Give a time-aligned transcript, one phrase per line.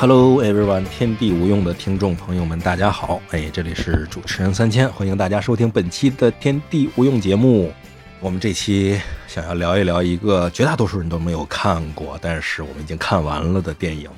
[0.00, 3.20] Hello everyone，天地无用的听众朋友们，大家好！
[3.32, 7.70] 哎，这里是主持人三千，欢迎大家收听本期的天地无用节目。
[8.18, 14.08] 我们这期想要聊一聊一个绝大多数人都没有看过，但是我们已经看完了的电影，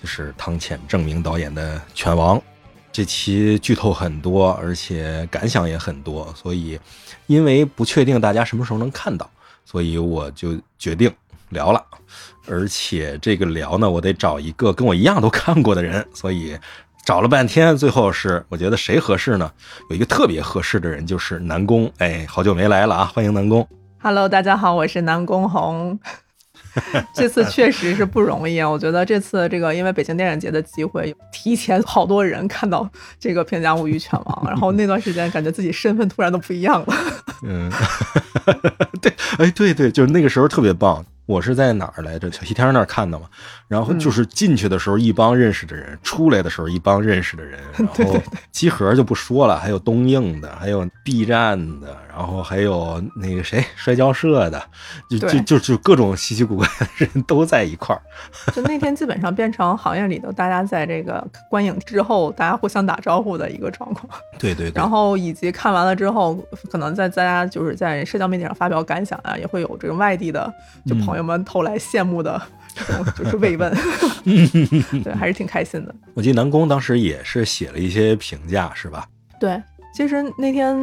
[0.00, 2.38] 就是汤浅证明导演的《拳王》。
[2.90, 6.80] 这期剧透很多，而且感想也很多，所以
[7.26, 9.30] 因为不确定大家什么时候能看到，
[9.66, 11.12] 所以我就决定
[11.50, 11.84] 聊了。
[12.50, 16.56] 而且这个聊呢，我得找一个跟我一样都看过的人，所以
[17.04, 19.50] 找了半天，最后是我觉得谁合适呢？
[19.90, 21.90] 有一个特别合适的人，就是南宫。
[21.98, 23.66] 哎，好久没来了啊，欢迎南宫。
[24.00, 25.98] Hello，大家好，我是南宫红。
[27.14, 28.68] 这次确实是不容易啊！
[28.68, 36.94] 我觉得这次这个因为北京电影节的机会，提前好多人看到这个《平价物语犬王》， 然后那段时间感觉自己身份突然都不一样了。
[37.42, 37.70] 嗯，
[39.02, 41.04] 对，哎，对对，就是那个时候特别棒。
[41.28, 42.32] 我是在哪儿来着？
[42.32, 43.26] 小西天那儿看的嘛。
[43.68, 47.60] 然后就是进去的时候一帮认识的人，出来的时候一帮认识的人。
[47.76, 48.18] 然后
[48.50, 54.60] 集合就不说了，还有东映的，还有 B 站的，然后还有那个谁摔跤社的，
[55.08, 58.02] 就就就就各种稀奇古怪的人都在一块儿。
[58.52, 64.08] 就那天基本上变成行业里头大家在这个观影之后，大家互相打招呼的一个状况。
[64.36, 64.72] 对对。
[64.74, 66.34] 然后以及看完了之后，
[66.72, 70.52] 可能在大家就是在社交媒体上发表感想啊，也会有这个外地的
[70.84, 71.28] 就朋友。
[71.28, 72.40] 们投来羡慕的
[72.74, 73.70] 这种 就是慰问，
[75.04, 75.94] 对，还是挺开心的。
[76.14, 79.06] 我记得南宫当时也是写了一些评价，是吧？
[79.38, 79.62] 对，
[79.94, 80.74] 其实那天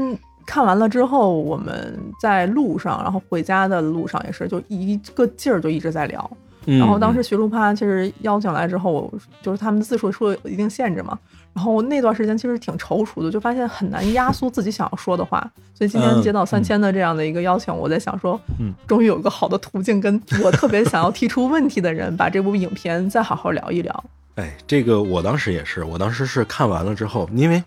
[0.45, 6.29] 看完了之后，我们在路上，然后回家的路上也是，就一个劲儿就一直在聊。
[6.65, 11.17] 然后当时徐璐趴其实邀请来之后，就是他们字数受一定限制嘛。
[11.53, 15.39] 然后那段时间其实挺踌躇的，就发现很难压缩自己想要说的话。
[15.73, 24.03] 所以今天接到三千的这样的一个邀请，我在想说，嗯，终于有个好的途径，跟我特别想要提出问题的人，把这部影片再好好聊一聊。
[24.35, 27.63] 哎，这个我当时也是，我当时是看完了之后，因为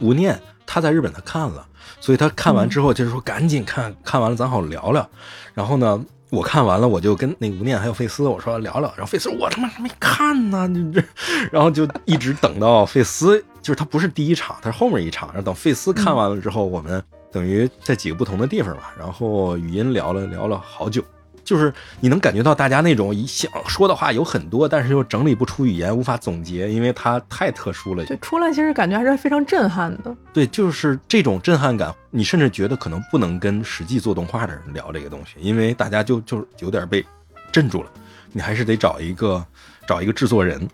[0.00, 1.64] 吴念他在日本他看了，
[2.00, 5.08] 所以他看完之后就是说赶紧看看完了咱好聊聊。
[5.54, 6.04] 然后呢？
[6.32, 11.04] 我看完了，我就跟那吴念还有费斯我说聊聊，然后费斯我他妈还没看呢，你这，
[11.52, 21.04] 然后就一直等到费斯，就是他不是第一场，他是后面一场，然后等费斯看完了之后，我们等于在几个不同的地方吧，然后语音聊了聊了好久。
[21.52, 21.70] 就是
[22.00, 28.02] 你能感觉到大家那种一想说的话有很多，但是又整理不出语言，无法总结，因为它太特殊了。
[28.06, 30.16] 就出来其实感觉还是非常震撼的。
[30.32, 37.04] 对，就是这种震撼感，你甚至觉得可能不能跟实际做动画的人聊这个东西，因为大家就就有点被
[37.52, 37.90] 镇住了。
[38.32, 39.44] 你还是得找一个
[39.86, 40.66] 找一个制作人，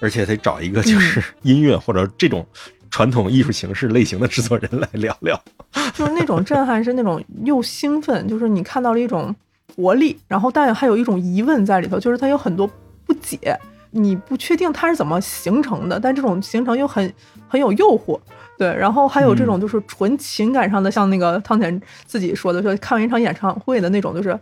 [0.00, 2.46] 而且得找一个就是 音乐或者这种
[2.90, 5.38] 传统艺术形式类型的制作人来聊聊。
[5.92, 9.36] 就是那种震撼，是那种又兴奋，就是你看到了一种。
[9.74, 12.68] 活力，然后但还有一种疑问在里头，就是它有很多
[13.06, 13.58] 不解，
[13.90, 17.12] 你不确定它是怎么形成的，但这种形成又很
[17.48, 18.18] 很有诱惑，
[18.62, 24.38] 对，然后还有这种就是纯情感上的，像那个汤浅自己说的，说看完一场演唱会的那种，就是，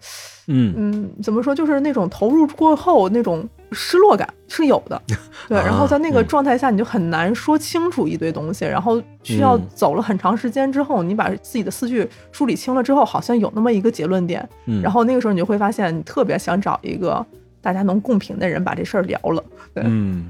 [0.48, 0.74] 嗯。
[0.76, 3.48] 嗯，怎么说，就是那种投入过后那种。
[3.72, 5.00] 失落感是有的，
[5.48, 14.44] 对，然后在那个状态下，你就很难说清楚一堆东西，然后需要走了很长时间之后，你把自己的思绪梳理清了之后，好像有那么一个结论点，
[14.82, 17.24] 然后那个时候你就会发现，你特别想找一个
[17.62, 19.44] 大家能共频的人把这事儿聊了。
[19.72, 19.84] 对。
[19.86, 20.28] 嗯，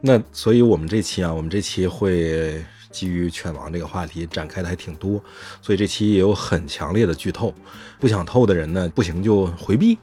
[0.00, 5.22] 那所以我们这期啊，我们这期会基于犬王这个话题展开的还挺多，
[5.62, 7.54] 所以这期也有很强烈的剧透，
[7.98, 9.98] 不想透的人呢，不行就回避。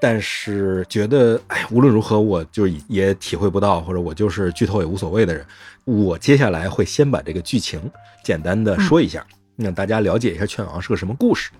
[0.00, 5.44] 但是觉得，哎，无论如何，我就也体会不到，或者我就是剧透也无所谓的人。
[5.84, 7.80] 我接下来会先把这个剧情
[8.22, 11.50] 简单的说一下，让大家了解一下《犬王》是个什么故事。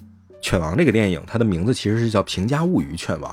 [0.40, 3.32] 《犬王》这个电影，它的名字其实是叫《平家物语·犬王》，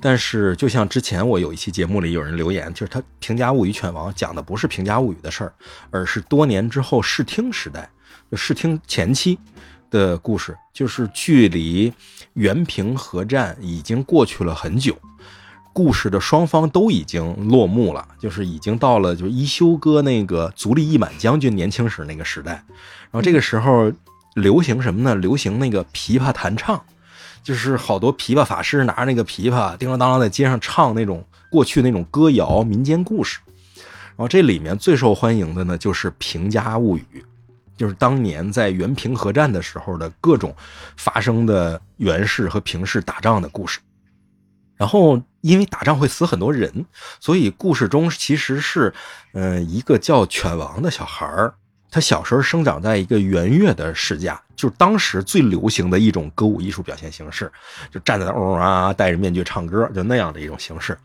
[0.00, 5.52] 但是就像之前我有一期节目里有人留言，就是他《平家物语·犬王》讲的不是平家物语的事儿，
[5.90, 7.88] 而是多年之后视听时代，
[8.30, 9.38] 就视听前期。
[9.90, 11.90] 的故事就是距离
[12.34, 14.94] 原平和战已经过去了很久，
[15.72, 22.52] 故事的双方都已经落幕了，就是已经到了就一休哥那个足利义满将军年轻时那个时代，
[23.10, 23.90] 然后这个时候
[24.34, 25.14] 流行什么呢？
[25.14, 26.84] 流行那个琵琶弹唱，
[27.48, 33.38] 就是好多琵琶法师拿着那个琵琶叮当当啷在街上唱那种过去那种歌谣民间故事，
[33.74, 37.24] 然后这里面最受欢迎的呢就是平家物语。
[37.74, 40.54] 就是当年在元平和战的时候的各种
[40.98, 43.78] 发生的元氏和平氏打仗的故事，
[44.76, 46.84] 然后因为打仗会死很多人，
[47.18, 48.92] 所以故事中其实是，
[49.32, 51.54] 嗯，一个叫犬王的小孩儿，
[51.90, 57.50] 他小时候生长在一个圆月的世家，就是当时最流行的一种歌舞艺术表现形式，
[57.90, 60.96] 就站在那儿啊，戴着面具唱歌，就那样的一种形式。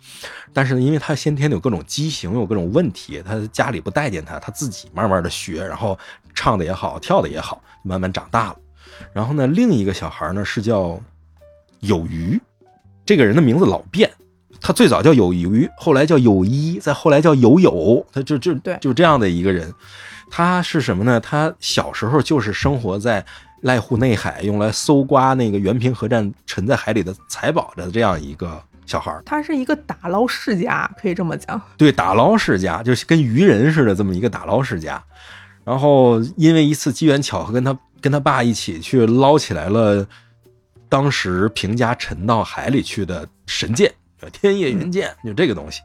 [0.51, 5.97] 但是呢，因为他先天有各种畸形，有各种问题，他家里不待见他，他自己慢慢的学，然后
[6.35, 8.57] 唱的也好，跳的也好，慢慢长大了。
[9.13, 10.99] 然后呢，另一个小孩呢是叫
[11.79, 12.37] 有余，
[13.05, 14.11] 这个人的名字老变，
[14.59, 19.73] 他最早叫有余，后来叫有一，再后来叫有有，他就就对就这样的一个人。
[20.35, 21.19] 他是什么呢？
[21.19, 23.23] 他小时候就是生活在
[23.61, 29.21] 濑户内海，用来搜刮那个原平河战沉在海里的财宝的这样一个小孩儿。
[29.23, 31.61] 他是一个打捞世家，可以这么讲。
[31.77, 35.03] 对， 打捞世家就是跟渔人似的这么一个打捞世家。
[35.63, 40.03] 然后因为一次机缘巧合，跟他跟他爸一起去捞起来了
[40.89, 43.93] 当时平家沉到海里去的神剑，
[44.31, 45.81] 天夜云剑，就这个东西。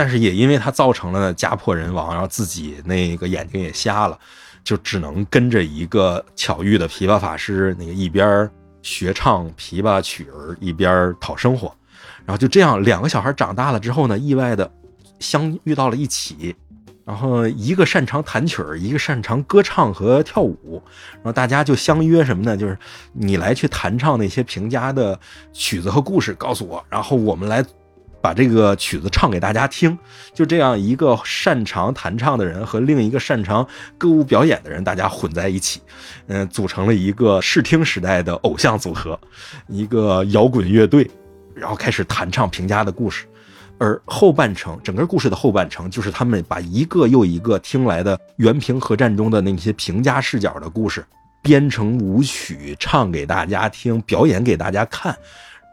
[0.00, 4.18] 但是也因为他造成了家破人亡，然后自己那个眼睛也瞎了，
[4.64, 8.50] 就只能跟着一个巧遇的琵琶法师，那个一边
[8.80, 11.70] 学唱琵琶曲儿，一边讨生活。
[12.24, 14.72] 然后就这样，两个小孩长大了之后呢，意外的
[15.18, 16.56] 相遇到了一起。
[17.04, 20.82] 然后一个擅长弹曲儿，一个擅长歌唱和跳舞。
[21.16, 22.56] 然后大家就相约什么呢？
[22.56, 22.78] 就是
[23.12, 25.20] 你来去弹唱那些平家的
[25.52, 27.62] 曲子和故事，告诉我，然后我们来
[28.20, 29.96] 把这个曲子唱给大家听。
[30.34, 35.80] 就这样，一个擅长弹唱的人和另一个擅长歌舞表演的人，大家混在一起，
[36.26, 39.18] 嗯，组成了一个视听时代的偶像组合，
[39.68, 41.10] 一个摇滚乐队，
[41.54, 43.26] 然后开始弹唱平家的故事。
[43.82, 51.02] 而后半程，整个故事的后半程，就是他们把一个又一个听来的原平和战中的那些平家视角的故事
[51.40, 55.16] 编成舞曲，唱给大家听，表演给大家看。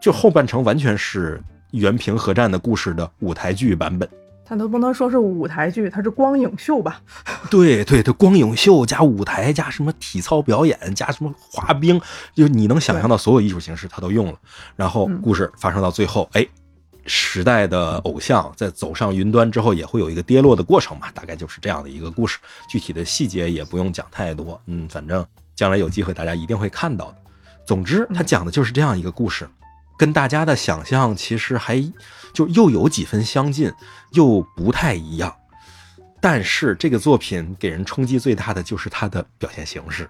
[0.02, 1.42] 就后半程完全是
[1.72, 4.08] 原平和战的故事的舞台剧版本。
[4.46, 7.02] 它都不能说是舞台剧，它是光影秀吧？
[7.50, 12.00] 对 对，它光影秀加舞台加什么体操表演加什么滑冰，
[12.34, 14.40] 就你能想象到所有艺术形式，它都用了。
[14.76, 16.48] 然后故事发生到最后，哎。
[17.10, 22.38] 时代的偶像在走上云端之后，也会有一个跌落的过程嘛，大概就是这样的一个故事。
[22.70, 25.26] 具体的细节也不用讲太多，嗯，反正
[25.56, 27.16] 将来有机会大家一定会看到的。
[27.66, 29.48] 总之，他讲的就是这样一个故事，
[29.98, 31.84] 跟大家的想象其实还
[32.32, 33.72] 就又有几分相近，
[34.12, 35.36] 又不太一样。
[36.22, 40.10] 但是这个作品给人冲击最大的就是它的表现形式，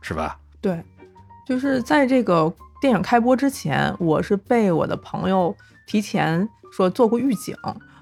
[0.00, 0.38] 是吧？
[0.60, 0.82] 对，
[1.46, 5.54] 就是在这个电影开播之前，我是被我的朋友。
[5.86, 7.56] 提前说做过预警，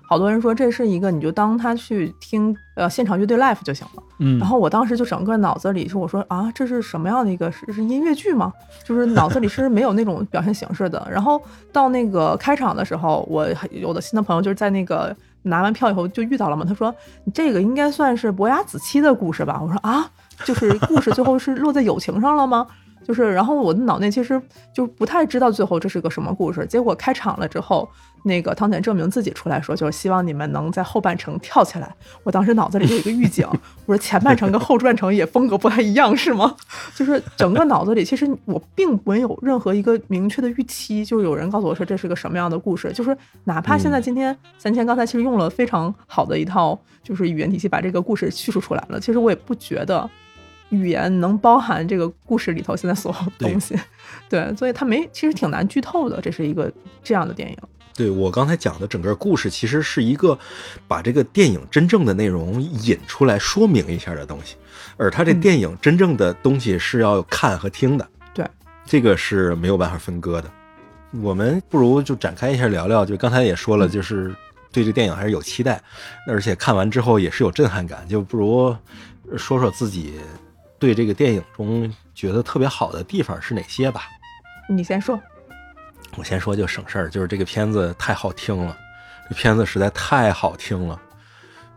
[0.06, 4.02] 好多人说这是一个，你就当他去听呃现场乐队 live 就行了。
[4.18, 8.52] 嗯，然后我当时就整个脑子里说我说啊，这是什么样的一个是是音乐剧吗？
[8.84, 11.06] 就是脑子里是没有那种表现形式的。
[11.10, 11.40] 然后
[11.72, 16.94] 到那个开场的时候，我有的新的朋友就是在那个拿完票以后就遇到了嘛，他说
[17.32, 19.58] 这个应该算是伯牙子期的故事吧？
[19.60, 20.08] 我说啊，
[20.44, 22.66] 就是故事最后是落在友情上了吗？
[23.06, 24.40] 就是，然后我的脑内其实
[24.74, 26.66] 就不太知道最后这是个什么故事。
[26.66, 27.88] 结果开场了之后，
[28.24, 31.94] 那个汤浅证明自己出来说，就是希望你们能在后半程跳起来。
[32.22, 33.46] 我当时脑子里就有一个预警，
[33.84, 36.56] 我说前半程跟后半程也风格不太一样，是吗？
[36.96, 42.90] 就是整个脑子里其实我并没有任何一个明确的预期，就有人告诉我说这是个什么样的故事。
[42.92, 50.08] 就是哪怕现在今天三千刚才其实用了非常好的一套就是语言体系把这个故事叙述出来了，其实我也不觉得。
[50.74, 53.78] 语言能包含这个故事里头现在所有东西，
[54.28, 56.20] 对，所以它没其实挺难剧透的。
[56.20, 57.56] 这是一个这样的电影。
[57.96, 60.36] 对我刚才讲的整个故事，其实是一个
[60.88, 64.56] 把这个电影真正的内容引出来说明一下的东西，
[64.96, 68.08] 而它这电影真正的东西是要看和听的。
[68.34, 68.44] 对，
[68.84, 70.50] 这个是没有办法分割的。
[71.22, 74.34] 我们不如就展开一下聊聊，就刚才也说了，就是
[74.72, 75.80] 对这电影还是有期待，
[76.26, 78.76] 而且看完之后也是有震撼感，就不如
[79.36, 80.14] 说说自己。
[80.84, 84.02] 对这个电影中觉得特别好的地方是哪些吧？
[84.68, 85.18] 你先说。
[86.14, 88.76] 我先说就省事儿，就是这个片子太好听了，
[89.30, 91.00] 这片子实在太好听了，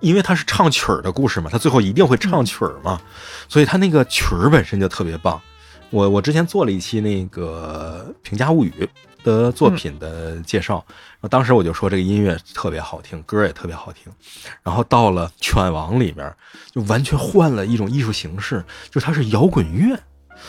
[0.01, 2.99] 因为它是唱曲儿的故事嘛，它最后一定会唱曲儿嘛，
[3.47, 5.41] 所以它那个曲儿本身就特别棒。
[5.89, 8.71] 我我之前做了一期那个《评价物语》。
[9.23, 10.85] 的作品的介绍，
[11.29, 14.09] 当时我就说这个音乐特别好听，歌也特别好听。
[14.63, 16.33] 然后到了《犬王》里边，
[16.71, 19.99] 就完全换了一种艺术形式，就它是摇滚乐，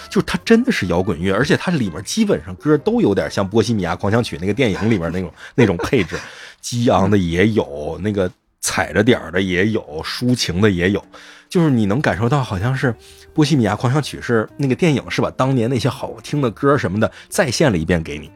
[0.09, 6.16] 就它真的是摇滚乐，而且它里面基本上歌都有点像《波西米亚狂想曲》那个电影里面那种那种配置，
[6.62, 11.04] 激昂的也有，那个踩着点的也有，抒情的也有，
[11.48, 12.92] 就是你能感受到好像是
[13.32, 18.30] 《波西米亚狂想曲》是那个电影是把当年那些好听的歌什么的再现了一遍给你。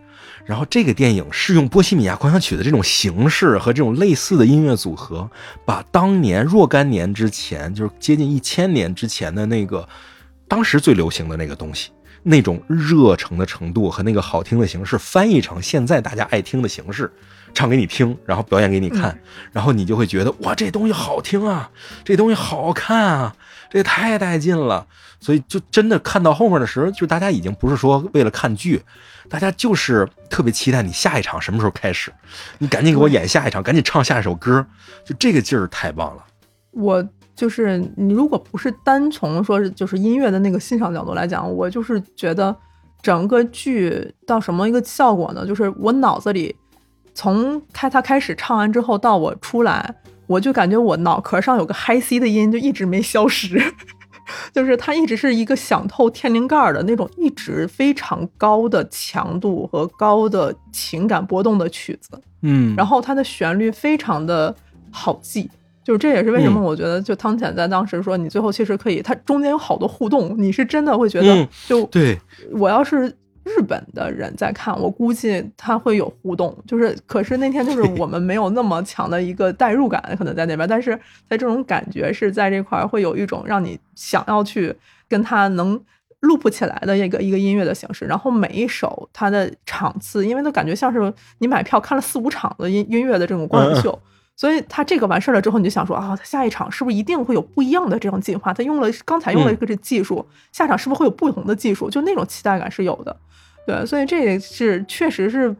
[0.44, 5.30] 然后这个电影是用《波西米亚狂想曲》的这种形式和这种类似的音乐组合，
[5.64, 9.88] 把当年若干年之前，就是接近一千年之前的那个
[10.48, 11.90] 当时最流行的那个东西，
[12.24, 17.12] 那种热诚的程度和那个好听的形式，翻译成现在大家爱听的形式，
[17.54, 19.18] 唱给你听，然后表演给你看，
[19.52, 21.70] 然后你就会觉得哇，这东西好听啊，
[22.04, 23.36] 这东西好看啊，
[23.70, 24.86] 这也太带劲了。
[25.20, 28.82] 所以就真的看到后面的时候，就大家已经不是说为了看剧，
[29.28, 32.12] 大家就是特别期待你下一场什么时候开始，
[32.58, 34.66] 你赶紧给我演下一场，赶紧唱下一首歌，
[35.04, 36.24] 就这个劲儿太棒了。
[36.72, 42.56] 我就是你，如果不是单从说是就是音乐的那个欣赏角度来讲，我就是觉得
[43.00, 45.46] 整个剧到什么一个效果呢？
[45.46, 46.56] 就是我脑子里
[47.14, 49.94] 从开他开始唱完之后到我出来，
[50.26, 53.62] 我就感觉我脑壳上有个嗨 C 的音就一直没消失。
[54.54, 64.54] 就是它一直是一个响透天灵盖的那种，一直非常高的强度和高的情感波动的曲子，嗯，然后它的旋律非常的
[64.92, 65.50] 好记，
[65.82, 72.16] 就是这也是为什么我觉得就汤浅在当时说你最后其实可以，它中间有好多互动，你是真的会觉得就对
[72.52, 73.14] 我要是。
[73.44, 80.94] 日本的人在看，我估计他会有互动，就是，可是那天就是我们没有那么强的一个代入感，可能在那边，但是
[81.28, 84.74] 在这种感觉是在这块会有一种让你想要去
[85.08, 85.80] 跟他能
[86.20, 93.98] loop 起来的一个一个音乐的形式，然后每一首他的场次，因为都感觉像是你买票看了四五场的音音乐的这种观影秀，
[94.36, 98.52] 所以他这个完事儿了之后，你就想说啊，他下一场是不是一定会有不一样的这种进化？
[98.52, 101.88] 他用了刚才用了一个这技术，下场是不是会有不同的技术？
[101.88, 103.16] 就那种期待感是有的。
[103.66, 105.54] 对，所以这也是确实是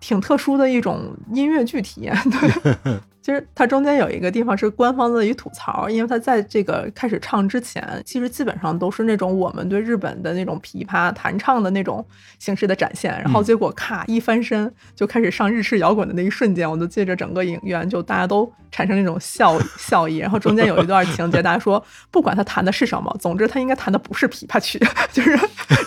[0.00, 2.14] 挺特殊的一种音乐剧体验。
[2.30, 2.98] 对。
[3.26, 12.06] 其实它中间有一个地方是官方的一吐槽，因为它在这个开始唱之前，其实基本上都是那种我们对日本的那种琵琶弹唱的那种
[12.38, 24.78] 形式的展现，然后结果咔一翻身就开始上日式摇滚的那一瞬间，我就记着整个影院就大家都产生那种笑笑意，然后中间有一段情节，大家说不管他弹的是什么，总之他应该弹的不是琵琶曲，
[25.10, 25.36] 就是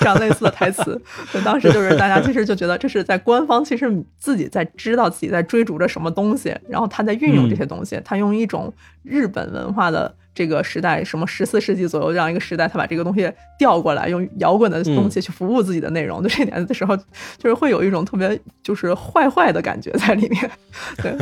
[0.01, 1.01] 这样类似的台词。
[1.33, 7.28] 就当时就是大家其实就觉得这是在官方其实自己在知道自己在追逐着什么东西，然后他在运。
[7.29, 16.21] 运用这些东西，他用一种日本文化的这个时代，什么十四世纪左右这样一个时代，他把这个东西调过来，用摇滚的东西去服务自己的内容。
[16.23, 16.97] 就这点的时候，
[17.37, 20.51] 就是会有一种特别就是坏坏的感觉在里面。
[20.97, 21.15] 对，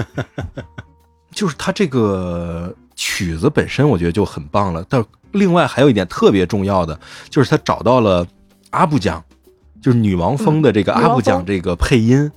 [1.32, 4.86] 就是他这个曲子本身，我觉得就很棒了。
[4.88, 7.00] 但另外还有一点特别重要的，
[7.30, 8.26] 就是他找到了
[8.70, 9.24] 阿布江，
[9.82, 12.32] 就是女王风的这个阿布江这个配音。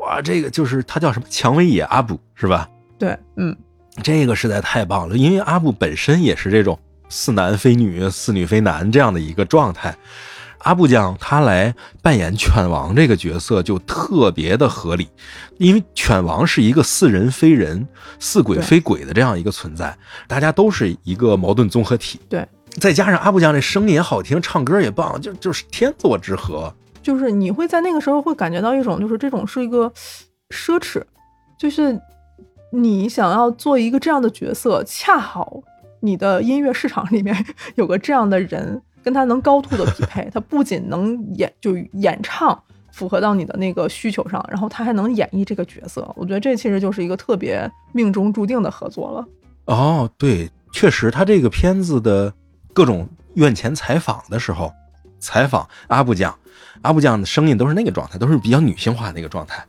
[0.00, 1.26] 哇，这个就是他叫什么？
[1.28, 2.68] 蔷薇野阿布是吧？
[2.98, 3.56] 对，嗯，
[4.02, 9.94] 这个实在太棒了，因为阿布本身也是这种似男非女、似女非男这样的一个状态。
[10.60, 11.72] 阿布将他来
[12.02, 15.06] 扮演犬王这个角色就特别的合理，
[15.58, 17.86] 因为犬王是一个似人非人、
[18.18, 22.18] 似鬼非鬼的这样一个存在，大家都是一个矛盾综合体。
[22.28, 22.44] 对，
[22.80, 26.74] 再加上阿布将这声音也好听，唱歌也棒，就就是天作之合。
[27.00, 29.92] 就是你会在那个时候会感觉到一种，就是这种是一个
[30.48, 31.00] 奢侈，
[31.56, 31.96] 就是。
[32.70, 35.62] 你想要做一个这样的角色，恰好
[36.00, 37.34] 你的音乐市场里面
[37.76, 40.28] 有个这样的人，跟他能高度的匹配。
[40.34, 42.60] 他不仅能演，就演唱
[42.92, 46.12] 符合到你的那个需求上，然后他还能演绎这个角色。
[46.16, 49.26] 我觉得这其实就是一个特别命中注定的合作了。
[49.66, 52.32] 哦，对，确实，他这个片子的
[52.72, 54.72] 各种院前采访的时候，
[55.18, 56.36] 采访阿布将，
[56.82, 59.64] 阿布将的声音都是那个状态，都是比较女性化的那个状态。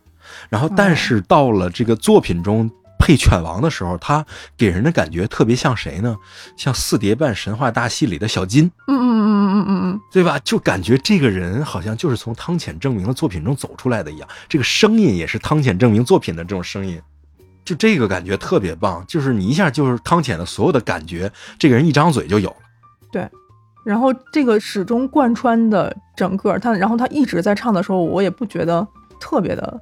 [0.49, 2.69] 然后，但是到了这个作品中。
[2.99, 4.25] 配犬王的时候，他
[4.57, 6.17] 给人的感觉特别像谁呢？
[6.55, 10.39] 像《四叠半神话大戏》里的小金，嗯嗯嗯嗯嗯嗯嗯，对吧？
[10.39, 17.01] 就感觉这个人好像就是从汤浅证明的作品中走出来的一样，这个声音也是汤浅证明作品的这种声音，
[17.63, 22.57] 就这个感觉特别棒，就是你一下就是汤浅的所有的感觉，这个人一张嘴就有了。
[23.11, 23.29] 对，
[23.85, 28.85] 然后这个始终贯穿的整个他，然后他一直在唱的时候，我也不觉得
[29.19, 29.79] 特别的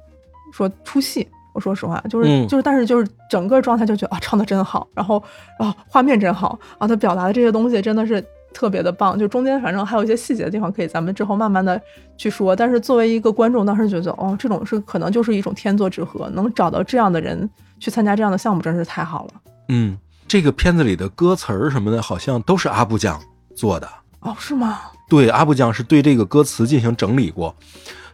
[0.52, 1.26] 说出戏。
[1.56, 5.16] 我说实话，就是就是，但是就是整个状态就觉得啊，唱的真好，然后
[5.58, 8.22] 啊，画面真好啊，他表达的这些东西真的是
[8.52, 9.18] 特别的棒。
[9.18, 11.80] 就中间反正还有一些细节的地方，可以咱们之后慢慢的
[12.18, 12.54] 去说。
[12.54, 17.48] 但是作为一个观众，当时觉得哦，这种是可能就是一种天作之合，能找到这样的人
[17.80, 19.30] 去参加这样的项目，真是太好了。
[19.70, 19.96] 嗯，
[20.28, 23.18] 这个片子里的歌词儿什么的，好像都是阿布将
[23.56, 23.88] 做的
[24.20, 24.80] 哦，是吗？
[25.08, 27.54] 对，阿布将是对这个歌词进行整理过，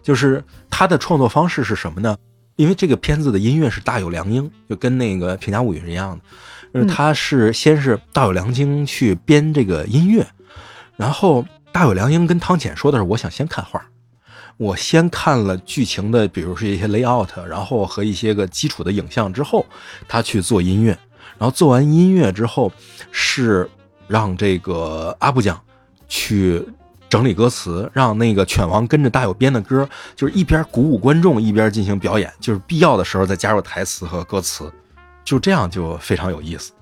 [0.02, 2.14] 就是他的创作方式是什么呢？
[2.56, 6.24] 因为这个片子的音乐是大有良英，就跟那个《平家物语》是一样的，
[6.74, 10.26] 就是他是先是大有良英去编这个音乐，
[10.96, 13.82] 然后大有良英跟汤浅说的是，我想先看画，
[14.58, 19.64] 我先看了剧情的，比如是一些 layout，然后和一些个基础的影像之后，
[20.06, 20.90] 他去做音乐，
[21.38, 22.70] 然后做完音乐之后，
[23.10, 23.68] 是
[24.06, 25.58] 让这个阿布酱
[26.06, 26.62] 去
[27.12, 34.72] 整理歌词，让那个犬王跟着大友编的歌，就是一边鼓舞观众，一边进行表演，就是必要的时候再加入台词和歌词，
[35.22, 36.72] 就这样就非常有意思。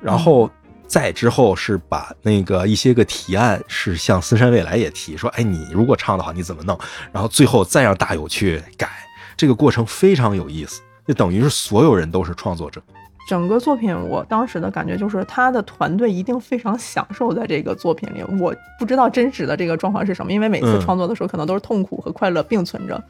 [0.00, 0.50] 然后
[0.88, 6.76] 再之后是把那个一些个提案是向森山未来也提说，哎，你如果唱的好，你怎么弄？
[7.12, 8.90] 然后最后再让大友去改，
[9.36, 12.82] 这个过程非常有意思，就等于是所有人都是创作者。
[13.28, 18.24] 整个作品，我当时的感觉就是他的团队一定非常享受在这个作品里。
[18.40, 23.04] 我不知道真实的这个状况是什么，因为每次创作的时候可能都是痛苦和快乐并存着，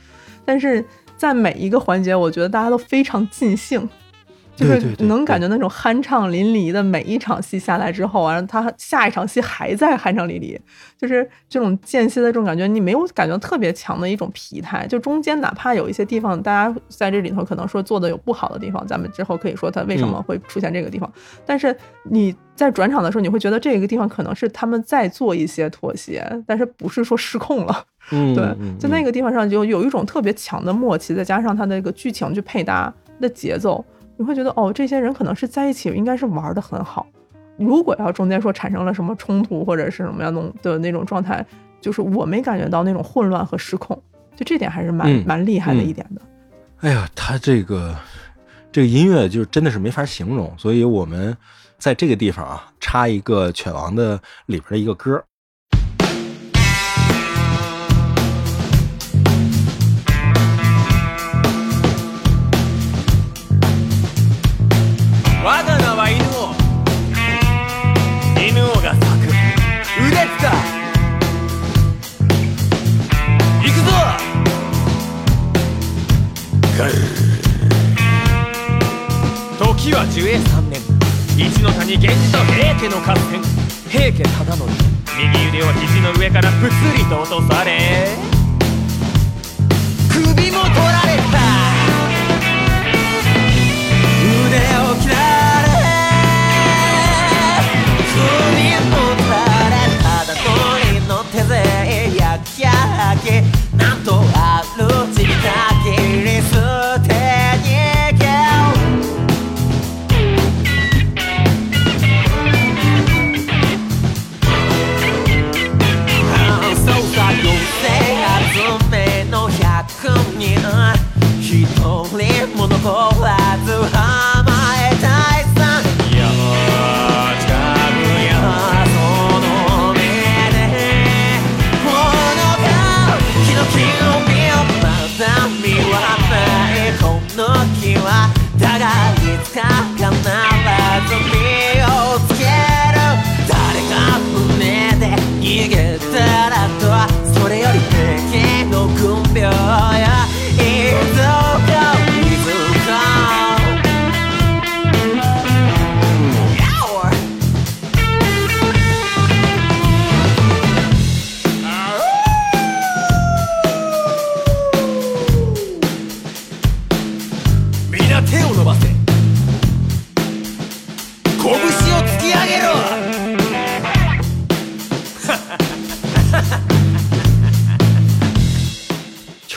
[0.45, 0.85] 但是
[1.17, 3.89] 在每一个环节，我觉得大家都非常尽兴。
[4.59, 10.59] 就是能感觉那种酣畅淋漓的每一场戏下来之后，然后他下一场戏还在酣畅淋漓，
[10.97, 14.85] 就是这种间歇的这种感觉，你没有感觉特别强的一种疲态。
[14.89, 21.09] 就中间哪怕有一些地方，大家在这里头可能说做的有不好的地方，咱们之后可以说他为什么会出现这个地方。
[21.47, 21.75] 但是
[22.11, 27.85] 你在转场的时候，你会觉得这个地方可能是他们在做一些妥协，但是不是说失控了。
[28.11, 28.45] 嗯，对，
[28.81, 33.85] 在那个地方上就有一种特别强的默契，再加上他那个剧情去配搭的节奏。
[34.19, 37.07] 你会觉得哦，这些人可能是在一起，应该是玩的很好。
[37.57, 41.45] 如果要中间说产生了什么冲突或者是什么样弄的那种状态，
[41.81, 44.01] 就是我没感觉到那种混乱和失控，
[44.37, 46.21] 就这点还是蛮蛮厉害的一点的。
[46.81, 47.97] 哎呀，他这个
[48.73, 51.37] 这个音乐就真的是没法形容，所以我们
[51.79, 55.23] 在这个地方啊插一个犬王的里边的一个歌。
[79.89, 80.81] 時は寿永3年。
[81.39, 83.41] 一の谷源氏と平家の合戦。
[83.89, 84.71] 平家忠則。
[85.17, 87.79] 右腕を肘の上からぷつりと落とされ。
[90.13, 90.48] 首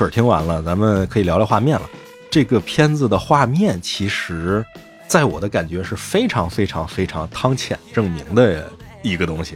[0.02, 1.88] 曲儿听完了，咱们可以聊聊画面了。
[2.32, 4.66] 这个片子的画面，其实
[5.08, 8.68] 在我的感觉是非常非常非常汤浅证明的
[9.04, 9.56] 一个东西。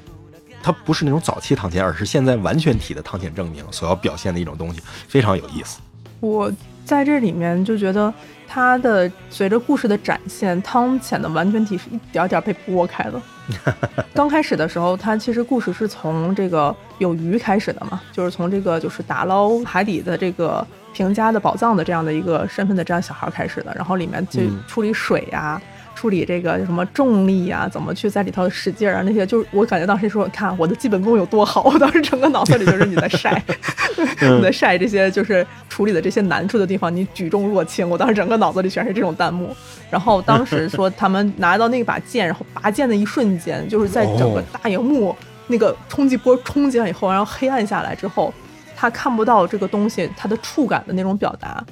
[0.61, 5.79] 它不是那种早期汤浅，而是现在完全体的汤浅证明所要表现的一种东西，非常有意思。
[6.25, 6.51] 我
[6.83, 8.13] 在这里面就觉得，
[8.47, 13.21] 他的随着故事的展现，汤浅的完全体是一点点被剥开的。
[14.13, 25.61] 刚开始的时候，它其实故事是从这个有鱼开始的嘛，就是从这个就是打捞海底的这个平家的宝藏的这样的一个身份的这样小孩开始的，然后里面去处理水呀、
[25.95, 33.41] 处理这个什么重力啊、怎么去在里头使劲儿啊，那些就是我感觉当时说，看我的基本功有多好，我当时整个脑子里就是你在晒，
[34.21, 39.55] 你 在晒这些就是处理的这些难处的地方，你举重若轻，我当时整个脑子里全是这种弹幕。
[39.89, 45.15] 然后当时说他们拿到那把剑，然后拔剑的一瞬间，就是在整个大荧幕
[45.47, 48.33] 那个冲击波冲击了以后，然后黑暗下来之后，
[48.75, 51.63] 他看不到这个东西它的触感的那种表达。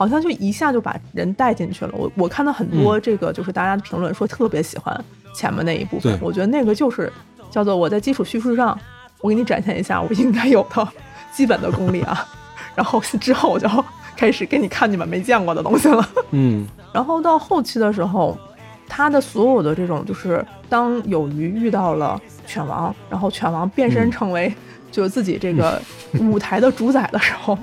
[0.00, 1.92] 好像就一下就把人带进去了。
[1.94, 7.12] 我我看到很多这个就是大家的评论说特别喜欢前面那一部分对，我觉得那个就是
[7.50, 8.78] 叫做我在基础叙述上，
[9.20, 10.88] 我给你展现一下我应该有的
[11.36, 12.26] 基本的功力啊。
[12.74, 13.68] 然后之后我就
[14.16, 16.08] 开始给你看你们没见过的东西了。
[16.30, 18.38] 嗯 然后到后期的时候，
[18.88, 24.50] 他的所有的这种就是当有鱼遇到了犬王，然后犬王变身嗯成为
[24.90, 25.80] 就是自己这个
[26.18, 27.58] 舞台的主宰的时候，嗯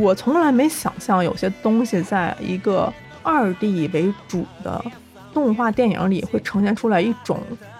[0.00, 4.84] 我从来没想象有些东西在一个二 D 为主的
[5.32, 7.38] 动画电影里会呈现出来一种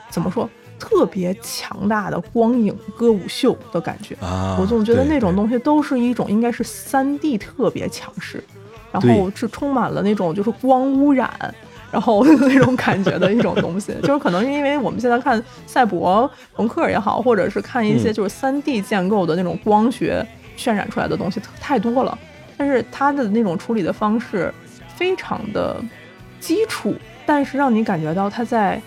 [0.08, 4.16] 怎么说特别强大的光影歌舞秀的感觉。
[4.20, 8.42] 啊，我总觉得那种东西都是一种应该是三 D 特别强势，
[8.90, 11.30] 然后是充满了那种就是光污染，
[11.90, 18.14] 然后 那种感觉的一种东西， 就是可能是因为我们现在看赛博朋克也好，或者是看一些嗯。
[18.14, 22.18] 就是三 D 建构的那种光学渲染出来的东西太多了，
[22.56, 24.52] 但是它的那种处理的方式
[24.96, 25.82] 非常的
[26.40, 26.94] 基础，
[27.26, 28.80] 但是让你感觉到它在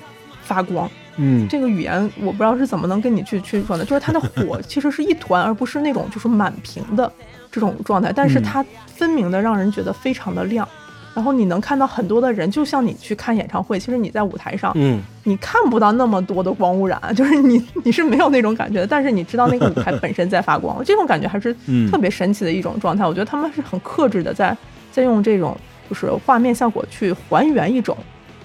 [0.43, 0.89] 发光。
[1.17, 7.09] 嗯这个语言我不知道是怎么能跟你去去说的，就是它的火 其实是一团，而不是那种就是满屏的
[7.49, 10.67] 这种状态，但是嗯它分明的让人觉得非常的亮。
[11.15, 23.07] 然后你能看到很多的人，就像你去看演唱会，其实你在舞台上，嗯你看不到那么多的光污染， 就是你你是没有那种感觉的，但是你知道那个舞台本身在发光，这种感觉还是嗯特别神奇的一种状态。
[23.07, 24.55] 我觉得他们是很克制的在
[24.91, 25.57] 在用这种
[25.89, 27.97] 就是画面效果去还原一种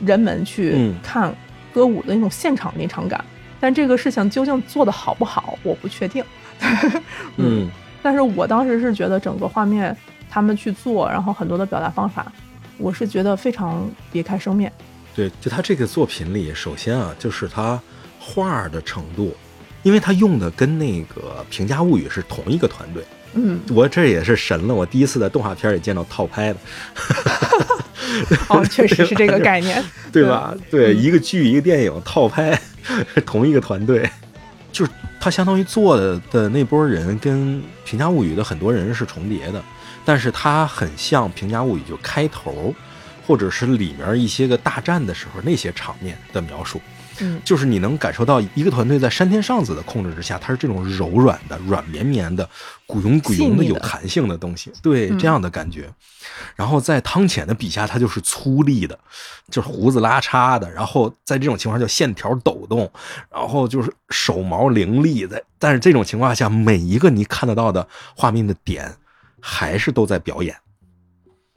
[0.06, 1.35] 人们去嗯看
[1.74, 3.22] 歌舞的那种现场临场感。
[3.59, 6.24] 但这个事情究竟做得好不好，我不确定。
[7.37, 7.68] 嗯
[8.02, 9.94] 但是我当时是觉得整个画面
[10.30, 12.33] 他们去做，然后很多的表达方法，
[12.81, 14.73] 我是觉得非常别开生面。
[15.14, 17.81] 对，就他这个作品里，首先啊，就是他
[18.19, 19.37] 画的程度，
[19.83, 26.59] 因为他用的跟那个《平家物语》是同一个团队，嗯，我这也是神了，我第一次在动画片里见到套拍的
[28.49, 29.83] 哦，确实是这个概念。
[30.12, 30.55] 对吧？
[30.71, 32.59] 对，嗯一个剧一个电影套拍，
[33.25, 34.09] 同一个团队，
[34.73, 34.90] 就是
[35.21, 39.62] 他相当于做的的那波人跟《平家物语》的很多人是重叠的，
[40.04, 42.74] 但是它很像《平家物语》就开头，
[43.26, 46.80] 或者是里面一些个大战的时候那些场面的描述。
[47.22, 52.48] 嗯就是你能感受到一个团队在山田尚子的控制之下，它是这种柔软的、软绵绵的、
[52.86, 55.92] 鼓涌鼓涌的、有弹性的东西，对嗯这样的感觉。
[56.56, 58.98] 然后在汤浅的笔下，它就是粗粝的，
[59.50, 62.90] 就是胡子拉碴的，然后在这种情况下线条抖动，
[63.30, 67.86] 然后就是手毛凌厉，在但是这种情况下，每一个你看得到的
[68.16, 68.90] 画面的点，
[69.40, 70.55] 还是都在表演。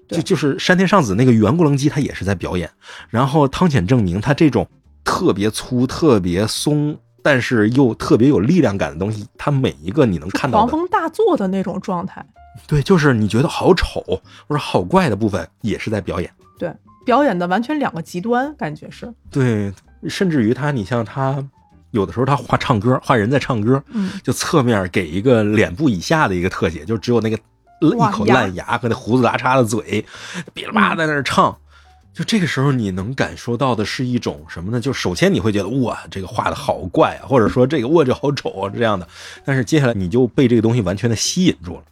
[0.09, 2.69] 就就是山田尚子那个圆咕棱机，他也是在表演。
[3.09, 4.67] 然后汤浅证明他这种
[5.03, 12.23] 特别粗、特别松，但是又特别有力量感的东西，他每一个你能看到，狂风大作的那种状态。
[12.67, 14.01] 对，就是你觉得好丑
[14.47, 16.29] 或者好怪的部分，也是在表演。
[16.59, 16.71] 对，
[17.03, 19.11] 表演的完全两个极端，感觉是。
[19.31, 19.73] 对，
[20.07, 21.43] 甚至于他，你像他，
[21.91, 27.39] 有的时候他画唱歌，画人在唱歌，嗯，就侧面给一个脸部以下的一个特写，就只有那个
[27.89, 30.05] 一口烂牙和那胡子拉碴的嘴，
[30.55, 31.57] 哔啦吧在那儿唱。
[32.13, 34.79] 就这个时候，你能感受到的是一种什么呢？
[34.79, 39.07] 就首先你会觉得哇，这个画的好怪啊，或者说这个哇，这好丑啊，这样的。
[39.43, 41.83] 但是接下来你就被这个东西完全的吸引住了，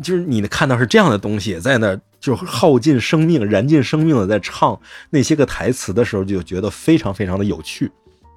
[0.00, 7.90] 就是你看到是这样的东西在那儿，就是耗尽生命、燃尽生命的在唱那些个台词的时候，就觉得非常非常的有趣。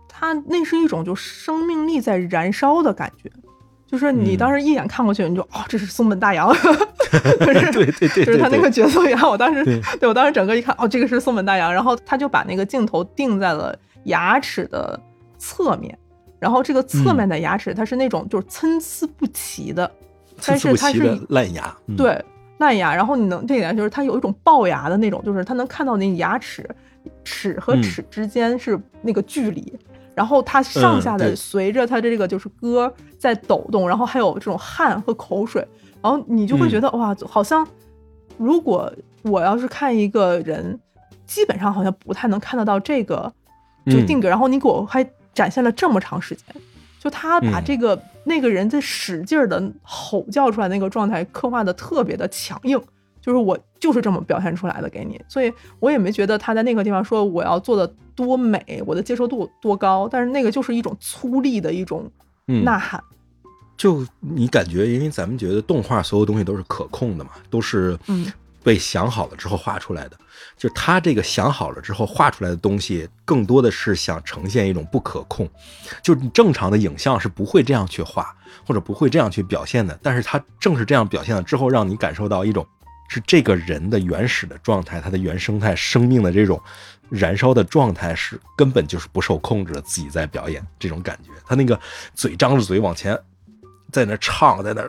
[0.09, 3.31] 它那是一种就生命力在燃烧的感觉，
[3.91, 4.37] 就是你嗯。
[4.37, 6.51] 当时一眼看过去，你就哦，这是松本大洋，
[7.39, 9.27] 对对对对，就是他那个角色呀。
[9.27, 9.81] 我当时对。
[9.99, 14.99] 对我当时整个一看，哦，这个是松本大洋，然后他就把那个镜头定在了牙齿的
[15.37, 15.95] 侧面，
[16.39, 19.91] 然后这个侧面的牙齿它是那种就是参差不齐的，
[20.45, 22.23] 但是它是烂牙，嗯，对
[22.59, 26.67] 烂牙，然后你能这一点就是它有一种龅牙的那种，就是它能看到那牙齿
[27.23, 27.81] 齿和嗯。
[27.83, 29.73] 齿之间是那个距离，
[30.15, 35.65] 然后他上下的随着他的这个就是歌在抖动，然后还有这种汗和口水，
[36.01, 37.65] 然后你就会觉嗯得、哇，好像
[38.37, 38.91] 如果
[39.23, 40.79] 我要是看一个人，
[41.25, 43.31] 基本上好像不太能看得到这个
[43.85, 46.61] 就嗯定格，然后你给我还展现了这么长时间，
[46.99, 47.63] 就他把嗯。
[47.65, 52.79] 这个、那个人在使劲儿的吼叫出来那个状态刻画的特别的强硬，
[53.21, 62.09] 就是我就是这么表现出来的给你，所以我也没觉得他在那个地方说我要做的多美，我的接受度多高，但是那个就是一种粗粝的一种
[62.47, 63.03] 嗯呐喊，
[63.75, 68.31] 就你感觉，因为咱们觉得动画所有东西都是可控的嘛，都是嗯
[68.63, 70.17] 被想好了之后画出来的。
[70.55, 75.49] 就他这个想好了之后画出来的东西，更多的是想呈现一种不可控。
[76.03, 79.97] 就你正常的影像是不会这样去画，或者不会这样去表现的。
[80.03, 82.65] 但是他正是这样表现了之后，让你感受到一种
[83.13, 86.57] 是这个人的原始的状态，他的原生态、生命的这种
[87.09, 91.29] 燃烧的状态是根本就是不受控制的，自己在表演这种感觉。
[91.45, 91.77] 他那个
[92.15, 93.19] 嘴张着嘴往前，
[93.91, 94.81] 在那唱，在那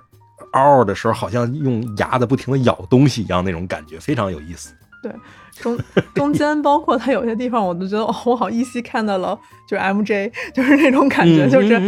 [0.52, 4.72] 嗷嗷的时候，好像用牙的不停的咬东西一样，那种感觉非常有意思。
[5.02, 5.12] 对
[5.60, 5.78] 中
[6.14, 9.38] 中间包括它有些地方，我都觉得哦，我好依稀看到了，
[9.68, 11.80] 就是 MJ，就是那种感觉，就是、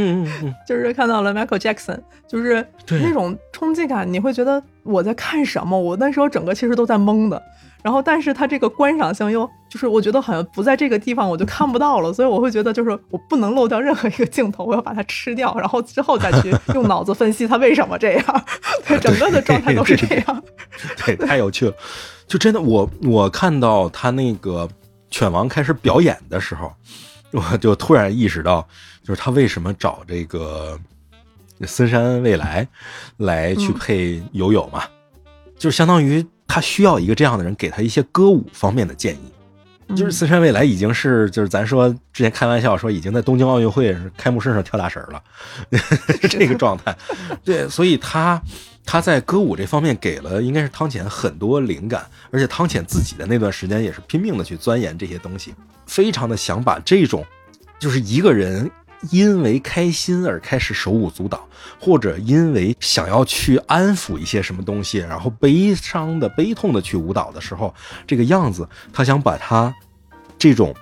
[0.69, 1.99] 就是看到了 Michael Jackson，
[2.29, 5.79] 就是那种冲击感，你会觉得我在看什么？
[5.79, 7.43] 我那时候整个其实都在懵的。
[7.83, 18.45] 然后，但是它这个观赏性又就是我觉得好像不在这个地方我就看不到了，所以我会觉得就是我不能漏掉任何一个镜头，我要把它吃掉，然后之后再去用脑子分析它为什么这样。
[18.89, 20.43] 对，整个的状态都是这样。
[21.05, 21.75] 对，太有趣了。
[22.27, 24.69] 就真的，我我看到他那个
[25.11, 26.73] 犬王开始表演的时候，
[27.33, 28.67] 我就突然意识到，
[29.03, 30.79] 就是他为什么找这个
[31.67, 32.67] 森山未来
[33.19, 34.85] 来去嗯配友友嘛，
[35.59, 39.95] 就是相当于他需要一个这样的人给他一些歌舞方面的建议。
[39.95, 45.23] 就是森山未来已经是，就是咱说之前开玩笑说已经在东京奥运会开幕式上跳大神了，
[46.31, 46.97] 这个状态。
[47.45, 48.41] 对，所以他
[48.87, 55.55] 他在歌舞这方面给了应该是汤浅很多灵感，而且汤浅自己的那段时间也是拼命的去钻研这些东西，
[55.87, 57.25] 非常的想把这种
[57.79, 58.71] 就是一个人
[59.11, 61.49] 因为开心而开始手舞足蹈，
[61.81, 67.75] 或者因为想要去安抚一些什么东西，然后悲伤的、悲痛的去舞蹈的时候，
[68.07, 69.75] 这个样子，他想把他
[70.39, 70.75] 这种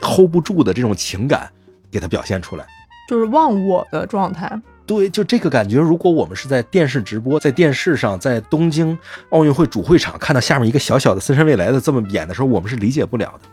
[0.00, 1.50] hold 不住的这种情感
[1.90, 2.66] 给他表现出来。
[3.08, 4.60] 就是忘我的状态。
[4.88, 8.98] 对，就这个感觉，如果我们是在电视直播，在电视上，在东京
[9.28, 13.48] 奥运会主会场看到下面一个小小的森山未来的这么演的时候，我们是理解不了的。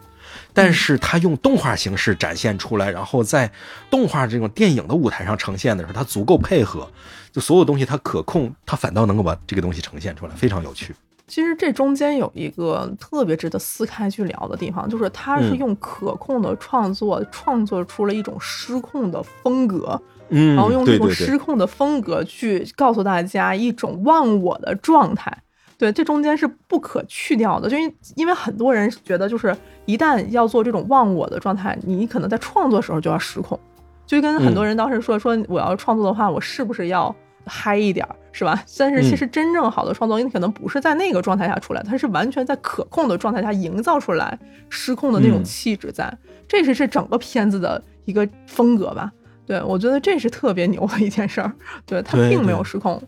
[0.54, 3.52] 但是他用动画形式展现出来，然后在
[3.90, 6.90] 动画这种电影的舞台上呈现的时候，他足够配合，
[7.34, 10.96] 就所有东西他可控，他反倒能够把这个东西呈现出来，非常有趣。
[11.28, 25.36] 其实这中间有一个特别值得撕开去聊的地方，就是他是嗯用可控的创作、创作出了一种失控的风格，嗯然后用这种失控的风格去告诉大家一种忘我的状态。
[25.78, 33.60] 对，这中间是不可去掉的，就因因为很多人觉得，就是一旦要做这种忘我的状态，你可能在创作时候就要失控，
[34.08, 34.56] 就跟很嗯。
[34.56, 37.14] 多人当时说说我要创作的话，我是不是要
[37.46, 38.64] 嗨一点儿，是吧？
[38.78, 39.04] 但是嗯。
[39.04, 45.44] 其实真正好的创作，你可能不是在那个状态下出来，它是完全在可控的状态下营造出来失控的那种嗯。
[45.44, 49.12] 气质在，这是这整个片子的一个风格吧。
[49.46, 51.52] 对，我觉得这是特别牛的一件事儿，
[51.86, 53.02] 对它并没有失控，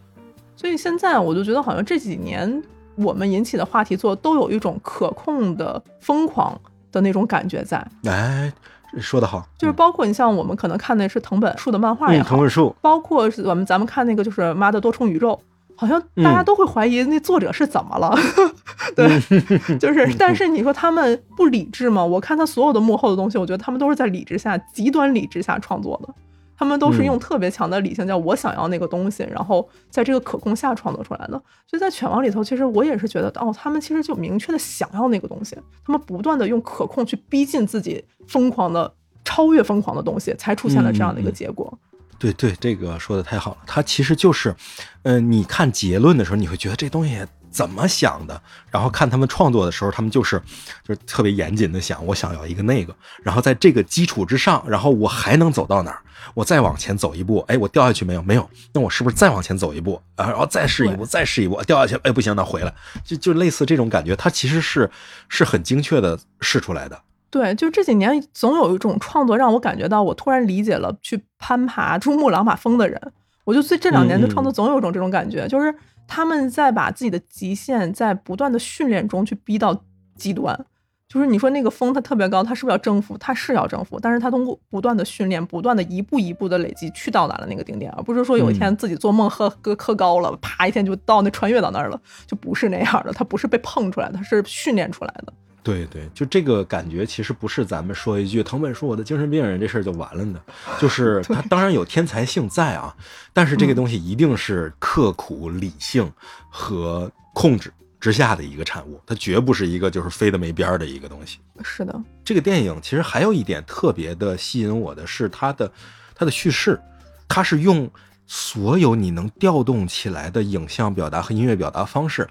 [0.55, 2.61] 所以现在我就觉得好像这几年
[2.95, 6.59] 我们引起的话题做都有一种可控的疯狂
[6.91, 8.51] 的那种感觉在，哎，
[8.99, 15.33] 说得好，就是包括你像我们可能看的是藤本树的漫画也嗯，好，藤本树，包括是我们咱们看那个就是《妈的多重宇宙》，
[15.77, 18.13] 好像大家嗯都会怀疑那作者是怎么了，
[18.95, 19.07] 对，
[19.77, 22.03] 就是，但是你说他们不理智吗？
[22.03, 26.13] 我看他所有的幕后的东西，我觉得他们都是在理智下、极端理智下创作的，
[26.57, 31.41] 他们都是用嗯特别强的理性，叫我想要那个东西，然后在这个可控下创作出来的。
[31.67, 38.91] 所以在犬王里头，其实我也是觉得，哦，他们其实就明确的想要那个东西，他们不断的用可控去逼近自己疯狂的。
[39.29, 41.77] 超越疯狂的东西，才出现了这样的一个结果。
[42.19, 43.57] 对对，这个说的太好了。
[43.65, 44.55] 它其实就是，
[45.03, 50.41] 嗯、你看结论的时候，你会觉得这东西怎么想的，然后看他们创作的时候，他们就是
[50.83, 56.01] 就是特别严谨的想，我想要一个那个，然后在这个基础之上，然后我还能走到哪儿？
[56.33, 58.21] 我再往前走一步，哎，我掉下去没有？
[58.21, 60.27] 没有，那我是不是再往前走一步啊？
[60.27, 64.89] 然后再试一步，再试一步，掉下去了，哎，不行，那回来，就就类似这种感觉，它其实是
[65.29, 66.99] 是很精确的试出来的。
[67.29, 72.99] 对，就这几年总有一种创作让我感觉到，我突然理解了去攀爬珠穆朗玛峰的人。
[73.43, 75.73] 我就这这两年的创作总有一种这种感觉，就是
[76.07, 79.83] 他们在把自己的极限在不断的训练中去逼到
[80.15, 80.65] 极端。
[81.07, 83.17] 就是你说那个峰它特别高，它是不是要征服？
[83.17, 93.13] 它是要征服，但是它通过不断的训练，不断的一步一步的累积，去到达了那个顶点，而不是说有一天自己做梦喝喝喝高了，啪一天就到那穿越到那儿了，就不是那样的。
[93.13, 95.31] 它不是被碰出来的，它是训练出来的。
[95.67, 100.41] 对对，就这个感觉，其实不是咱们说一句藤本树我的精神病人这事儿就完了的，
[100.79, 102.95] 就是 他当然有天才性在啊，
[103.33, 106.09] 但是这个东西一定是刻苦、理性
[106.49, 111.39] 和控制之下的一个产物，它绝不是一个就是飞得没边儿的一个东西。
[111.63, 115.69] 是的，这个电影其实还有一点特别的吸引我的是它的
[116.15, 116.79] 它的叙事，
[117.27, 117.91] 它是用
[118.25, 122.25] 所有你能调动起来的影像表达和音乐表达方式，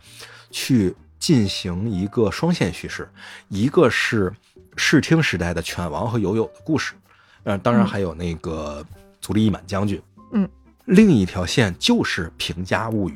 [0.50, 3.08] 去进行一个双线叙事，
[3.48, 4.32] 一个是
[4.76, 6.94] 视听时代的犬王和友友的故事，
[7.44, 8.84] 嗯，当然嗯还有那个
[9.20, 10.00] 足利义满将军，
[10.32, 10.48] 嗯，
[10.84, 13.14] 另一条线就是《平家物语》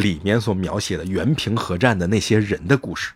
[0.00, 3.12] 里面所描写的原平和战的那些人的故事。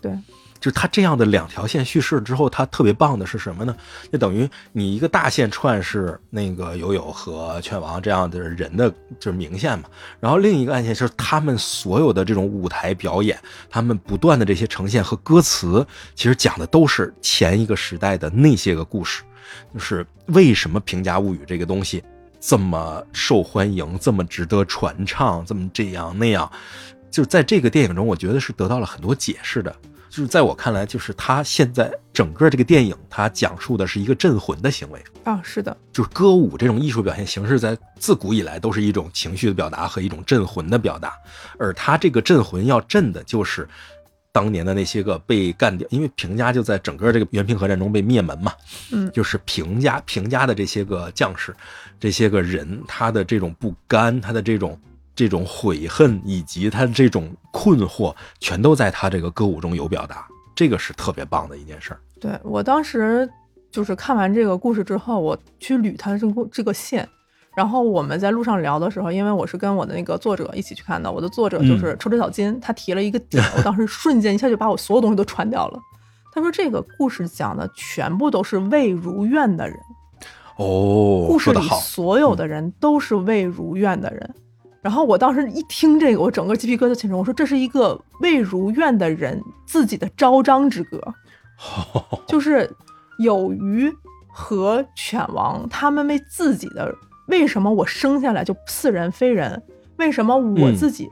[0.00, 0.12] 对，
[0.60, 3.76] 就是它这样的两条线叙事之后，它特别棒的是什么呢？
[4.12, 8.90] 就等于你一个大线串是那个友友和犬王这样的人的
[9.20, 9.84] 就是明线嘛，
[10.20, 13.38] 然后另一个暗线就是他们所有的这种舞台表演，
[13.70, 19.22] 他们不断的这些呈现和歌词，其实讲的都是前一个时代的那些个故事，
[19.72, 22.02] 就是为什么《平家物语》这个东西
[22.40, 26.50] 这么受欢迎，这么值得传唱，这么这样那样，
[27.10, 29.74] 就在这个电影中，我觉得是得到了很多解释的。
[30.08, 35.02] 就是在我看来，就是他现在整个这个电影，他讲述的是一个镇魂的行为。
[35.24, 41.12] 啊，是的，就是歌舞这种艺术表现形式，在自古以来都是一种情绪的表达和一种镇魂的表达。
[41.58, 43.68] 而他这个镇魂要镇的就是
[44.32, 48.52] 当年的那些个被干掉，因为平家就在整个这个元平和战中被灭门嘛。
[48.90, 51.54] 嗯就是平家平家的这些个将士，
[52.00, 54.80] 这些个人，他的这种不甘，他的这种
[55.18, 60.24] 这种悔恨，以及他的这种困惑，全都在他这个歌舞中有表达。
[60.54, 61.98] 这个是特别棒的一件事儿。
[62.20, 63.28] 对我当时
[63.68, 67.08] 就是看完这个故事之后，我去捋他这个这个线，
[67.56, 75.80] 然后我们在路上聊的时候，因为我是跟我的那个作者一起去看的，我的作者就是抽水小金，他提了一个点，我当时瞬间一下就把我所有东西都传掉了。
[76.32, 79.76] 他说这个故事讲的全部都是未如愿的人，
[80.58, 84.32] 哦，故事里所有的人都是未如愿的人。
[84.88, 87.14] 然后我当时一听这个，我整个鸡皮疙瘩起来。
[87.14, 90.98] 我说这是一个未如愿的人自己的昭彰之歌，
[92.26, 92.74] 就是
[93.18, 93.94] 有鱼
[94.28, 96.90] 和犬王他们为自己的
[97.26, 99.62] 为什么我生下来就似人非人，
[99.98, 101.06] 为什么我嗯自己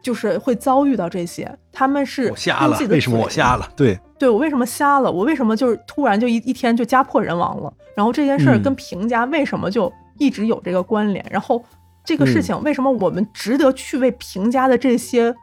[0.00, 1.58] 就是会遭遇到这些？
[1.72, 3.68] 他们是我瞎了为什么我瞎了？
[3.74, 5.10] 对，对我为什么瞎了？
[5.10, 7.74] 我为什么就是突然就一一天就家破人亡了？
[7.96, 11.26] 然后这件事儿嗯跟平家为什么就一直有这个关联？
[11.28, 11.60] 然后
[12.08, 15.34] 这个事嗯情为什么我们值得去为平家的这些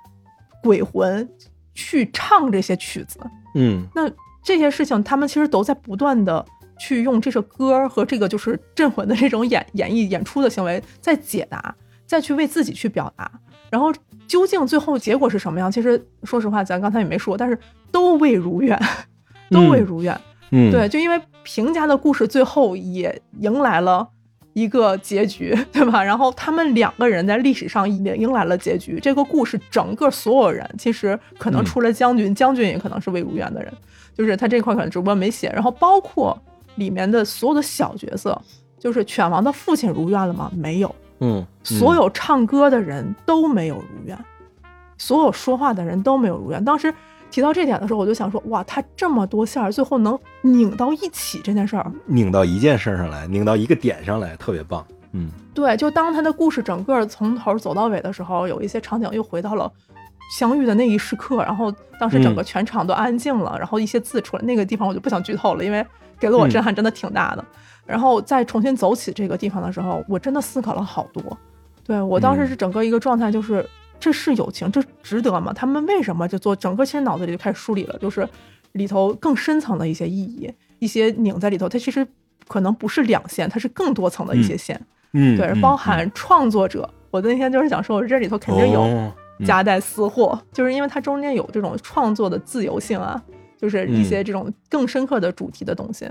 [0.64, 1.30] 鬼魂
[1.76, 3.20] 去唱这些曲子？
[3.54, 4.10] 嗯那
[4.44, 6.44] 这些事情他们其实都在不断的
[6.80, 11.76] 去用这首歌和这个就是镇魂的这种演演绎演出的行为在解答，
[12.08, 13.32] 再去为自己去表达。
[13.70, 13.94] 然后
[14.26, 15.72] 究竟最后结果是什么样？
[15.72, 17.56] 其实说实话，咱刚才也没说，但是
[17.92, 18.76] 都未如愿，
[19.52, 20.20] 都未如愿。
[20.50, 24.08] 嗯，对，就因为平家的故事最后也迎来了
[24.56, 26.02] 一个结局， 对吧？
[26.02, 28.98] 然后他们两个人在历史上也迎来了结局。
[29.02, 33.72] 这个故事整个所有人，其实可能嗯除了将军，将军也可能是未如愿的人，
[34.18, 35.50] 就是他这块可能直播没写。
[35.50, 36.42] 然后包括
[36.76, 38.42] 里面的所有的小角色，
[38.80, 40.50] 就是犬王的父亲如愿了吗？
[40.56, 44.18] 没有，嗯，所有唱歌的人都没有如愿，
[44.98, 46.64] 所有说话的人都没有如愿。
[46.64, 46.94] 当时
[47.36, 54.86] 提到这点的时候，我就想说，哇，他这么多线儿，最后能拧到一起这件事儿，拧到一件事上来，拧到一个点上来，特别棒。
[55.12, 59.70] 嗯对，就当他的故事整个从头走到尾的时候，有一些场景又回到了
[60.38, 61.70] 相遇的那一时刻，然后
[62.00, 65.86] 当时整个嗯全场都安静了，然后一些字出来，那个地方我就不想剧透了，因为
[66.18, 67.44] 给了我震撼真的挺大的。
[67.86, 71.22] 然后再重新走起这个地方的时候，我真的思考了好多。
[71.84, 73.68] 对我当时嗯是整个一个状态，就是、
[74.00, 75.52] 这是友情，这值得吗？
[75.54, 76.56] 他们为什么就做？
[76.56, 78.28] 整个其实脑子里就开始梳理了，就是
[78.74, 82.06] 里头更深层的一些意义，一些拧在里头，它其实
[82.48, 84.80] 可能不是两线，它是更多层的一些线。
[85.14, 86.88] 嗯，对，嗯包含创作者。
[87.10, 89.12] 我那天就是想说，我这里头肯定有
[89.46, 93.20] 夹带私货，就是因为它中间有这种创作的自由性啊，
[93.58, 96.08] 就是一嗯些这种更深刻的主题的东西，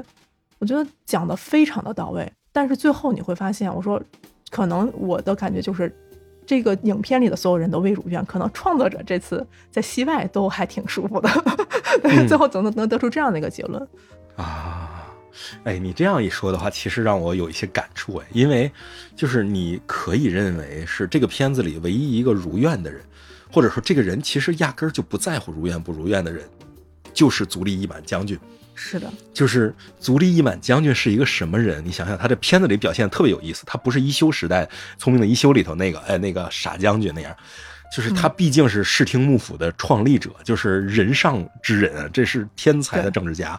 [0.59, 2.33] 我觉得讲的非常的到位。
[2.51, 4.03] 但是最后你会发现，我说
[4.51, 5.94] 可能我的感觉就是。
[6.46, 11.28] 这个影片里的所有人都未如愿，可能创作者这次在戏外都还挺舒服的，
[12.02, 13.88] 嗯 最后总能能得出这样的一个结论。
[14.37, 15.07] 啊，
[15.64, 18.70] 哎，你这样一说的话，其实让我有一些感触哎，因为
[19.16, 23.00] 就是你可以认为是这个片子里唯一一个如愿的人，
[23.52, 26.44] 或者说这个人其实压根儿就不在乎如愿不如愿的人，
[27.12, 28.38] 就是足利义满将军。
[28.75, 31.85] 是的，就是足利义满将军是一个什么人？
[31.85, 33.65] 你想想，他这片子里表现特别有意思。
[33.67, 37.35] 他不是一休时代聪明的一休里头那个哎那个傻将军那样，
[37.95, 43.59] 就是他毕竟是室町幕府的创立者，就是人上之人啊，这是天才的政治家。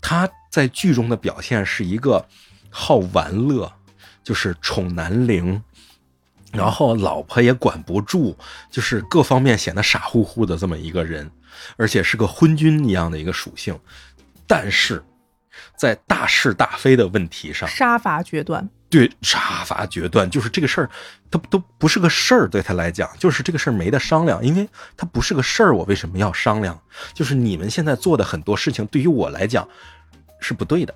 [0.00, 2.24] 他在剧中的表现是一个
[2.70, 3.70] 好玩乐，
[4.22, 5.60] 就是宠男龄，
[6.52, 8.36] 然后老婆也管不住，
[8.70, 11.28] 就是各方面显得傻乎乎的这么一个人，
[11.76, 13.76] 而且是个昏君一样的一个属性。
[14.46, 15.02] 但是
[15.76, 20.90] 在大是大非的问题上，杀伐决断，对杀伐决断，就是这个事儿，
[21.30, 26.78] 它都不是个事儿，对他来讲，就是这个事儿没得商量，因为它不是个事儿，我为什么要商量？
[27.12, 29.66] 就是你们现在做的很多事情，对于我来讲
[30.40, 30.94] 是不对的，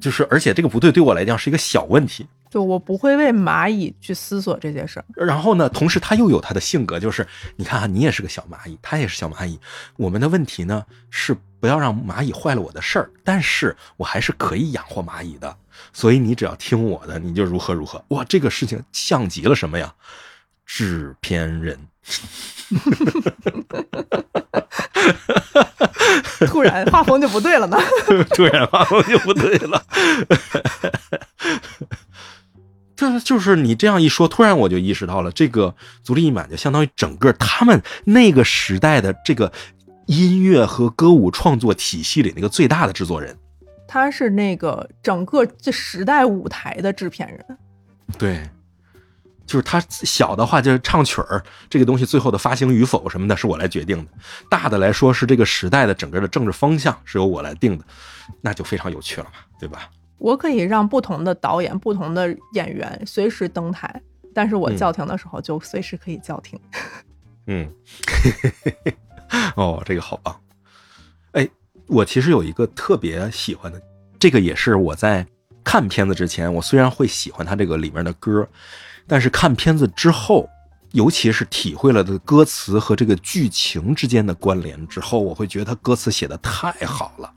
[0.00, 5.04] 就是而且这个不对对我来讲是一个小问题，就我不会为蚂蚁去思索这件事儿。
[5.14, 7.26] 然后呢，同时他又有他的性格，就是
[7.56, 9.58] 你看啊，你也是个小蚂蚁，他也是小蚂蚁。
[9.96, 15.56] 我们的问题呢是不要让蚂蚁坏了我的事儿，但是我还是可以养活蚂蚁的。
[15.92, 18.04] 所以你只要听我的，你就如何如何。
[18.08, 19.94] 哇，这个事情像极了什么呀？
[20.66, 21.78] 制片人。
[26.46, 27.76] 突然画风就不对了呢。
[28.34, 29.82] 突然画风就不对了。
[32.98, 35.72] 这就是你这样一说，突然我就意识到了，这个
[36.02, 39.52] 足利义满就相当于整个他们那个时代的这个
[40.06, 43.38] 音乐和歌舞创作体系里那个最大的制作人。
[43.86, 47.58] 他是那个整个这时代舞台的制片人。
[48.18, 48.42] 对，
[49.46, 51.40] 就是他小的话就是唱曲儿，
[51.70, 54.10] 这个东西最后的发行与否什么的，是我来决定的；
[54.50, 57.84] 大的来说是这个时代的整个的政治方向是由我来定的，
[58.40, 59.88] 那就非常有趣了嘛，对吧？
[60.18, 64.02] 我可以让不同的导演、不同的演员随时登台，
[64.34, 66.58] 但是我叫停的时候就随时可以叫停。
[67.46, 67.72] 嗯，
[69.56, 70.38] 哦，这个好棒。
[71.32, 71.48] 哎，
[71.86, 73.80] 我其实有一个特别喜欢的，
[74.18, 75.26] 这个也是我在
[75.64, 78.46] 看片子之前，我虽然会喜欢它这个里面的歌，
[79.06, 80.48] 但是看片子之后，
[80.92, 87.32] 尤其是体会了的歌词和这个剧情之间的关联之后，我会觉得他歌词写的太好了，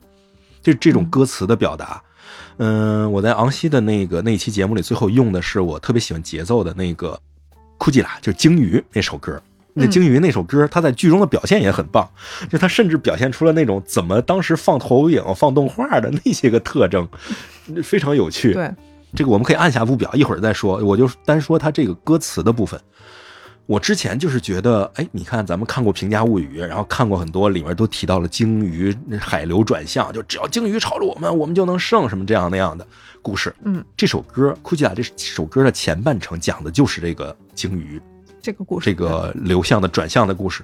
[0.60, 2.02] 就这种歌词的表达。
[2.58, 7.18] 嗯，我在昂西的那个那一期节目里，最后用的是我特别喜欢节奏的那个
[7.78, 9.40] 库吉拉，就是鲸鱼那首歌。
[9.74, 12.06] 那鲸鱼那首歌，他在剧中的表现也很棒，
[12.50, 17.08] 就他甚至表现出了那种怎么当时放投影、放动画的那些个特征，
[17.82, 18.52] 非常有趣。
[18.52, 18.70] 对，
[19.14, 20.76] 这个我们可以按下不表，一会儿再说。
[20.84, 22.78] 我就单说他这个歌词的部分。
[23.72, 32.86] 我之前就是觉得，哎，你看咱们看过《平价物语》，然后看过很多里面都提到了鲸鱼海流转向，就只要鲸鱼朝着我们，我们就能胜，什么这样那样的
[33.22, 33.54] 故事。
[33.64, 37.98] 嗯，这首歌《库吉拉》这首歌的前半程讲的就是这个鲸鱼
[38.42, 40.62] 这个故事，这个流向的转向的故事，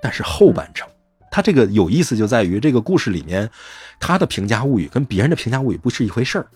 [0.00, 0.88] 但是后半程，
[1.30, 3.50] 它这个有意思就在于这个故事里面，
[3.98, 6.46] 它的《评价物语》跟别人的《评价物语》不是一回事儿。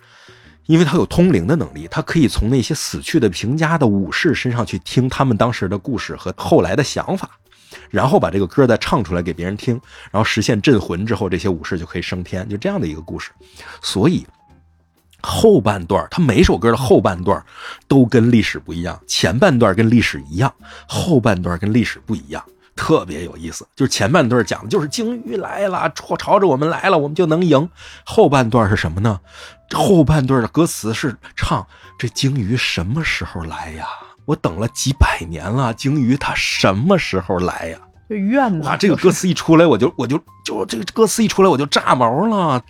[0.67, 7.29] 因为他有通灵的能力，他可以从那些死去的平家的武士身上去听他们当时的故事和后来的想法，
[7.89, 9.79] 然后把这个歌再唱出来给别人听，
[10.11, 13.31] 然后实现镇魂之后，这些武士就可以升天，就这样的一个故事。
[13.81, 14.25] 所以
[15.21, 17.43] 后半段，他每首歌的后半段
[17.87, 20.53] 都跟历史不一样，前半段跟历史一样，
[20.87, 22.43] 后半段跟历史不一样，
[22.75, 23.65] 特别有意思。
[23.75, 27.69] 就是前半段讲的就是鲸鱼来了，朝朝着我们来了，我们就能赢。
[28.03, 29.19] 后半段是什么呢？
[29.73, 31.65] 后半段的歌词是唱
[31.97, 33.87] 这鲸鱼什么时候来呀？
[34.25, 37.79] 我等了几百年了，鲸鱼它什么时候来呀？
[38.09, 38.77] 就怨哇！
[38.77, 42.61] 这个歌词一出来，我就我就就这个歌词一出来，我就炸毛了。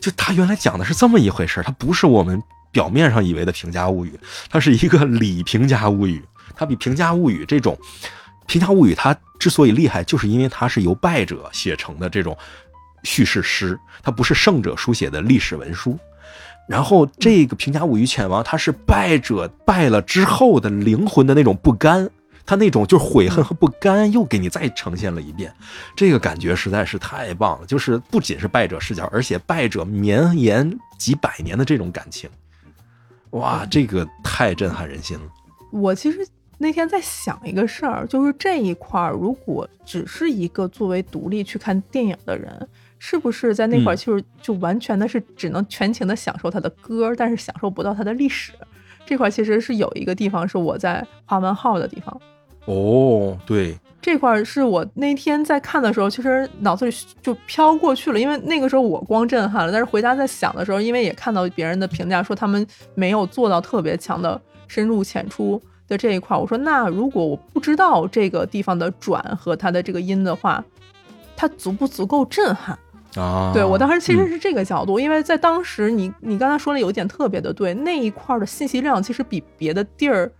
[0.00, 2.40] 就他原来讲的是这么一回事，它不是我们
[2.70, 4.10] 表面上以为的《平家物语》，
[4.50, 6.18] 它是一个里《平家物语》，
[6.54, 7.76] 它比《平家物语》这种
[8.46, 12.36] 《平家物语》它之所以厉害，就是因为它是由败者写成的这种
[13.02, 15.98] 叙事诗，它不是胜者书写的历史文书。
[16.66, 22.08] 然后这个《平家物语》犬王，他是败者败了之后的灵魂的那种不甘，
[22.46, 25.52] 他那种就是悔恨和不甘，又给你再呈现了一遍，
[25.94, 27.66] 这个感觉实在是太棒了。
[27.66, 32.30] 就是不仅是败者视角，而且败者绵延几百年的这种感情，
[33.32, 35.24] 哇，这个太震撼人心了。
[35.70, 36.26] 我其实
[36.64, 42.66] 那天在想一个事儿，就是这一块儿，如果只是一个作为独立去看电影的人。
[43.06, 48.52] 是不是在那块儿，其实就完全的是只能全情的享受他的歌，但是享受不到他的历史。
[49.04, 52.18] 这块其实是有一个地方是我在画完号的地方。
[52.64, 59.70] 哦，对，这块是我那天在看的时候，其实脑子里就飘过去了，因为那个时候我光震撼了。
[59.70, 70.64] 但是回家在想的时候，因为也看到别人的评价说他们没有做到特别强的深入浅出的这一块，我说那如果我不知道这个地方的转和它的这个音的话，
[71.36, 72.78] 它足不足够震撼？
[73.16, 80.32] 啊，对我当时其实是这个角度，因为在当时你你刚才说的有一点特别的对，那一块的信息量其实比别的地儿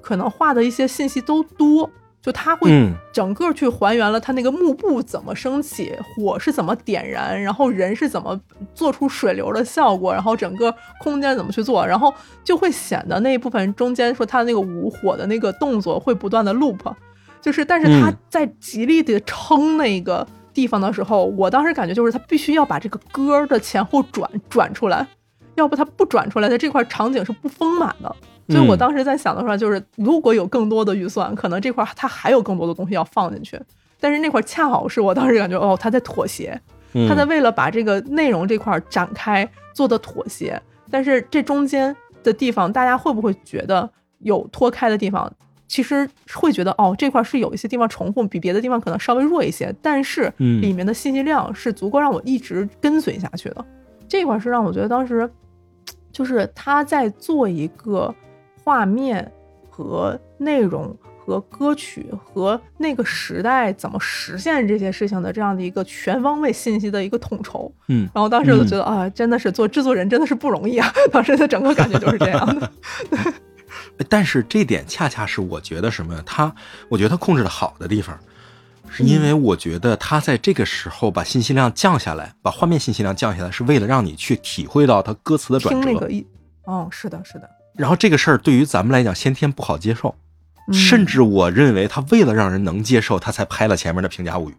[0.00, 1.90] 可能画的一些信息都多，
[2.26, 8.38] 就它会整个去还原了它那个幕布怎么升起，火是怎么点燃，然后人是怎么
[8.74, 12.12] 做出水流的效果，然后整个空间怎么去做，然后
[12.42, 16.92] 就会显得那一部分中间说它那个舞火的那个动作会不断的 loop，
[17.40, 20.26] 就是但是他在极力的撑那个。
[20.56, 25.06] 地方的时候，我当时感觉就是他必须要把这个歌的前后转转出来，
[25.54, 28.16] 要不他不转出来，他这块场景是不丰满的。
[28.48, 33.60] 所以我当时在想的话，就是如果有更多的预算，可能这块它还有更多的东西要放进去。
[33.98, 36.60] 但是那块恰好是我当时感觉，哦，他在妥协，
[37.08, 40.60] 他在为了把这个内容这块展开做的妥协。
[40.90, 43.88] 但是这中间的地方，大家会不会觉得
[44.18, 45.32] 有脱开的地方？
[45.66, 53.64] 其实会觉得哦，这块是有一些地方重复，比别的地方可能稍微弱一些，但是嗯里面的信息量是足够让我一直跟随下去的。
[54.06, 55.28] 这块是让我觉得当时
[56.12, 58.14] 就是他在做一个
[58.66, 59.30] 画面
[59.70, 60.92] 和内容
[61.24, 67.72] 和歌曲和那个时代怎么实现这些事情的这样的一个全方位信息的一个统筹。
[67.86, 72.72] 嗯然后当时我就觉得、啊，真的是做制作人真的是不容易啊，当时的整个感觉就是这样的。
[74.08, 76.20] 但是这点恰恰是我觉得什么呀？
[76.26, 76.52] 他，
[76.88, 78.18] 我觉得他控制的好的地方，
[78.90, 85.80] 是因为我觉得他在这个时候把信息量降下来，把画面信息量降下来，是为了让你去体会到他歌词的转折。
[85.80, 86.26] 听那个一，
[86.64, 90.14] 哦，是的，是的，然后这个事儿对于咱们来讲，先天不好接受，
[90.68, 94.54] 嗯甚至我认为他为了让人能接受，他才拍了前面的《平价物语》。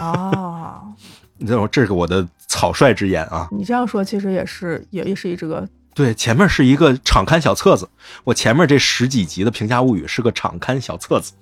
[0.00, 0.82] 啊，
[1.38, 1.68] 你知道吗？
[1.70, 3.48] 这是我的草率之言啊。
[3.52, 7.88] 你这样说其实也是也也是一这个对，前面是一个场刊小册子，
[8.24, 11.32] 我前面这十几集的《平价物语》是个场刊小册子，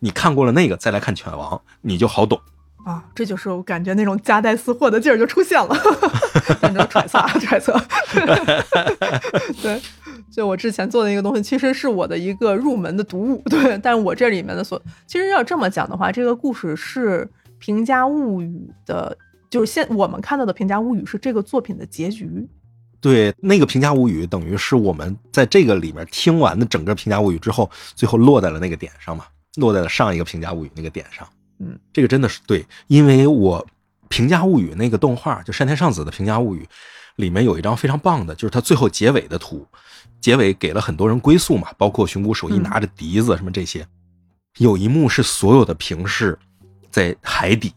[0.00, 2.40] 你看过了那个，再来看《犬王》，你就好懂。
[2.86, 7.72] 啊，这就是我感觉那种夹带私货的劲儿就出现了，哈哈哈反正揣测揣测。
[7.72, 7.80] 哈
[8.24, 8.92] 哈哈
[9.60, 9.82] 对，
[10.30, 17.22] 就我之前做的一个东西，其实是我的一个入门的读物， 对，但我这里面的所，其实要这么讲的话，这个故事是
[17.58, 19.18] 《平家物语》的，
[19.50, 22.48] 就是现我们看到的《平家物语》是这个作品的结局。
[23.00, 29.24] 对，那个《平价物语》等于是我们在这个里面听完的整个《平价物语》之后，最后落在了那个点上嘛，
[29.56, 31.26] 落在了上一个《平价物语》那个点上。
[31.58, 33.60] 嗯，这个真的是对，因为我
[34.08, 36.60] 《平价物语》那个动画，就山田尚子的《平价物语》，
[37.16, 39.66] 里面有一张非常棒的，就是他最后结尾的图，
[40.20, 43.86] 结尾给了很多人归宿嘛，包括熊谷守一嗯拿着笛子什么这些。
[44.58, 46.38] 有一幕是所有的平氏
[46.90, 47.72] 在海底，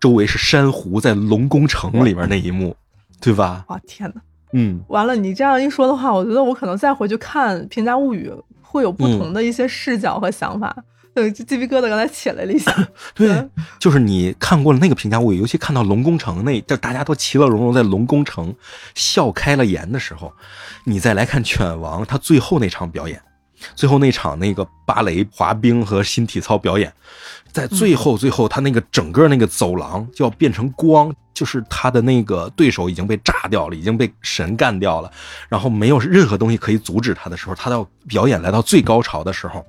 [0.00, 2.76] 周围是珊瑚，在龙宫城里面那一幕，
[3.20, 3.64] 对吧？
[3.68, 4.20] 哇，天哪！
[4.52, 8.30] 嗯，完了，你这样一说的话，我觉得我可能再回去看《平家物语》，
[8.62, 10.74] 会有不同的一些视角和想法。
[11.16, 12.74] 对，鸡皮疙瘩刚才起来了一下。
[13.14, 13.48] 对，
[13.78, 18.52] 就是你看过了那个评价物语，尤其看到龙宫城那，就大家都其乐融融在龙宫城
[18.96, 20.32] 笑开了颜的时候，
[20.82, 23.22] 你再来看犬王他最后那场表演，
[23.76, 26.92] 最后那场那个芭蕾、滑冰和新体操表演，
[27.52, 35.08] 在最后最后他那个整个那个走廊就要变成光，就是他的那个对手已经被炸掉了，已经被神干掉了，
[35.48, 39.64] 然后没有任何东西可以阻止他的时候，他到表演来到最高潮的时候。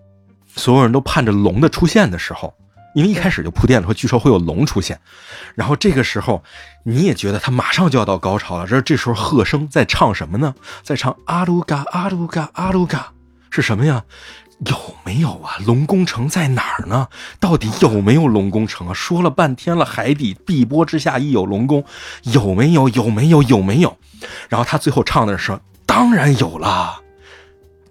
[0.56, 2.54] 所有人都盼着龙的出现的时候，
[2.94, 5.00] 因为一开始就铺垫了说，据说会有龙出现，
[5.54, 6.44] 然后这个时候
[6.84, 8.66] 你也觉得他马上就要到高潮了。
[8.66, 10.56] 这这时候贺声在唱什么呢？
[10.82, 13.12] 在唱阿鲁嘎阿鲁嘎阿鲁嘎，
[13.50, 14.04] 是什么呀？
[14.60, 15.58] 有没有啊？
[15.66, 17.10] 龙宫城在哪儿呢？
[17.42, 18.94] 到底有没有龙宫城啊？
[18.94, 21.84] 说了半天了，海底碧波之下亦有龙宫，
[22.24, 22.88] 有没有？
[22.88, 23.44] 有没有？
[23.44, 23.98] 有没有？
[24.48, 27.02] 然后他最后唱的是，当然有了。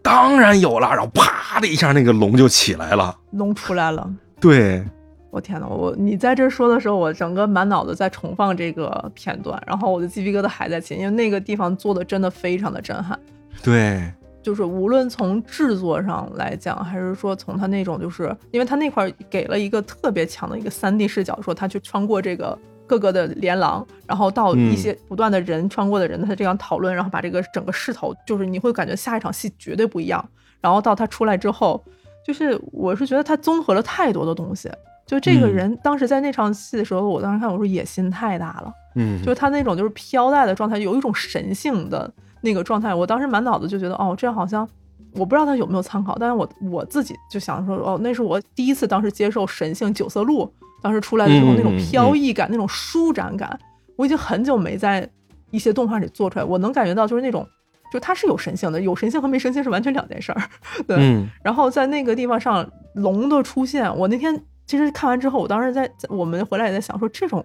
[0.05, 3.17] 当然有了，然后啪的一下，那个龙就起来了。
[3.31, 4.07] 龙出来了，
[4.39, 4.85] 对，
[5.31, 13.19] 我天呐，我你在这说的时候，我整个满脑子在重放这个片段，然后我的鸡皮疙瘩还在起，因为那个地方做的真的非常的震撼。
[13.63, 30.23] 对，就是无论从制作上来讲，还是说从他那种，就是因为他那块儿给了一个特别强的一个三 D 视角，说他去穿过这个各个的连廊，然后到一些不断的人穿过的人，他这样讨论，然后把这个整个势头，就是你会感觉下一场戏绝对不一样。
[30.61, 31.83] 然后到他出来之后，
[32.27, 34.71] 就是我是觉得他综合了太多的东西。
[35.07, 38.73] 就这个嗯人当时在那场戏的时候，我当时看我说野心太大了。
[38.95, 42.11] 嗯，就是他那种就是飘带的状态，有一种神性的
[42.41, 42.95] 那个状态。
[42.95, 44.67] 我当时满脑子就觉得，哦，这样好像
[45.15, 50.53] 我不知道他有没有参考，但是我我自己就想说，哦，那是我第一次当时接受神性九色鹿
[50.83, 53.59] 当时出来的时候嗯那种嗯飘逸感、那种舒展感，
[53.97, 55.09] 我已经很久没在
[55.51, 57.47] 一些动画里做出来，我能感觉到就是那种。
[57.93, 60.43] 就它是有神性的，有神性和没神性是完全两件事儿，
[60.89, 60.97] 对。
[60.97, 67.45] 嗯然后在那个地方上龙的出现，我那天其实看完之后，我当时在在我们回来也在想说，这种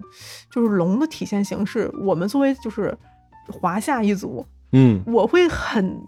[0.51, 2.97] 就是龙的体现形式，我们作为就是
[3.47, 6.01] 华夏一族，嗯我会很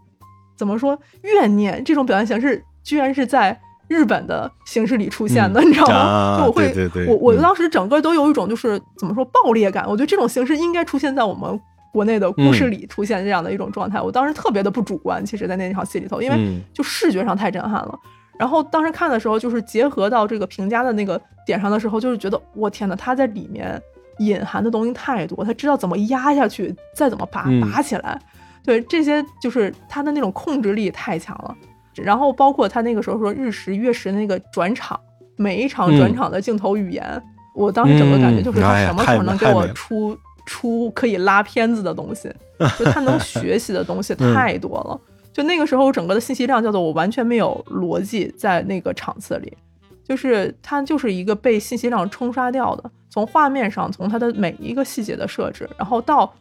[0.62, 5.96] 怎么说怨念这种表现形式，居然是在日本的形式里出现的，嗯 你知道吗？
[5.98, 11.60] 啊就我会，对对对我我嗯当时整个都有一种就是怎么说爆裂感，我觉得这种形式应该出现在我们。
[11.94, 15.26] 国内的故事嗯里出现这样的一种状态，我当时特别的不主观。
[15.26, 18.00] 其实，在那场戏里头，因为嗯就视觉上太震撼了。
[18.40, 23.78] 然后当时看的时候，就是结合到这个评价的那个点上的时候，就是觉得我天呐，他在里面
[24.20, 28.18] 隐含的东西太多，他知道怎么压下去，再怎么拔嗯拔起来，
[28.64, 31.56] 对这些就是他的那种控制力太强了。
[31.96, 35.00] 然后包括他那个时候说日食月食那个转场，
[35.36, 37.22] 每一场转场的镜头语言，
[37.54, 42.34] 我当时整个感觉就是他什么时候能给我出出可以拉片子的东西，
[42.80, 45.00] 就他能 学习的东西太多了。
[45.34, 49.56] 就那个时候，整个的信息量叫做我完全没有逻辑在那个场次里，
[50.04, 52.92] 就是他就是一个被信息量冲刷掉的。
[53.10, 56.34] 从画面上，从他的每一个细节的设置，然后到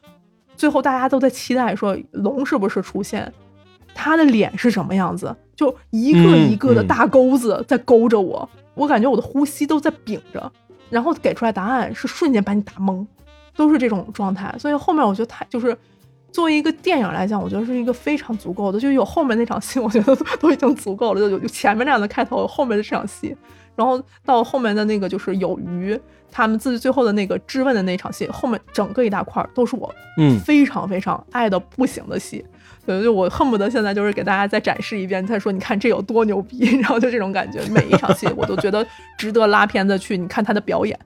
[0.57, 3.33] 最后大家都在期待说龙是不是出现，
[3.95, 10.53] 他的脸是什么样子，就一个一个的大钩子在勾着我，我感觉我的呼吸都在屏着，
[10.89, 13.07] 然后给出来答案是瞬间把你打懵，
[13.57, 14.55] 都是这种状态。
[14.59, 15.77] 所以后面我觉得他就是
[16.31, 23.37] 作为一个电影来讲，我觉得是一个非常足够的，就有后面那场戏，我觉得都已经足够了，就有有前面那样的开头，后面的这场戏，
[23.81, 25.99] 然后到后面的那个就是有鱼
[26.31, 32.45] 他们自己最后的那个质问的那场戏，后面整个一大块儿都是我嗯非常非常爱的不行的戏。
[32.85, 40.19] 对，就我恨不得现在就是给大家再展示一遍，再说你看这有多牛逼， 然后就这种感觉，每一场戏我都觉得值得拉片子去。
[40.19, 40.99] 你看他的表演，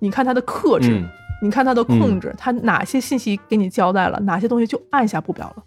[0.00, 1.08] 你看他的克制，嗯
[1.42, 5.62] 你看他的控制，他哪些信息给你交代了，哪些东西就按下不表了。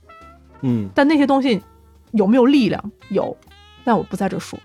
[0.64, 1.62] 嗯但那些东西
[2.12, 2.92] 有没有力量？
[3.10, 3.36] 有，
[3.84, 4.60] 但我不在这说。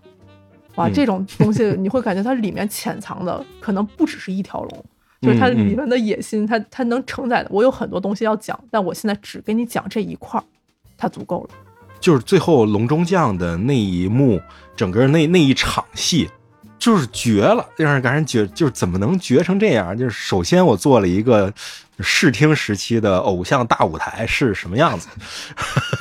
[0.77, 4.85] 哇，嗯这种东西你会感觉它里面潜藏的可能不只是一条龙，
[5.23, 7.49] 就是它里面的野心，它它能承载的。
[7.51, 10.45] 我有很多东西要讲，但我现在只给你讲这一块儿，
[10.97, 11.51] 它足够了。
[12.01, 14.41] 就是最后龙中将的那一幕，
[14.77, 16.29] 整个那那一场戏，
[16.79, 19.97] 就是绝了，让人感觉绝，就是怎么能绝成这样？
[19.97, 21.51] 就是首先我做了一个
[22.01, 25.09] 视听时期的偶像大舞台是什么样子，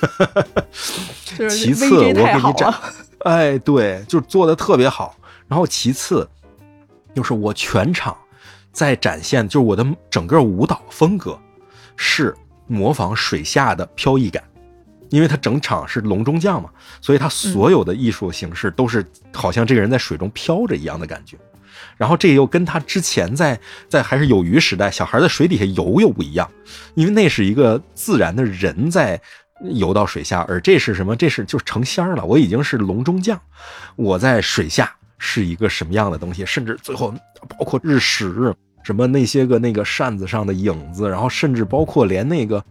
[1.23, 2.93] 就是其次 VJ 太我给你展好了，
[3.23, 5.15] 哎，对，就是做的特别好。
[5.47, 6.27] 然后其次，
[7.13, 8.15] 就是我全场
[8.71, 11.37] 在展现，就是我的整个舞蹈风格
[11.95, 14.43] 是模仿水下的飘逸感，
[15.09, 16.69] 因为他整场是龙中将嘛，
[17.01, 21.37] 所以他所有的艺术形式都是好像这个人在水中飘着一样的感觉。
[21.97, 23.59] 然后这又跟他之前在
[23.89, 26.49] 在还是有鱼时代，小孩在水底下游又不一样，
[26.95, 29.19] 因为那是一个自然的人在
[29.71, 31.15] 游到水下，而这是什么？
[31.15, 32.25] 这是就是成仙儿了。
[32.25, 33.39] 我已经是龙中将，
[33.95, 36.45] 我在水下是一个什么样的东西？
[36.45, 37.13] 甚至最后
[37.47, 38.53] 包括日食，
[38.83, 42.63] 什么那些个那个扇子上的影子，然后甚至包括连那个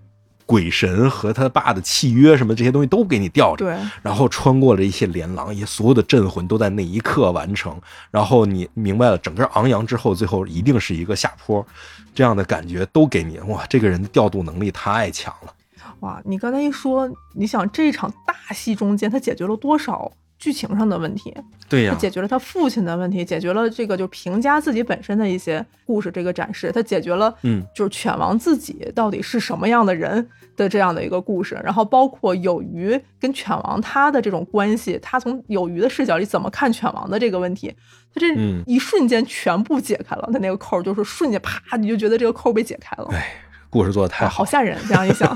[0.44, 3.64] 鬼神和他爸的契约什么这些东西都给你吊着。
[3.64, 7.74] 对，然后穿过了一些连廊，也所有的镇魂都在那一刻完成。
[8.10, 11.66] 然后你明白了，整个昂扬之后，最后一定是一个下坡，
[12.14, 13.38] 这样的感觉都给你。
[13.46, 15.54] 哇，这个人的调度能力太强了。
[16.02, 21.32] 哇，你刚才一说，你想这场大戏中间，他解决了多少剧情上的问题？
[21.68, 37.72] 对呀、他解决了他父亲的问题，解决了这个就平家自己本身的一些故事这个展示，他解决了嗯就是犬王自己到底是什么样的人的这样的一个故事，然后包括有鱼跟犬王他的这种关系，他从有鱼的视角里怎么看犬王的这个问题，
[38.12, 43.32] 他这嗯一瞬间全部解开了，他那个扣就是瞬间啪你就觉得这个扣被解开了，哎，
[43.72, 44.78] 故事做的太哇，好好，吓人！
[44.86, 45.34] 这样一想，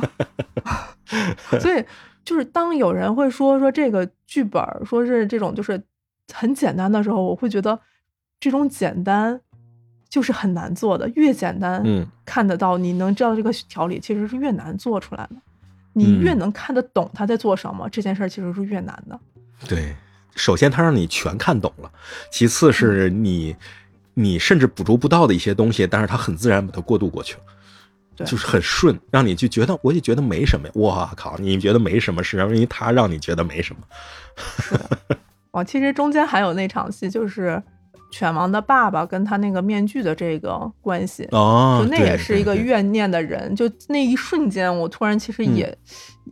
[1.58, 1.82] 所以
[2.22, 5.82] 就是当有人会说说这个剧本说是这种就是
[6.34, 7.80] 很简单的时候，我会觉得
[8.38, 9.40] 这种简单
[10.10, 15.36] 就是很难做的，越简单，嗯，看得到，你能知道这个条理，其实是越难做出来的。
[15.94, 19.18] 你越嗯能看得懂他在做什么，这件事儿其实是越难的。
[19.66, 19.96] 对。
[20.34, 21.88] 首先，他让你全看懂了；
[22.30, 23.56] 其次是你，
[24.12, 27.40] 你甚至捕捉不到的一些东西，但是他很自然把它过渡过去了。
[28.16, 30.72] 对就是很顺，让你就觉得，我就觉得没什么呀。
[30.74, 33.82] 我靠，你觉得没什么，是因为他让你觉得没什么。
[35.52, 37.62] 哦，其实中间还有那场戏，就是
[38.12, 41.26] 犬王的爸爸跟他那个面具的这个关系。
[41.30, 45.76] 哦就那也是一个怨念的人，就那一瞬间，我突然其实也、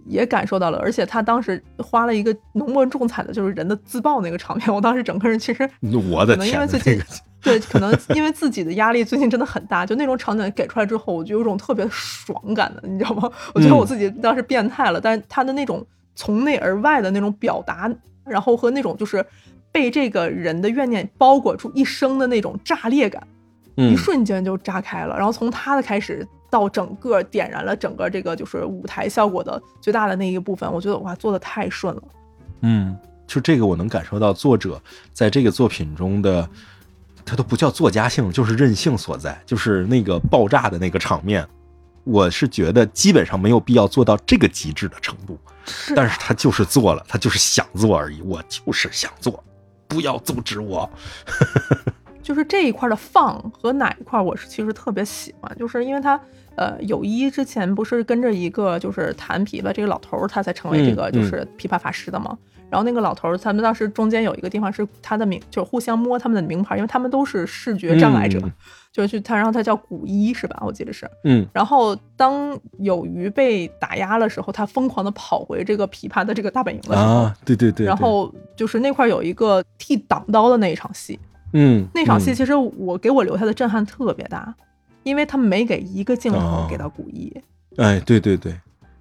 [0.07, 5.68] 也感受到了，而且他当时花了一个浓墨重彩的，就是人的自爆那个场面，我当时整个人其实
[6.11, 7.05] 我的天呐，为最近那个
[7.45, 13.30] 对，可能因为自己的压力最近真的很大，就那种场景给出来之后，我就有种特别爽感的，你知道吗？
[13.55, 17.88] 我觉得我自己当时变态了，但是他的那种从内而外的那种表达，
[18.24, 19.24] 然后和那种就是
[19.70, 23.22] 被这个人的怨念包裹住一生的那种炸裂感，
[23.74, 25.14] 一嗯瞬间就炸开了。
[25.16, 32.03] 然后从他的开始到整个点燃了整个这个就是舞台效果的最大的那一部分，我觉得哇，做的太顺了。
[32.62, 34.80] 嗯，就这个我能感受到作者
[35.12, 36.49] 在这个作品中的，
[37.25, 41.47] 他都不叫作家性，就是任性所在，就是那个爆炸的那个场面。
[42.05, 48.20] 我是觉得基本上没有必要做到这个极致的程度，是但是他就是做了，他就是想做而已。
[48.20, 49.43] 我就是想做，
[49.89, 50.89] 不要阻止我。
[52.22, 56.20] 就是这一块的放和哪一块，我是其实特别喜欢，就是因为他
[56.57, 62.37] 呃有一之前不是跟着一个就是弹琵琶这个老头儿，他才成为这个嗯就是琵琶法师的嘛。
[62.71, 68.53] 然后那个老头儿，他们当时中间有一个地方是他的名，就是互相摸他们的名牌，因为他们都是视觉障碍者，嗯。
[68.93, 70.62] 就是去他，然后他叫古一是吧？
[70.65, 71.05] 我记得是。
[71.25, 71.45] 嗯。
[71.53, 77.87] 然后当有鱼被打压的时候，他疯狂的跑回这个琵琶的这个大本营的时候，啊，对对对，对。
[77.87, 81.19] 然后就是那块有一个替挡刀的那一场戏，
[81.55, 84.55] 嗯，嗯那场戏其实我给我留下的震撼特别大，
[85.03, 86.67] 因为他没给一个镜头哦。
[86.71, 87.37] 给到古一，
[87.79, 88.55] 哎，对对对，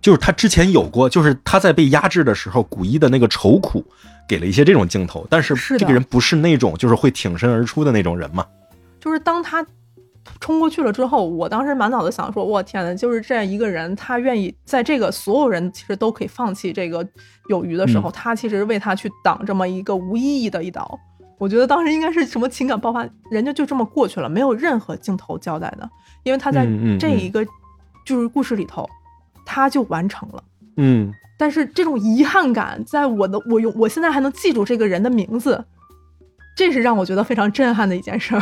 [0.04, 3.84] 就是他之前有过，就是他在被压制的时候，古一的那个愁苦
[4.28, 8.46] 给了一些这种镜头，但是这个人不是那种就是会挺身而出的那种人嘛。
[9.00, 9.66] 就是当他
[10.42, 17.08] 冲过去了之后，我当时满脑子想说，我天呐，就是这样一个人，他愿意在这个所有人其实都可以放弃这个
[17.48, 21.00] 有余的时候，嗯他其实为他去挡这么一个无意义的一刀。
[21.38, 25.90] 我觉得当时应该是什么情感爆发，人家就这么过去了，没有任何镜头交代的，
[26.24, 26.68] 因为他在
[27.00, 27.46] 这一个
[28.06, 28.90] 就是故事里头，
[29.46, 30.44] 他就完成了。
[30.78, 35.64] 嗯但是这种遗憾感，在我的我用我现在还能记住这个人的名字，
[36.56, 38.42] 这是让我觉得非常震撼的一件事儿。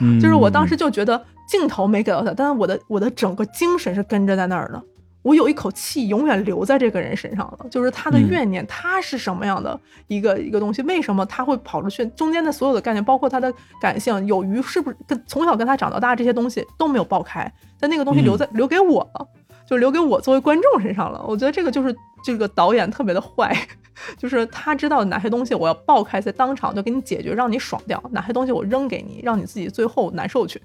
[0.00, 4.82] 嗯，就是我当时就觉得镜头没给到他，但是我的我的整个精神是跟着在那儿的。
[5.22, 9.78] 我有一口气永远留在这个人身上了，就是他的嗯怨念，他是什么样的
[10.08, 10.82] 一个一个东西？
[10.82, 12.04] 为什么他会跑出去？
[12.06, 19.24] 中间的所有的概念，包括他的感性，有鱼是不是跟从小跟他长到大这些东西都没有爆开，但那个东西留在、留给我了，
[19.66, 21.24] 就留给我作为观众身上了。
[21.26, 21.94] 我觉得这个就是
[22.24, 23.56] 这个导演特别的坏，
[24.18, 30.60] 就是他知道哪些东西我要爆开，在当场就给你解决，让你爽掉；哪些东西我扔给你，让你自己最后难受去。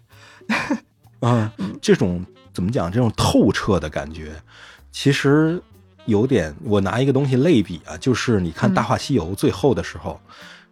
[1.21, 2.23] 啊，这种
[2.53, 2.91] 怎么讲？
[2.91, 4.33] 这种透彻的感觉，
[4.91, 5.61] 其实
[6.05, 6.55] 有点。
[6.63, 10.19] 我拿一个东西类比啊，就是你看《嗯大话西游》最后的时候，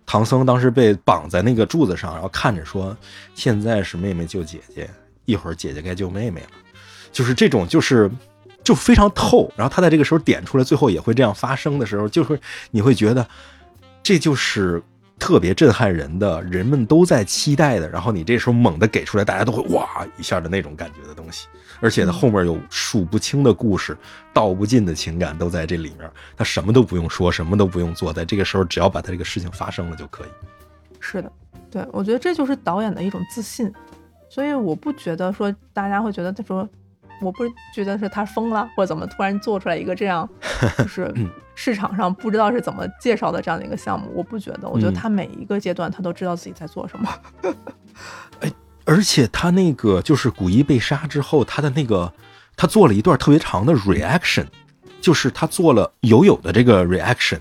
[0.06, 2.96] 唐僧当时被绑在那个柱子上，然后看着说
[3.34, 4.88] ：“现在是妹妹救姐姐，
[5.26, 6.48] 一会儿姐姐该救妹妹了。”
[7.16, 8.12] 就是这种，就是
[8.62, 9.50] 就非常透。
[9.56, 12.38] 然后他在这个时候点出来，最后也会这样发生的时候，就是
[12.72, 13.26] 你会觉得
[14.04, 14.84] 这就是
[15.18, 21.48] 特别震撼人的，人们都在期待的，然后你这时候猛的给出来，大家都会哇一下的那种感觉的东西。
[21.80, 23.98] 而且呢，后面有数不清的故事，
[24.34, 26.12] 道不尽的情感都在这里面。
[26.36, 30.28] 他什么都不用说，什么都不用做，在这个时候只要把他这个事情发生了就可以。
[31.00, 31.32] 是的，
[31.72, 33.72] 对我觉得这就是导演的一种自信，
[34.30, 36.68] 所以我不觉得说大家会觉得他说，
[37.22, 37.44] 我不
[37.74, 40.28] 觉得是他疯了或者怎么突然做出来一个这样，
[40.78, 41.14] 就是
[41.56, 47.10] 市场上不知道是怎么介绍的这样的一个项目，我不觉得，我觉得嗯他每一个阶段他都知道自己在做什么。
[48.42, 48.52] 哎
[48.84, 52.12] 而且他那个就是古一被杀之后，他的那个
[52.56, 54.46] 他做了一段特别长的 reaction，
[55.02, 57.40] 就是他做了友友的这个 reaction。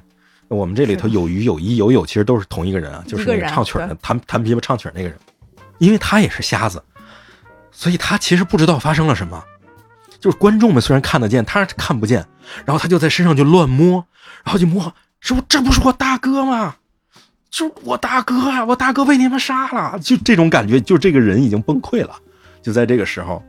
[0.48, 5.18] 我们这里头是有鱼有一有友其实都是同一个人啊，就是那个唱曲儿的弹弹琵琶唱曲儿那个人，
[5.78, 6.82] 因为他也是瞎子，
[7.72, 9.42] 所以他其实不知道发生了什么。
[10.24, 12.24] 就是观众们虽然看得见，他看不见，
[12.64, 14.06] 然后他就在身上就乱摸，
[14.42, 16.76] 然后就摸，说这不是我大哥吗？
[17.50, 22.16] 就是我大哥啊，我大哥被你们杀了，就这种感觉，就这个人已经崩溃了。
[22.62, 23.44] 就在这个时候，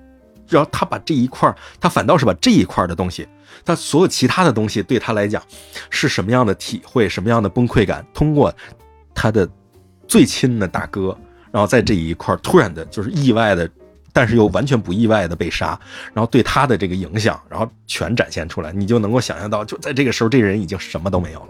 [0.49, 1.49] 然后他把这一块，
[1.79, 3.25] 他反倒是把这一块的东西，
[3.63, 5.41] 他所有其他的东西对他来讲
[5.89, 8.53] 是什么样的体会，什么样的崩溃感，通过
[9.13, 9.49] 他的
[10.09, 11.17] 最亲的大哥，
[11.53, 13.65] 然后在这一块突然的就是意外的，
[14.15, 15.77] 但是又完全不意外的被杀，
[16.13, 21.49] 然后对他的这个影响，然后全展现出来，你就能够想象到，就在这个时候，这个人已经什么都没有了，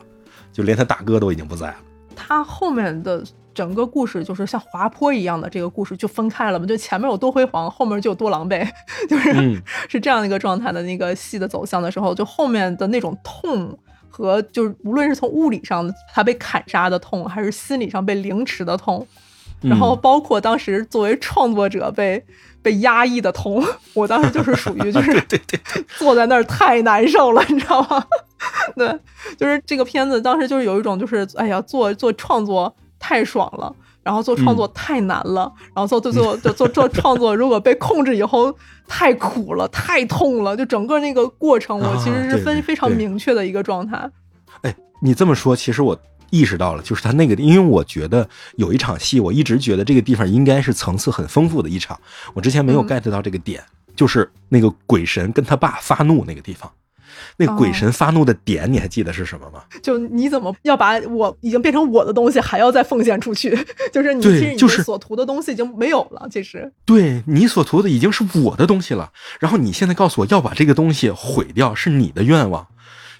[0.51, 1.75] 就连他大哥都已经不在了。
[2.15, 8.67] 他后面的整个故事就是像滑坡一样的这个故事就分开了嘛，就前面有多辉煌，后面就有多狼狈，
[9.07, 13.77] 就是、嗯 是这样的一个状态的那个戏的走向的时候，就后面的那种痛
[14.09, 19.05] 和就是无论是从物理上他被砍杀的痛，还是心理上被凌迟的痛，
[19.61, 22.25] 然后包括当时作为创作者被
[22.65, 23.63] 被压抑的痛，
[23.93, 28.03] 我当时就是属于 就是对对对，坐在那儿太难受了， 你知道吗？
[28.75, 28.99] 对，
[29.37, 33.71] 就是这个片子当时就是有一种就是哎呀，做做创作太爽了。
[34.05, 38.55] 然后做创作太难了，然后做做做做做做创作，如果被控制以后
[38.87, 44.07] 太苦了，太痛了，就整个那个过程，我其实是啊对对非非常明确的一个状态。
[44.61, 45.97] 哎，你这么说，其实我
[46.29, 51.99] 意识到了，就是他那个，因为我觉得有一场戏，我一直觉得这个地方应该是层次很丰富的一场，
[52.33, 53.63] 我之前没有嗯 get 到这个点，
[53.95, 56.71] 就是那个鬼神跟他爸发怒那个地方。
[57.37, 59.63] 那个鬼哦神发怒的点，你还记得是什么吗？
[59.81, 63.57] 就你怎么要把我已经变成我的东西，还要再奉献出去？
[63.91, 66.27] 就是你其实你就是所图的东西已经没有了。
[66.29, 72.67] 其实，对你所图的已经是我的东西了，然后你现在告诉我要把这个东西毁掉，是你的愿望，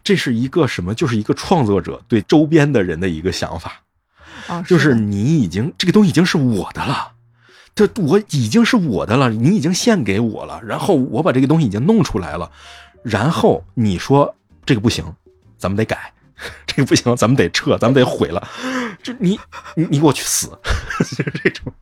[0.06, 0.94] 这是一个什么？
[0.94, 3.82] 就是一个创作者对周边的人的一个想法，
[4.48, 7.14] 啊，就是你已经这个东西已经是我的了，
[7.74, 12.52] 这我已经是我的了，你已经献给我了，然后我把这个东西已经弄出来了，
[13.02, 15.04] 然后你说这个不行，
[15.58, 16.14] 咱们得改，
[16.68, 18.48] 这个不行，咱们得撤，咱们得毁了，
[19.02, 19.40] 就你
[19.76, 20.48] 你你给我去死，
[21.00, 21.74] 就是这种。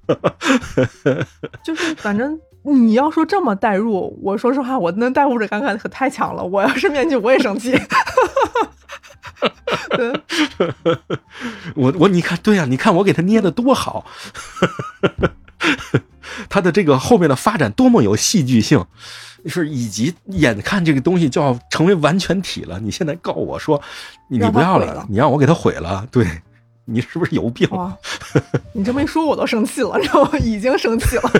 [1.63, 6.43] 就是反正你要说这么代入，我说实话，我能代入者感可可太强了。
[6.43, 7.71] 我要是面具，我也生气。
[9.89, 10.13] 对，
[11.75, 14.05] 我我你看，对呀、你看我给他捏的多好，
[16.47, 18.85] 他的这个后面的发展多么有戏剧性，
[19.45, 23.81] 是以及眼看这个东西就要成为完全体了，你现在告我说
[24.29, 26.25] 你你不要了你让我给它毁了，对
[26.85, 27.67] 你是不是有病？
[28.73, 30.37] 你这么一说，我都生气了，你知道吗？
[30.39, 31.31] 已经生气了。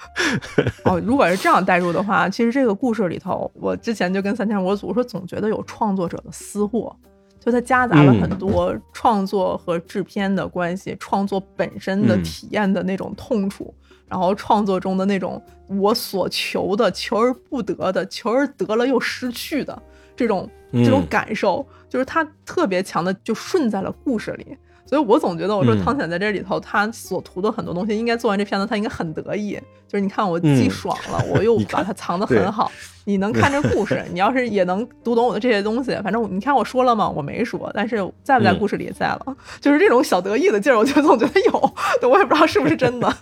[0.84, 6.94] 哦，如果是这样代入的话，其实这个故事里头，我之前就跟三千我组说，总觉得有创作者的私货，
[7.38, 13.74] 就它夹杂了很多创作和制片的关系，创作本身的嗯体验的那种痛楚。
[14.10, 19.80] 然后创作中的那种我所求的、求而不得的、求而得了又失去的
[20.16, 24.56] 这种这种嗯感受，就是他特别强的就顺在了故事里。
[24.90, 29.56] 所以我总觉得，我说嗯汤浅在这里头，他所图的很多东西，应该做完这片子，他应该很得意。
[29.86, 32.72] 就是你看，我既嗯爽了，我又 把它藏得很好。
[33.06, 37.08] 你能看这故事，你要是也能读懂我的这些东西，反正你看我说了吗？
[37.08, 39.36] 我没说，但是在不在嗯故事里也在了。
[39.62, 41.72] 就是这种小得意的劲儿，我就总觉得有，
[42.08, 43.16] 我也不知道是不是真的。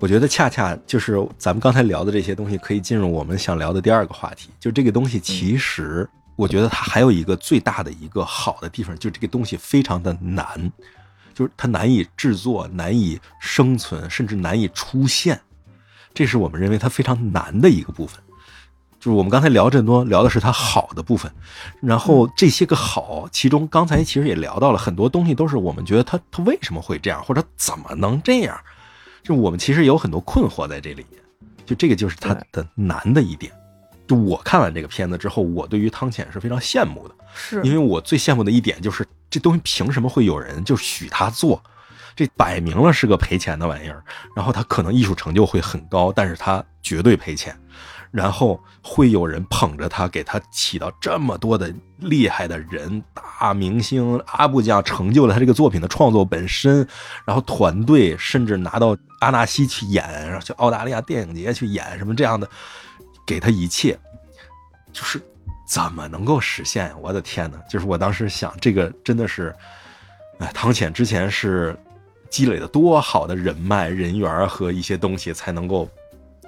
[0.00, 4.50] 我觉得恰恰就是咱们刚才聊的这些东西，可以进入我们想聊的第二个话题。
[4.58, 10.70] 就这个东西，其实我觉得它还有一个最大的一个好的地方，就是这个东西非常的难，
[11.34, 15.40] 就是它难以制作、难以生存，甚至难以出现。
[16.14, 18.22] 这是我们认为它非常难的一个部分。
[18.98, 21.30] 就是我们刚才聊这么多，聊的是它好的部分，
[21.80, 28.58] 然后这些个好，其中刚才其实也聊到了很多东西，都是我们觉得它它为什么会这样，或者怎么能这样，
[29.22, 31.22] 就我们其实有很多困惑在这里面，
[31.64, 33.52] 就这个就是它的难的一点。
[34.06, 41.62] 就我看完这个片子之后，我对于汤浅是非常羡慕的，是因为我最羡慕的一点就是这东西凭什么会有人就许他做？
[42.14, 44.02] 这摆明了是个赔钱的玩意儿，
[44.34, 47.54] 然后他可能艺术成就会很高，但是他绝对赔钱。
[48.12, 56.86] 然后会有人捧着他，给他起到这么多的厉害的人、大明星阿布酱，成就了他这个作品的创作本身。
[57.26, 62.48] 然后团队甚至拿到阿纳西去演，然后去澳大利亚电影节去演什么这样的，
[63.26, 63.98] 给他一切，
[64.92, 65.20] 就是
[65.68, 66.94] 怎么能够实现？
[67.02, 69.54] 我的天呐，就是我当时想，这个真的是，
[70.38, 71.76] 哎，汤浅之前是
[72.30, 75.88] 积累了多好的人脉、人缘和一些东西，才能够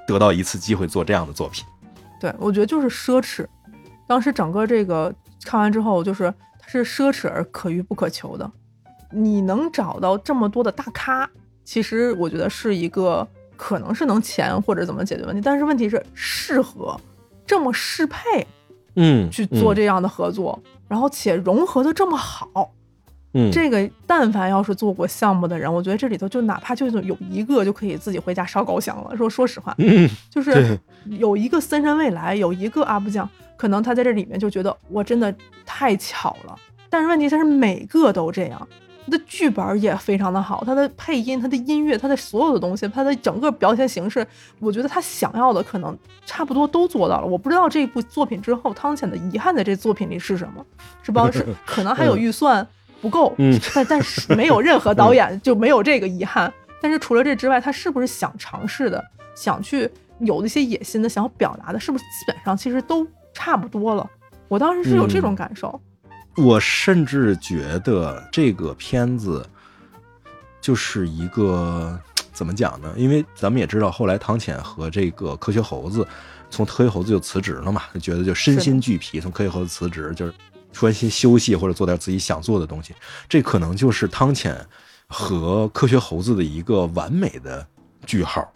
[0.07, 1.65] 得到一次机会做这样的作品。
[2.21, 3.47] 对，我觉得就是奢侈。
[4.07, 5.13] 当时整个这个
[5.45, 8.51] 看完之后，就是它是奢侈而可遇不可求的。
[9.11, 11.29] 你能找到这么多的大咖，
[11.65, 13.27] 其实我觉得是一个
[13.59, 16.99] 可能是能钱或者怎么解决问题，但是问题是适合
[17.45, 18.47] 这么适配
[18.95, 22.73] 嗯，去做这样的合作，然后且融合的这么好。
[23.35, 29.15] 嗯，这个但凡要是做过项目的人，我觉得这里头就哪怕就是有一个就可以自己回家烧高香了。
[29.15, 35.35] 说说实话，嗯，就是有一个森山未来，有一个阿布酱，可能他在这里面就觉得我真的
[35.67, 36.57] 太巧了。
[36.89, 38.69] 但是问题他是每个都这样，
[39.09, 44.27] 他的剧本也非常的好，他的配音、他的音乐、他的所有的东西，他的整个表现形式，
[44.59, 45.97] 我觉得他想要的可能
[46.27, 47.27] 差不多都做到了。
[47.27, 50.63] 我不知道这部作品之后汤浅的遗憾在这作品里是什么，
[51.03, 51.31] 是吧？
[51.31, 52.67] 是 可能还有预算
[53.01, 56.53] 不够，嗯但但是没有任何导演就没有这个遗憾。
[56.83, 59.03] 但是除了这之外，他是不是想尝试的，
[59.35, 64.09] 想去有的一些野心的，想要表达的，是不是基本上其实都差不多了？
[64.49, 65.81] 我当时是有这种感受。
[66.39, 69.45] 我甚至觉得这个片子
[70.61, 71.99] 就是一个
[72.33, 72.93] 怎么讲呢？
[72.97, 76.07] 因为咱们也知道，后来汤浅和这个科学猴子
[76.49, 80.33] 从科学猴子就辞职了嘛，觉得就身心俱疲，从科学猴子辞职，就是
[80.73, 82.95] 专心休息或者做点自己想做的东西。
[83.29, 84.65] 这可能就是汤浅
[85.09, 87.67] 和科学猴子的一个完美的
[88.07, 88.49] 句号。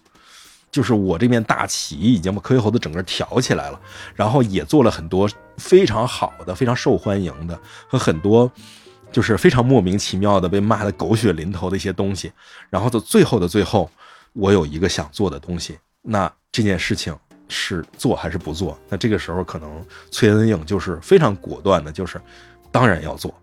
[0.70, 3.78] 就是我这面大旗已经把科学猴子整个挑起来了，
[4.14, 8.50] 然后也做了很多非常好的、非常受欢迎的和很多
[9.10, 12.32] 就是非常莫名其妙的被骂的狗血淋头的一些东西。
[12.70, 13.90] 然后到最后的最后，
[14.32, 17.14] 我有一个想做的东西，那这件事情
[17.48, 18.78] 是做还是不做？
[18.88, 22.20] 那这个时候可能崔恩颖就是非常果断的，就是
[22.70, 23.34] 当然要做，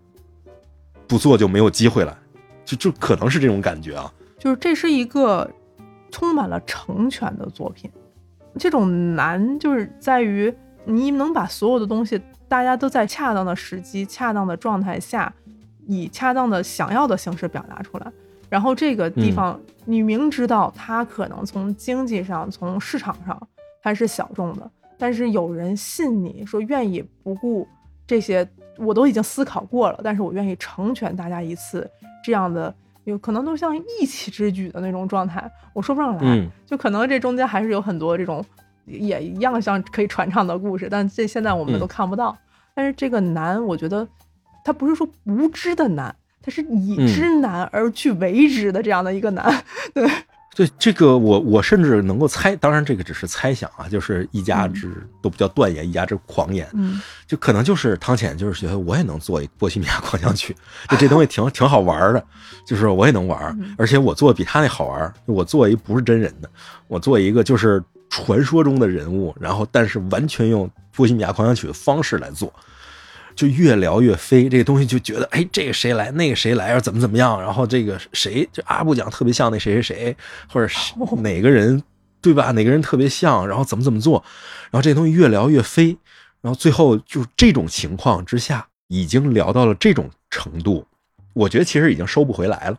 [1.08, 2.18] 不做就没有机会了，
[2.66, 4.12] 就就可能是这种感觉啊。
[4.40, 5.50] 就是这是一个
[6.10, 7.92] 充满了成全的作品。
[8.58, 10.52] 这种难就是在于
[10.86, 15.32] 你能把所有的东西，大家都在恰当的时机、恰当的状态下，
[15.88, 18.12] 以恰当的想要的形式表达出来。
[18.50, 23.40] 然后这个地嗯方，你明知道它可能从经济上、从市场上
[23.84, 27.68] 它是小众的，但是有人信你说愿意不顾
[28.08, 31.88] 这些，我都已经思考过了，但是我愿意成全大家一次
[32.24, 32.74] 这样的，
[33.04, 36.22] 有可能都像一起之举的那种状态，我说不上来。
[36.24, 38.44] 嗯就可能这中间还是有很多这种
[38.86, 41.80] 也一样像可以传唱的故事，但这现在我们嗯。
[41.80, 42.38] 都看不到。
[42.74, 44.08] 但是这个难，我觉得
[44.64, 47.08] 它不是说无知的难，它是以嗯。
[47.08, 49.64] 知难而去为之的这样的一个难。
[49.94, 50.10] 对，
[50.56, 57.02] 对这个我我甚至能够猜，当然这个只是猜想啊，就是一家之都不叫断言，一家之狂言，嗯。
[57.28, 60.56] 就可能就是汤浅就是觉得我也能做一波西米亚狂想曲，
[60.90, 62.24] 就这东西挺挺好玩的，
[62.66, 63.76] 就是我也能玩，嗯。
[63.78, 66.50] 而且我做的比他那好玩，我做一不是真人的，
[66.88, 72.52] 我做一个就是传说中的人物，然后但是完全用波西米亚狂想曲的方式来做。
[73.36, 80.18] 就越聊越飞，这个东西就觉得，哎，这个谁来，那个谁来，怎么怎么样，然后这个谁，就阿布讲特别像那谁谁谁，
[80.52, 81.82] 或者是 哪个人，
[82.20, 82.52] 对吧？
[82.52, 84.22] 哪个人特别像，然后怎么怎么做，
[84.72, 85.96] 然后这东西越聊越飞，
[86.42, 90.86] 然后最后就这种情况之下，已经聊到了这种程度，
[91.32, 92.78] 我觉得其实已经收不回来了，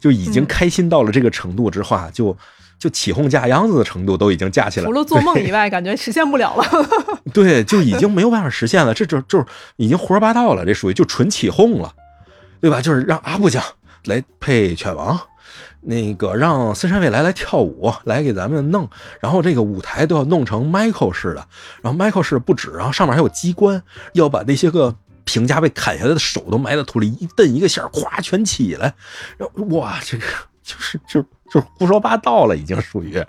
[0.00, 2.36] 就已经嗯开心到了这个程度之话，就
[2.80, 6.64] 就起哄架秧子的程度都已经架起来了，除了做梦以外，感觉实现不了了。
[7.32, 9.44] 对，就已经没有办法实现了，这就就是
[9.76, 11.92] 已经胡说八道了，这属于就纯起哄了，
[12.60, 12.80] 对吧？
[12.80, 13.62] 就是让阿布讲
[14.06, 15.20] 来配犬王，
[15.82, 18.88] 那个让森山未来来跳舞，来给咱们弄，
[19.20, 21.46] 然后这个舞台都要弄成 Michael 式的，
[21.82, 23.82] 然后 Michael 式不止，然后上面还有机关，
[24.14, 28.94] 要把那些个评价被砍下来的手都埋在土里，一蹬一个线儿，咵全起来，
[29.36, 30.24] 然后哇，这个
[30.62, 33.22] 就是就就是胡说八道了，已经属于。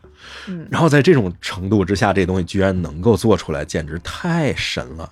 [0.48, 5.12] 嗯，然后在这种程度之下，这东西居然能够做出来，简直太神了！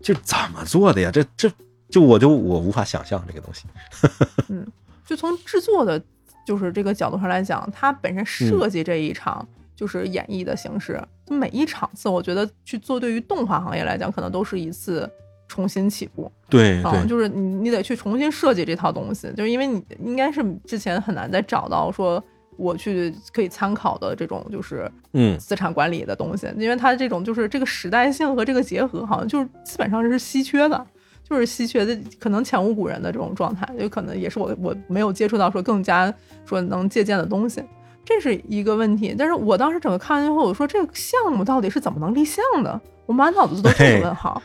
[0.00, 1.10] 就怎么做的呀？
[1.12, 1.50] 这这
[1.88, 3.66] 就我就我无法想象这个东西。
[4.48, 4.66] 嗯
[5.04, 6.02] 就从制作的，
[6.44, 9.46] 就是这个角度上来讲，它本身设计这一场
[9.76, 15.08] 就是演绎的形式，每一场次，我觉得去做对于动画行业来讲，可能都是一次
[15.46, 16.24] 重新起步。
[16.24, 22.22] 啊，对对，就是你你得去重新设计这套东西，就是因为你应该是之前很难再找到说
[22.56, 30.86] 我去可以参考的这种就是嗯资产管理的东西，因为它这种就是这个时代性和这个结合，好像就是基本上是稀缺的。
[31.28, 37.60] 就是稀缺的，可能前无古人的这种状态，有可能也是我我没有接触到说更加说能借鉴的东西，
[38.04, 39.12] 这是一个问题。
[39.18, 42.80] 但是我当时整个看完之后，我说这个项目到底是怎么能立项的？
[43.06, 44.40] 我满脑子都是这个问号。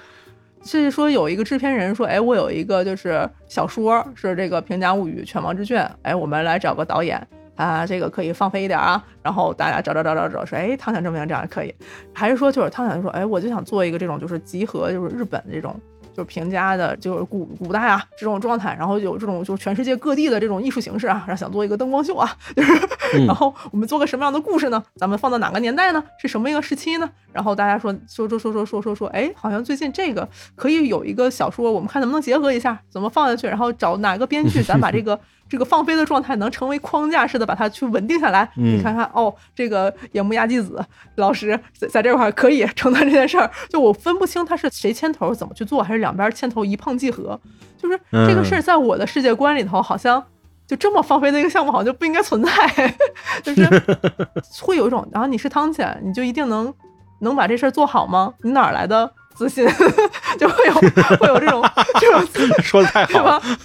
[0.64, 7.28] 是说有一个制片人说，哎，我有一个就是小说是这个《平家物语》《犬王之卷》，哎，我们来找个导演，
[7.62, 9.04] 啊，这个可以放飞一点啊。
[9.22, 11.74] 然后大家找找找找找，说，哎，汤浅这么样这样可以，
[12.14, 15.80] 还是说就是汤浅说，哎，我就想做一个这种就是集合就是日本这种。
[16.14, 22.74] 就是平家的，就是古古代啊这种状态，然后有这种就是全世界各地的这种艺术形式啊，然后想做一个灯光秀啊， 就是，
[23.14, 24.84] 嗯然后我们做个什么样的故事呢？
[24.98, 26.04] 咱们放到哪个年代呢？
[26.20, 27.10] 是什么一个时期呢？
[27.32, 35.18] 然后大家说说说说说说说说，哎，好像最近这个可以有一个小说，我们看能不能结合一下，怎么放下去，然后找哪个编剧， 咱把这个
[35.52, 38.50] 这个放飞的状态能成为框架式的把它去稳定下来。
[38.56, 40.82] 嗯你看看哦，这个野木亚纪子
[41.16, 47.38] 老师在在这块儿可以承担这件事儿，就我分不清他是谁牵头怎么去做，还是两边牵头一碰即合，
[47.78, 50.24] 就是这个事儿在我的世界观里头好像。
[50.68, 52.50] 就这么放飞的一个项目，好像就不应该存在，
[53.44, 53.68] 就是
[54.64, 56.74] 会有一种，然后你是汤浅，你就一定能
[57.20, 58.34] 能把这事儿做好吗？
[58.42, 59.68] 你哪儿来的自信？
[60.40, 60.74] 就会有
[61.18, 61.64] 会有这种
[62.00, 62.24] 这种
[62.64, 63.58] 说的太好了吧。？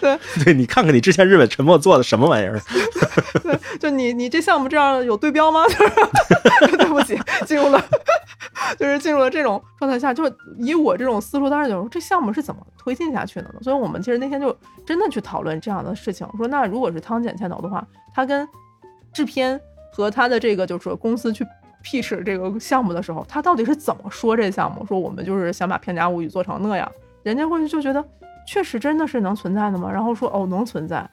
[0.00, 2.60] 对， 对你看看你之前日本沉默做的什么玩意儿？
[3.78, 5.64] 就你你这项目这样有对标吗？
[6.60, 7.82] 就是对不起，进入了
[8.78, 13.60] 就是进入了这种状态下，就是以我这种思路，当时就说这项目是怎么推进下去的呢？
[13.62, 18.48] 所以我们其实那天就真的去讨论这样的事情，说那如果是汤浅牵头的话，他跟
[19.12, 19.60] 制片
[19.92, 21.46] 和他的这个就是说公司去
[21.86, 24.84] pitch 这个项目的时候，他到底是怎么说这项目？
[24.86, 26.90] 说我们就是想把《片家物语》做成那样，
[27.22, 28.04] 人家会就觉得
[28.46, 29.90] 确实真的是能存在的吗？
[29.92, 31.08] 然后说哦能存在，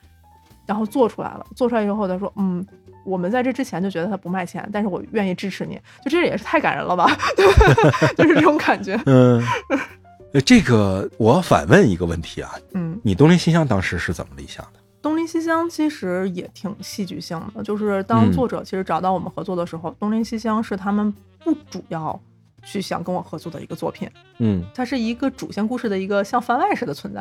[0.65, 2.65] 然后做出来了，做出来以后他说嗯。
[3.05, 7.05] 我们在这之前就觉得他不卖钱，但是我愿意支持你，就这也是太感人了吧，
[8.15, 8.97] 就是这种感觉。
[9.05, 9.43] 嗯，
[10.31, 14.79] 呃这个我反问一个问题啊，嗯，你东林新乡当时是怎么立项的？
[15.03, 18.31] 东林西厢其实也挺戏剧性的，就是当嗯。
[18.31, 22.17] 作者其实找到我们合作的时候，东林西厢是他们不主要
[22.63, 24.63] 去想跟我合作的一个作品，嗯。
[24.73, 27.19] 它是一个主线故事的一个像番外似的存在。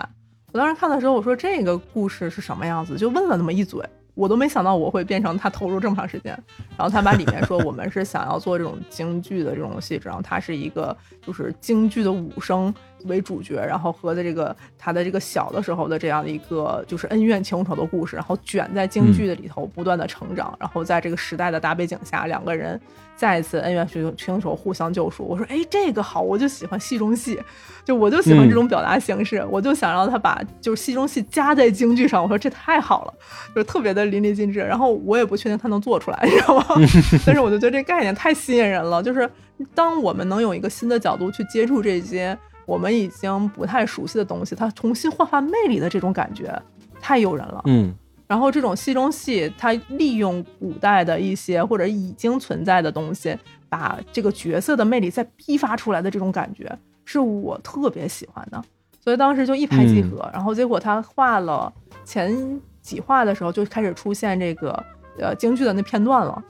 [0.52, 3.84] 我当时看的时候，我说这个故事是什么样子，就问了那么一嘴，
[4.14, 6.32] 我都没想到我会变成他投入这么长时间。
[6.76, 12.72] 然后他把里面说我们是想要做这种京剧的这种戏，然后他是一个就是京剧的武生
[13.04, 22.80] 为主角，然后和的这个他的这个小的时候的这样的一个就是恩怨情仇的故事，然后卷在京剧的里头不断的成长，然后在这个时代的大背景下，两个人
[23.22, 25.22] 再一次恩怨情情仇互相救赎。
[25.22, 27.40] 我说，哎，这个好，我就喜欢戏中戏，
[27.84, 32.20] 就我就喜欢这种表达形式，我就想让他把就是戏中戏加在京剧上。
[32.20, 33.14] 我说这太好了，
[33.54, 34.58] 就是特别的淋漓尽致。
[34.58, 36.64] 然后我也不确定他能做出来，你知道吗？
[37.24, 39.30] 但是我就觉得这概念太吸引人了，就是
[39.72, 46.52] 当我们能有一个新的角度去接触这些我们已经不太熟悉的东西，它重新焕发魅力的这种感觉
[47.00, 47.62] 太诱人了。
[47.66, 47.94] 嗯
[48.32, 53.36] 然后这种戏中戏，它利用古代的一些或者已经存在的东西，
[53.68, 56.74] 把这个角色的魅力再逼发出来的这种感觉，
[57.04, 58.64] 是我特别喜欢的。
[58.98, 60.26] 所以当时就一拍即合。
[60.32, 61.70] 然后结果他画了
[62.06, 64.82] 前几画的时候，就开始出现这个
[65.18, 66.42] 呃京剧的那片段了。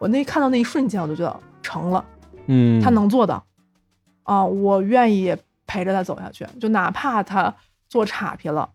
[0.00, 2.04] 我那看到那一瞬间，我就觉得成了。
[2.46, 3.40] 嗯，他能做到
[4.24, 7.54] 啊，我愿意陪着他走下去，就哪怕他
[7.88, 8.68] 做岔劈了，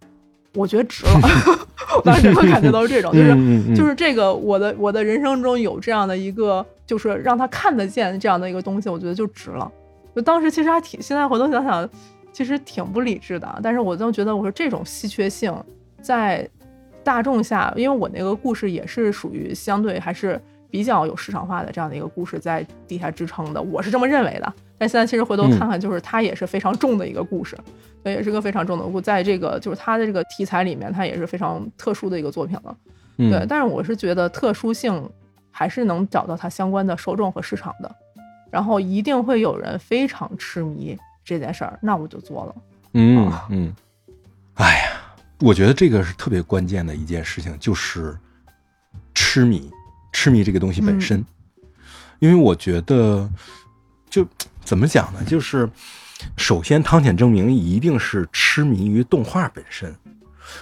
[0.55, 1.11] 我觉得值了。
[1.97, 9.71] 我当时会感觉到是这种，就是、就是这个我的我的人生中有这样的一个，就是让他看得见这样的一个东西，我觉得就值了。
[10.15, 11.87] 就当时其实还挺，现在回头想想，
[12.33, 15.53] 其实挺不理智的，但是我就觉得我说这种稀缺性
[16.01, 16.47] 在
[17.03, 24.53] 大众下，因为我那个故事也是属于相对还是比较有市场化的这样的一个故事在底下支撑的，我是这么认为的。
[24.77, 27.57] 但现在其实回头看看，就是它也是非常重的一个故事，
[28.03, 32.77] 对，也是个非常重的故，在这个就是它的这个题材里面，它也是非常特殊的一个作品了。
[33.17, 35.09] 嗯对，但是我是觉得特殊性
[35.49, 37.95] 还是能找到它相关的受众和市场的，
[38.51, 42.55] 然后一定会有人非常痴迷这件事儿，那我就做了。
[42.93, 43.73] 嗯啊嗯，
[44.55, 48.17] 哎呀，我觉得这个是特别关键的一件事情，就是
[49.13, 49.71] 痴迷，
[50.11, 51.25] 痴迷这个东西本身。
[52.19, 53.29] 因为我觉得，
[54.09, 54.25] 就
[54.65, 55.23] 怎么讲呢？
[55.25, 55.69] 就是
[56.35, 59.95] 首先，汤浅证明一定是痴迷于动画本身，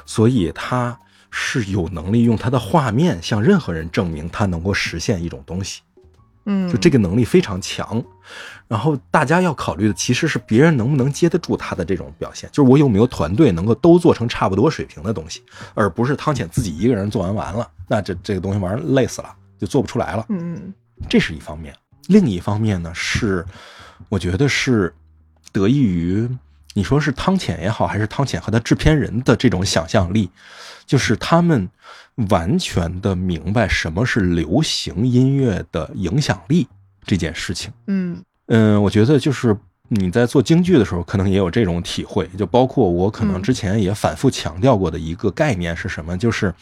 [0.05, 0.95] 所以他
[1.31, 5.81] 是有能力用他的画面向任何人证明他能够实现一种东西。
[6.45, 8.03] 嗯，就这个能力非常强。
[8.67, 15.41] 然后大家要考虑的其实是别人能不能接得住他的这种表现，就是我有没有团队能够都做成差不多水平的东西，
[15.73, 20.25] 而不是汤浅自己一个人做完完了，那这这个东西玩累死了，就做不出来了。
[20.29, 20.73] 嗯
[21.07, 21.73] 这是一方面。
[22.07, 23.45] 另一方面呢，是
[24.09, 24.93] 我觉得是
[25.51, 26.29] 得益于
[26.73, 30.29] 你说是汤浅也好，还是汤浅和他制片人的这种想象力，
[30.85, 31.69] 就是他们
[32.29, 36.67] 完全的明白什么是流行音乐的影响力
[37.05, 37.71] 这件事情。
[37.87, 39.55] 嗯嗯，我觉得就是
[39.87, 46.53] 你在做京剧的时候，可能也有这种体会，就包括我可能嗯之前也反复强调过的一个概念是什么，就是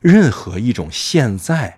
[0.00, 1.76] 任何一种现在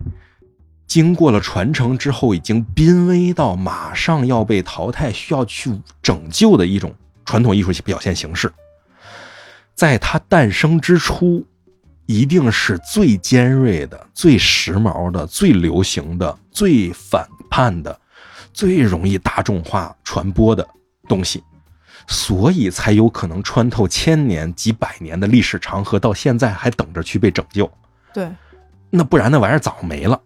[0.91, 5.71] 经过了传承之后，已经濒危到马上要被淘汰，需要去
[6.03, 6.93] 拯救的一种
[7.25, 8.53] 传统艺术表现形式，
[9.77, 11.47] 在它诞生之初，
[12.07, 17.97] 一定是最尖锐的、最时髦的、最流行的、最反叛的、
[18.53, 20.69] 最容易大众化传播的
[21.07, 21.41] 东西，
[22.09, 27.71] 所以才有可能穿透千年、几百年的历史长河，到现在还等着去被拯救。
[28.13, 28.29] 对，
[28.91, 30.21] 那不然那玩意儿早没了。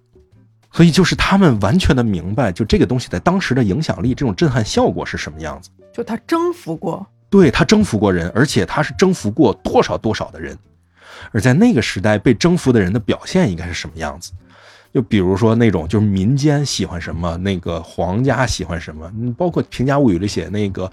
[0.74, 5.70] 所以就是他们完全的明白，就这个东西在当时的影响力、这种震撼效果是什么样子。
[5.92, 10.58] 就他征服过，对他征服过人，而且他是征服过多少多少的人，
[11.30, 14.32] 而在那个时代被征服的人的表现应该是什么样子？
[14.92, 20.90] 就比如说那种就是民间喜欢什么，那个皇家喜欢什么，嗯包括《平家物语》里写那个，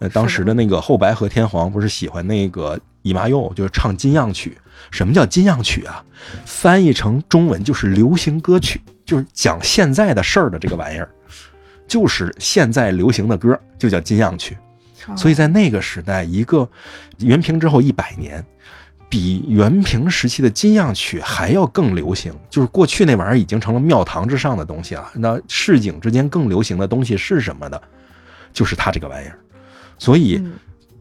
[0.00, 4.58] 呃，当时的那个后白河天皇不是喜欢那个姨妈佑，就是唱金样曲。
[4.90, 6.04] 什么叫金样曲啊？
[6.44, 8.80] 翻译成中文就是流行歌曲，
[9.10, 11.10] 就是讲现在的事儿的这个玩意儿，
[11.88, 14.56] 就是现在流行的歌，就叫金样曲。
[15.16, 16.68] 所以在那个时代，一个
[17.18, 18.44] 元平之后一百年，
[19.08, 22.32] 比元平时期的金样曲还要更流行。
[22.48, 25.10] 就是过去那玩意儿已经成了庙堂之上的东西了。
[25.14, 27.80] 那市井之间更流行的东西是什么呢？
[28.52, 29.36] 就是它这个玩意儿。
[29.98, 30.52] 所以，嗯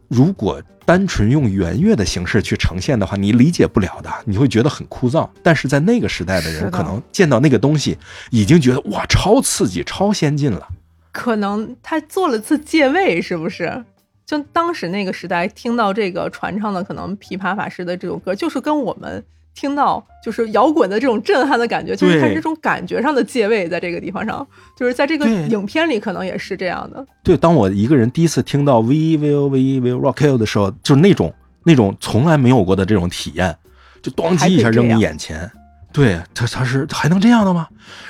[0.10, 5.30] 如果单纯用圆月的形式去呈现的话，你理解不了的，你会觉得很枯燥。
[5.42, 7.98] 但是在那个时代的人，可能见到那个东西，
[8.32, 10.68] 已经觉得哇，超刺激、超先进了。
[11.12, 13.86] 可能他做了次借位，是不是？
[14.26, 19.24] 就当时那个时代听到这个传唱的可能琵琶法师的这首歌，就是跟我们
[19.56, 24.48] 听到就是摇滚的这种震撼的感觉，就是它对这种感觉上的借位，在这个地方上，
[24.78, 27.06] 就是在这个影片里可能也是这样的。
[27.24, 29.50] 对，当我一个人第一次听到 We Will
[30.00, 33.56] Rock You 的时候，就是那种那种从来没有过的这种体验，
[34.02, 35.52] 就咣叽一下扔你眼前。
[35.92, 37.68] 对他他是还能这样的吗？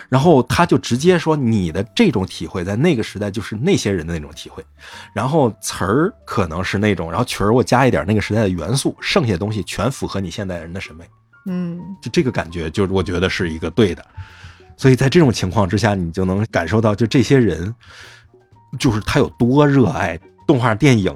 [0.10, 4.62] 然后他就直接说你的这种体会在那个时代就是那些人的那种体会，
[5.14, 11.06] 然后词儿可能是那种，然后曲儿我加一点那个时代的元素，剩下的东西全符合你现代人的审美。
[11.52, 14.06] 嗯，就这个感觉，就是我觉得是一个对的。
[14.78, 17.74] 所以在这种情况之下，你就能感受到，就这些人，
[18.80, 21.14] 就是他有多热爱动画电影，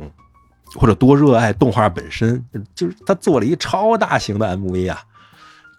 [0.75, 2.43] 或者多热爱动画本身，
[2.73, 4.99] 就是他做了一超大型的 MV 啊，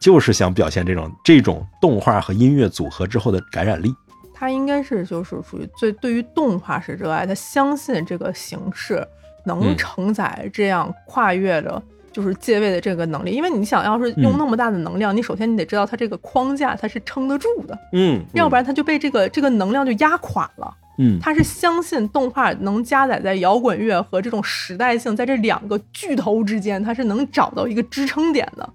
[0.00, 3.92] 就是想表现这种这种动画和音乐组合之后的感染力。
[4.32, 9.06] 他应该是就是属于最对于动画是热爱，他相信这个形式
[9.44, 11.82] 能嗯承载这样跨越的，
[12.14, 13.32] 就是借位的这个能力。
[13.32, 20.74] 因为你想要是用嗯那么大的能量，你首先你得知道它这个框架它是撑得住的，嗯，要不然它就被这个这个能量就压垮了。
[20.96, 28.72] 嗯，他是相信动画能加载在摇滚乐和这种时代性在这两个巨头之间，它是能找到一个支撑点的。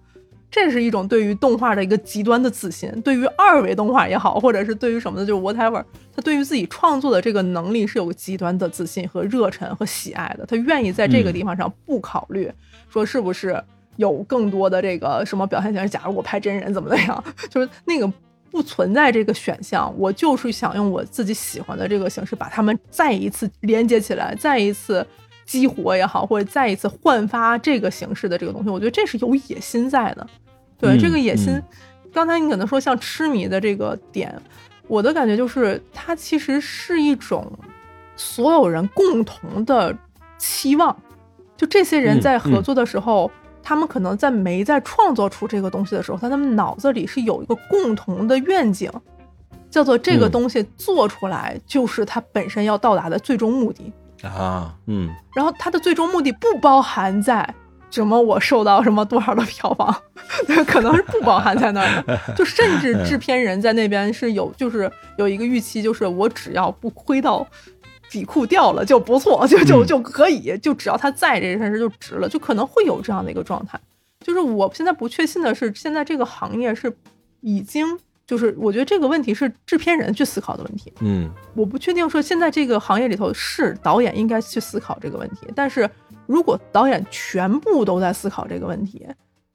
[0.52, 5.84] 这是一种对于动画的一个极端的自信，对于二维动画也好，或者是对于什么的，就是 whatever，
[6.16, 10.46] 他对于自己创作的这个能力是有极端的自信和热忱和喜爱的。
[10.46, 12.52] 他愿意在这个地方上不考虑
[12.90, 13.64] 说是不是
[13.98, 15.90] 有更多的这个什么表现形式。
[15.90, 18.12] 假如我拍真人怎么怎么样， 就是那个
[18.50, 25.06] 不存在这个选项，我就是想用我自己喜欢的这个形式把它们再一次连接起来，再一次
[25.50, 30.28] 激活也好，或者再一次焕发这个形式的这个东西，我觉得这是有野心在的。
[30.78, 31.64] 对、嗯这个野心嗯，
[32.14, 34.32] 刚才你可能说像痴迷的这个点，
[34.88, 37.52] 我的感觉就是它其实是一种
[38.16, 39.98] 所有人共同的
[40.38, 40.96] 期望。
[41.58, 43.32] 就这些人在合作的时候，
[43.64, 48.92] 他们可能在没在创作出这个东西的时候，他们脑子里是有一个共同的愿景，
[49.72, 53.92] 叫做这个嗯东西做出来就是它本身要到达的最终目的。
[54.28, 57.56] 啊，嗯然后它的最终目的不包含在
[57.90, 59.96] 什么我受到什么多少的票房，
[60.46, 62.20] 对， 可能是不包含在那儿的。
[62.36, 67.48] 就甚至制片人在那边是有，就是有一个预期，就是我只要不亏到
[68.10, 73.80] 底裤掉了就不错，就就嗯就可以，就只要他在这件事就值了，就可能会有这样的一个状态。
[74.20, 76.96] 就是我现在不确信的是，现在这个行业是
[77.42, 77.98] 已经。
[78.30, 85.90] 就是我觉得这个问题是制片人去思考的问题，嗯我不确定说现在这个行业里头是导演应该去思考这个问题，但是
[86.28, 89.04] 如果导演全部都在思考这个问题，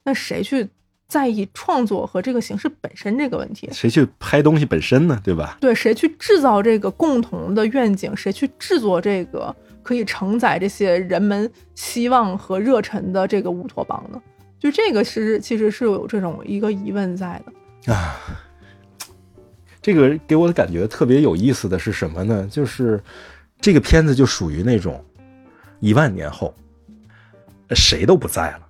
[0.03, 0.67] 那谁去
[1.07, 3.69] 在意创作和这个形式本身这个问题？
[3.71, 5.17] 谁去拍东西本身呢？
[5.23, 5.57] 对吧？
[5.61, 8.13] 对，谁去制造这个共同的愿景？
[8.13, 14.21] 谁去制作这个可以承载这些人们希望和热忱的这个乌托邦呢？
[14.59, 17.93] 就这个是其实是有这种一个疑问在的。
[17.93, 18.19] 啊，
[19.85, 22.47] 这个给我的感觉特别有意思的是什么呢？
[22.49, 22.99] 就是
[23.61, 25.05] 这个片子就属于那种
[25.79, 26.51] 一万年后
[27.69, 28.61] 谁都不在了，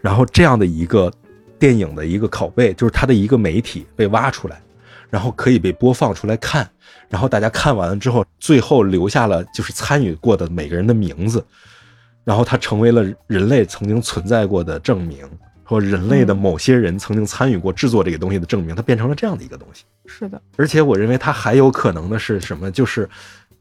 [0.00, 1.12] 然后这样的一个
[1.58, 4.62] 电影的一个拷贝，就是它的一个媒体被挖出来，
[5.10, 6.70] 然后可以被播放出来看，
[7.08, 11.44] 然后大家看完了之后，最后留下了就是参与过的每个人的名字，
[12.22, 15.28] 然后它成为了人类曾经存在过的证明。
[15.66, 19.82] 或人类的某些人曾经参与过制作这个东西的证明，它变成了这样的一个东西。
[20.06, 22.70] 是的，而且我认为它还有可能的是什么？
[22.70, 23.08] 就是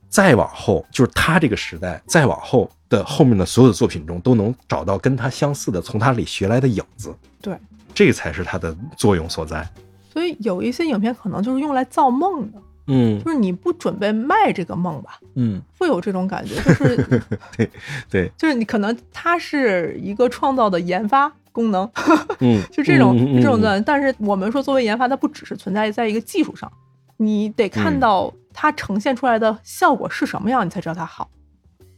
[0.10, 7.14] 再往后，就是他这个时代再往后的后面的所有的作品中，都能找到跟他相似的，从他里学来的影子。
[7.42, 7.58] 对，
[7.94, 9.68] 这才是它的作用所在。
[10.12, 16.98] 所以有一些影片可能就是用来造梦的，嗯就是你不准备卖这个梦吧，嗯，会有这种感觉，就是
[17.58, 17.70] 对
[18.10, 21.90] 对，就是你可能它是一个创造的研发功能，
[22.42, 23.80] 嗯，就这种、这种的。
[23.82, 26.70] 但是我们说作为研发，它不只是存在在一个技术上，
[27.16, 31.30] 你得看到它呈现出来的效果是什么样，你才知道它好，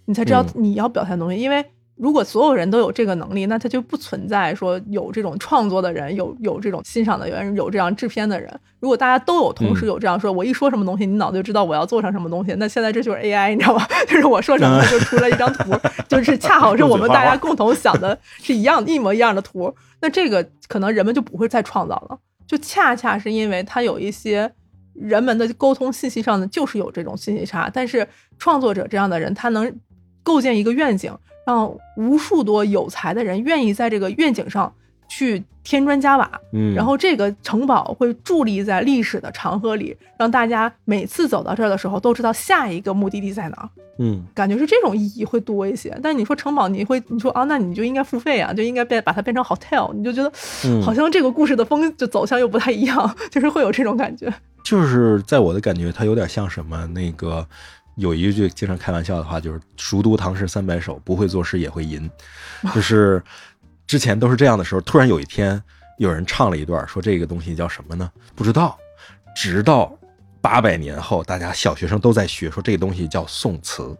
[0.06, 1.42] 你才知道嗯你要表现的东西。
[1.42, 1.66] 因为
[1.98, 8.54] 如果所有人都有这个能力，那他就不存在说有这种创作的人，有有这种欣赏的人，有这样制片的人。
[8.80, 12.54] 如果大家都有同时嗯有这样说，我一说什么东西，你脑子就知道我要做成什么东西。
[12.56, 13.88] 那现在这就是 AI，你知道吗？
[14.08, 15.72] 就是我说什么就出来一张图，
[16.10, 19.74] 就是恰好是我们大家共同想的是一样一模一样的图。
[20.02, 24.52] 那这个可能人们就不会再创造了，就恰恰是因为它有一些
[24.94, 27.72] 人们的沟通信息上呢，就是有这种信息差。
[27.74, 28.06] 但是
[28.38, 29.74] 创作者这样的人，他能
[30.22, 31.12] 构建一个愿景，
[31.46, 34.74] 让无数多有才的人愿意在这个愿景上
[35.08, 43.70] 去添砖加瓦，嗯，然后这个城堡会伫立在历史的长河里，让大家每次走到这儿的时候都知道下一个目的地在哪儿。
[43.98, 45.98] 嗯感觉是这种意义会多一些。
[46.04, 50.32] 但你说城堡，你会你说啊，那你就应该付费啊，就应该变把它变成 hotel，你就觉得
[50.66, 54.32] 嗯好像这个故事的风就走向又不太一样， 就是会有这种感觉。
[54.66, 56.86] 就是在我的感觉，它有点像什么？
[56.88, 57.48] 那个
[57.96, 62.10] 有一句经常开玩笑的话，就是“熟读唐诗三百首，不会作诗也会吟”。
[62.76, 63.24] 就是
[63.88, 65.62] 之前都是这样的时候，突然有一天
[65.98, 68.12] 有人唱了一段，说这个东西叫什么呢？
[68.36, 68.78] 不知道。
[69.36, 69.94] 直到
[70.40, 73.96] 八百年后，大家小学生都在学，说这个东西叫宋词。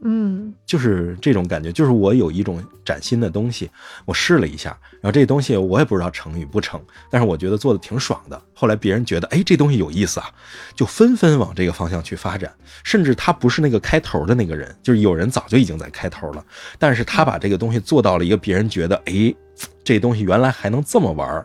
[0.00, 3.68] 嗯就是这种感觉，就是我有一种崭新的东西，
[4.04, 6.80] 我试了一下，然后这东西我也不知道成与不成，
[7.10, 8.40] 但是我觉得做的挺爽的。
[8.54, 10.30] 后来别人觉得，哎，这东西有意思啊，
[10.76, 12.54] 就纷纷往这个方向去发展。
[12.84, 16.44] 甚至他不是那个开头的那个人，就是有人早就已经在开头了，
[16.78, 19.34] 但是他把这个东西做到了一个别人觉得，哎，
[19.82, 21.44] 这东西原来还能这么玩，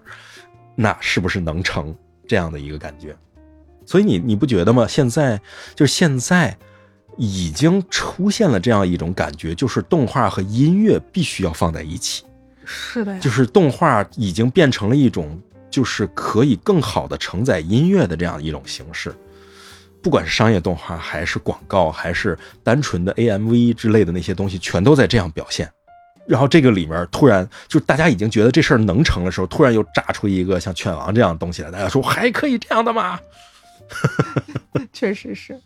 [0.75, 1.95] 那是不是能成
[2.27, 3.15] 这样的一个感觉？
[3.83, 4.85] 所以你你不觉得吗？
[4.87, 5.41] 现在
[5.73, 6.55] 就是现在。
[7.17, 12.23] 已经出现了这样一种感觉，就是动画和音乐必须要放在一起，
[12.65, 19.13] 是的呀，就是动画已经变成了一种，就是可以更好的承载音乐的这样一种形式。
[20.01, 25.71] 不管是商业动画，还是广告，还是单纯的 AMV 之类的那些东西，全都在这样表现。
[26.27, 33.19] 然后这个里面突然就大家已经觉得这事儿能成的时候，突然又炸出一个像犬王这样的东西来，大家说还可以这样的吗？
[34.91, 35.59] 确实是，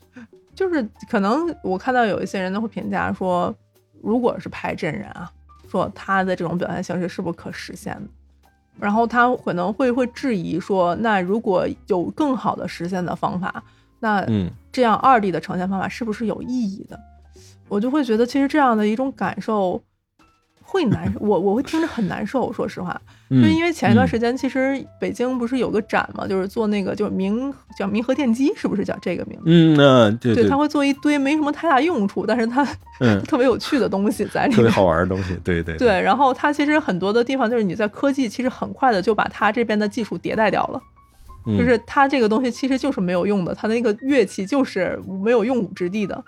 [0.57, 3.53] 就是可能我看到有一些人都会评价说，
[4.01, 5.31] 如果是拍真人啊，
[5.69, 8.09] 说他的这种表现形式是不是可实现的？
[8.79, 13.63] 然后他可能会会质疑说，那如果有更好的实现的方法，
[13.99, 16.99] 那嗯这样二 D 的呈现方法是不是有意义的？
[17.69, 19.79] 我就会觉得，其实这样的一种感受
[20.69, 22.51] 会难，我我会听着很难受。
[22.51, 22.91] 说实话，
[23.29, 29.43] 就嗯，因为前一段时间，其实北京不是有个展嘛，就是做那个就是明叫明和电机，是不是叫这个名字？
[29.45, 32.67] 嗯那对对，他会做一堆没什么太大用处，但是它
[32.99, 34.73] 嗯 特别有趣的东西在里面特别面。
[34.73, 40.81] 好玩的东西，对 对对，然后它其实很多的地方就是你在科技其实很快的就把它这边的技术迭代掉了，
[41.45, 46.21] 嗯就是它这个东西其实就是没有用的，它那个乐器就是没有用武之地的，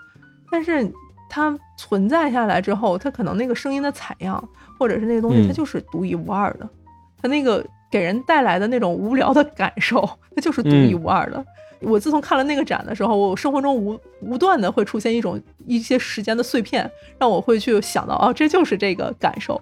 [0.50, 0.90] 但是
[1.30, 4.48] 它存在下来之后，它可能那个声音的采样
[4.78, 6.68] 或者是那个东西，嗯它就是独一无二的，
[7.22, 11.42] 它那个给人带来的那种无聊的感受，它就是独一无二的。
[11.80, 19.58] 我自从看了那个展的时候，我生活中无无断的会出现一种一些时间的碎片，让我会去想到，哦，这就是这个感受。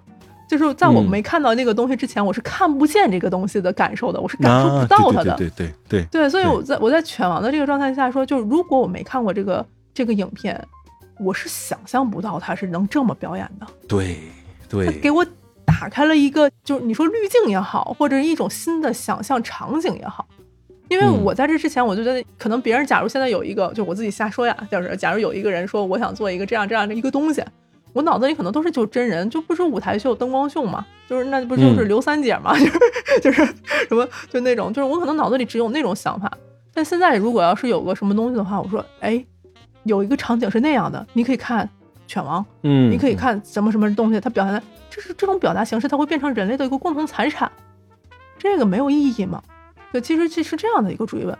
[0.49, 5.35] 就是在我嗯没看到那个东西之前，我是看不见这个东西的感受的，我是感受啊不到它的。
[5.37, 10.59] 对对对对对对，所以我在我在犬王的这个状态下说，就是如果我没看过这个这个影片，
[11.19, 13.67] 我是想象不到他是能这么表演的。
[13.87, 14.17] 对
[14.69, 15.25] 对对，他给我
[15.65, 20.27] 打开了一个，就是你说滤镜也好，或者一种新的想象场景也好。
[20.87, 27.43] 因为嗯我在这之前，我就觉得可能别人假如现在有一个，就我自己瞎说呀，就是假如有一个人说我想做一个这样这样的一个东西，
[27.93, 32.79] 我脑子里可能都是就真人，就不是舞台秀、灯光秀嘛，就是那不就是嗯刘三姐嘛， 就是
[33.21, 33.45] 就是
[33.87, 36.31] 什么就那种，就是我可能脑子里只有那种想法。
[36.73, 39.23] 但现在如果要是有个什么东西的话，我说哎，
[39.89, 41.67] 有一个场景是那样的，你可以看
[42.07, 47.51] 犬王，嗯，你可以看什么什么东西，它表现的这是这种表达形式，它会变成人类的一个共同财产，
[48.37, 49.41] 这个没有意义吗？
[49.91, 51.37] 对，其实这是这样的一个追问。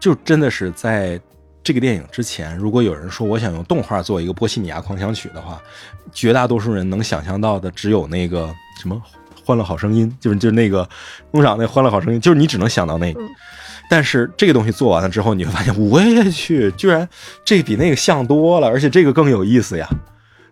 [0.00, 1.20] 就真的是在
[1.62, 5.62] 这个电影之前，如果有人说我想用动画做一个《波西米亚狂想曲》的话，
[6.12, 9.00] 绝大多数人能想象到的只有那个什么
[9.46, 10.88] 《欢乐好声音》，就是就是那个
[11.30, 13.22] 工厂那《欢乐好声音》，就是你只能想到那个。
[13.22, 13.28] 嗯
[13.92, 17.06] 但是这个东西做完了之后，你会发现，我也去，居然
[17.44, 19.86] 这比那个像多了，而且这个更有意思呀。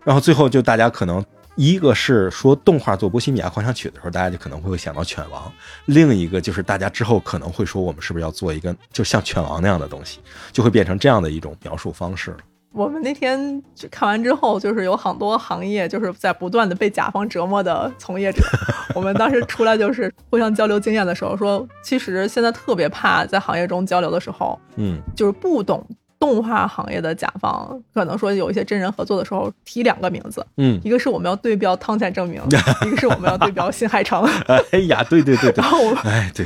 [0.03, 5.51] 然后最后就大家可能一个是说动画做《波西米亚狂想曲》的时候，大家就可能会想到犬王；
[5.85, 10.19] 另一个就是大家之后可能会说，我们是不是要做一个就像犬王那样的东西，
[10.51, 12.37] 就会变成这样的一种描述方式。
[12.73, 18.41] 我们那天就看完之后，就是有很多行业就是在不断的被甲方折磨的从业者。
[18.95, 25.85] 我们当时出来就是互相交流经验的时候说，其实现在特别怕在行业中交流的时候，嗯就是不懂
[26.17, 32.41] 动画行业的甲方，可能说有一些真人合作的时候提两个名字，嗯，一个是我们要对标汤浅证明，
[32.85, 34.23] 一个是我们要对标新海诚。
[34.71, 36.45] 哎呀，对对对对然，后我们哎对，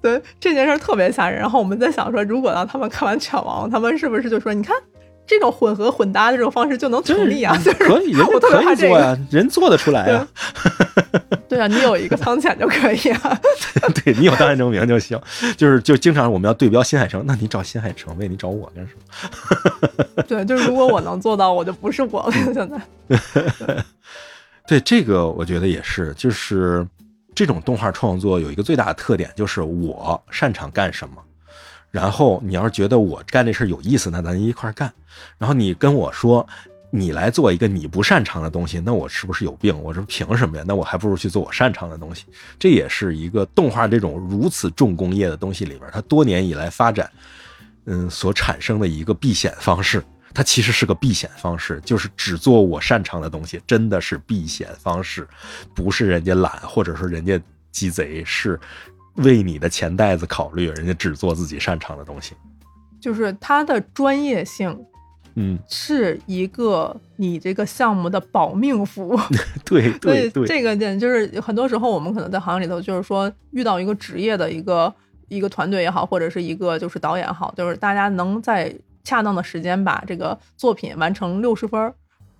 [0.00, 1.38] 对这件事儿特别吓人。
[1.40, 4.76] 然后我们在想说，如果让他们看完《犬王》，他们是不是就说，你看
[5.32, 7.56] 这种混合混搭的这种方式就能成立啊？
[7.64, 8.88] 就是可以，人我家可特别怕这个。
[8.88, 10.28] 以做呀，人做得出来呀。
[11.48, 13.40] 对啊，你有一个汤浅就可以啊。
[14.04, 15.18] 对你有当然证明就行，
[15.56, 18.92] 就是就经常我们要对标新海诚，那你找新海诚呗，你找我干什
[20.16, 20.22] 么？
[20.28, 22.32] 对，就是如果我能做到，我就不是我了。
[22.32, 23.84] 现在，
[24.66, 26.86] 对这个我觉得也是，就是
[27.34, 31.14] 这种动画创作有一个最大的特点，就是我擅长干什么。
[31.92, 34.92] 然后你要是觉得我干这事儿有意思，那咱一块儿干。
[35.38, 36.44] 然后你跟我说
[36.90, 39.78] 你来做一个你不擅长的东西，那我是不是有病？
[39.80, 40.64] 我说凭什么呀？
[40.66, 42.24] 那我还不如去做我擅长的东西。
[42.58, 47.08] 这也是一个动画这种如此重工业的东西里边，它多年以来发展，
[47.84, 50.02] 嗯，所产生的一个避险方式。
[50.34, 55.28] 它其实是个避险方式，就是只做我擅长的东西，真的是避险方式，
[55.74, 57.38] 不是人家懒，或者说人家
[57.70, 58.58] 鸡贼，是
[59.16, 62.34] 为你的钱袋子考虑，人家只做自己擅长的东西。
[63.00, 64.78] 就是他的专业性
[65.34, 69.18] 嗯，是一个你这个项目的保命符。
[69.64, 74.92] 对对对，这个点就是很多时候我们可能在行业里头，就是说遇到一个职业的一个
[75.28, 81.94] 一个团队也好，或者是一个就是导演也好，就是大家能在恰当的时间把这个作品完成六十分儿。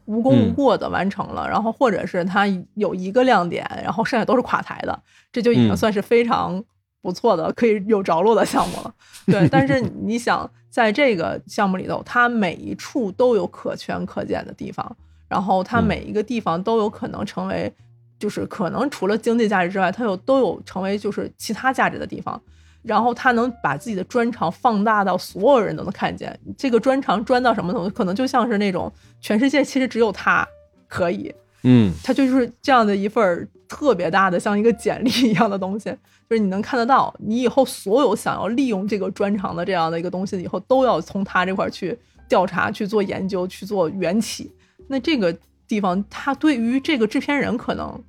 [0.06, 6.62] 无功无嗯过的完成了，然后或者是它有一个亮点，然后剩下都是垮台的，这就已经嗯算是非常
[7.00, 8.94] 不错的，可以有着落的项目了。
[9.26, 14.96] 对，但是你想，在这个项目里头，它每一处都有可圈可点的地方，
[15.28, 17.72] 然后它嗯每一个地方都有可能成为，
[18.18, 22.40] 就是可能除了经济价值之外，它有都有成为就是其他价值的地方。
[22.82, 27.90] 然后他能把自己的专长放大到所有人都能看见，这个专长专到什么程度？
[27.90, 30.46] 可能就像是那种全世界其实只有他
[30.88, 31.32] 可以，
[31.62, 35.90] 嗯他就是这样的一份特别大的，像一个简历一样的东西，
[36.28, 41.96] 就是你能看得到，你以后所有想要利用这个专长的这样的一个东西，以后都要从他这块儿去
[42.28, 44.50] 调查、去做研究、去做缘起。
[44.88, 45.34] 那这个
[45.66, 48.02] 地方，他对于这个制片人可能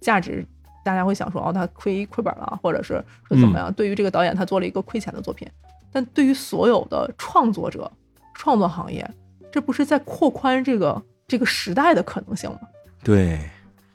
[0.00, 0.46] 价值，
[0.90, 2.94] 大家会想说，哦，他亏亏本了，或者是
[3.28, 3.72] 说怎么样？
[3.74, 5.48] 对于这个导演，他做了一个亏钱的作品，
[5.92, 7.88] 但对于所有的创作者、
[8.34, 9.08] 创作行业，
[9.52, 12.58] 这不是在扩宽这个这个时代的可能性吗？
[13.04, 13.38] 对，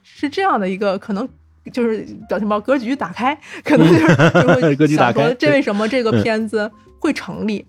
[0.02, 1.28] 是这样的一个可能，
[1.70, 4.16] 就是表情包格局打开，可能就是
[4.76, 7.66] 格局打开这为什么这个片子会成立，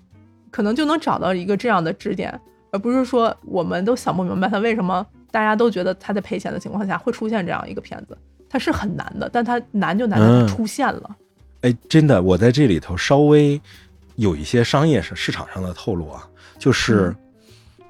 [0.50, 2.40] 可能就能找到一个这样的支点，
[2.72, 8.18] 而不是说我们都想不明白他为什么大家都觉得他在赔钱的情况下会出现这样一个片子，
[8.50, 11.16] 它是很难的，但它难就难在出现了。
[11.62, 13.60] 哎，真的，我在这里头稍微
[14.16, 16.28] 有一些商业上市场上的透露啊，
[16.60, 17.16] 就是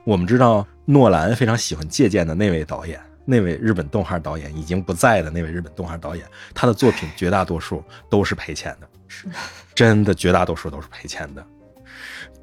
[0.04, 9.28] 我们知道诺兰非常喜欢借鉴的那位导演，那位日本动画导演已经不在的那位日本动画导演，他的作品绝大多数都是赔钱的，是。
[9.76, 11.46] 真的绝大多数都是赔钱的。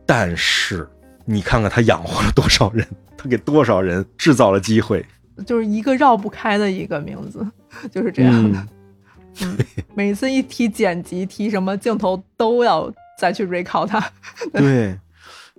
[0.06, 0.86] 但是
[1.24, 2.86] 你看看他养活了多少人，
[3.16, 5.04] 他给多少人制造了机会，
[5.46, 7.46] 就是一个绕不开的一个名字，
[7.90, 8.58] 就是这样的。
[8.60, 8.68] 嗯
[9.42, 9.58] 嗯，
[9.96, 12.88] 每次一提剪辑，提什么镜头，都要
[13.18, 14.00] 再去 recall 他。
[14.54, 14.96] 对，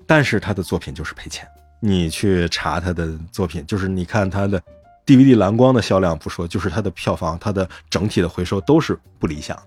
[0.05, 1.45] 但是他的作品就是赔钱。
[1.81, 4.61] 你去查他的作品，就是你看他的
[5.05, 9.61] DVD 蓝光的销量不说，就是他的票房、他的整体的回收都是不理想。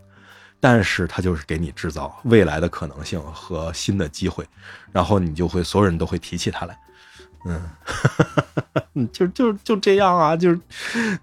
[0.59, 4.45] 但是他就是给你制造未来的可能性和新的机会，
[4.91, 6.77] 然后你就会所有人都会提起他来。
[8.95, 10.59] 嗯，就就就这样啊，就是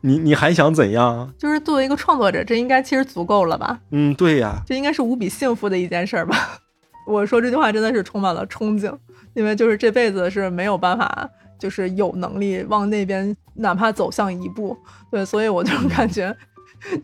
[0.02, 1.34] 你你还想怎样啊？
[1.38, 3.80] 就是作为一个创作者，这应该其实足够了吧？
[3.92, 6.60] 嗯，对呀，这应该是无比幸福的一件事儿吧？
[7.08, 8.96] 我说这句话真的是充满了憧憬，
[9.34, 11.30] 因为就是这辈子是没有办法，
[11.60, 14.76] 就是有能力往那边哪怕走向一步。
[15.12, 16.36] 对，所以我就感觉，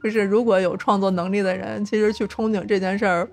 [0.03, 3.29] 就是如果有创作能力的人，其实去憧憬这件事儿，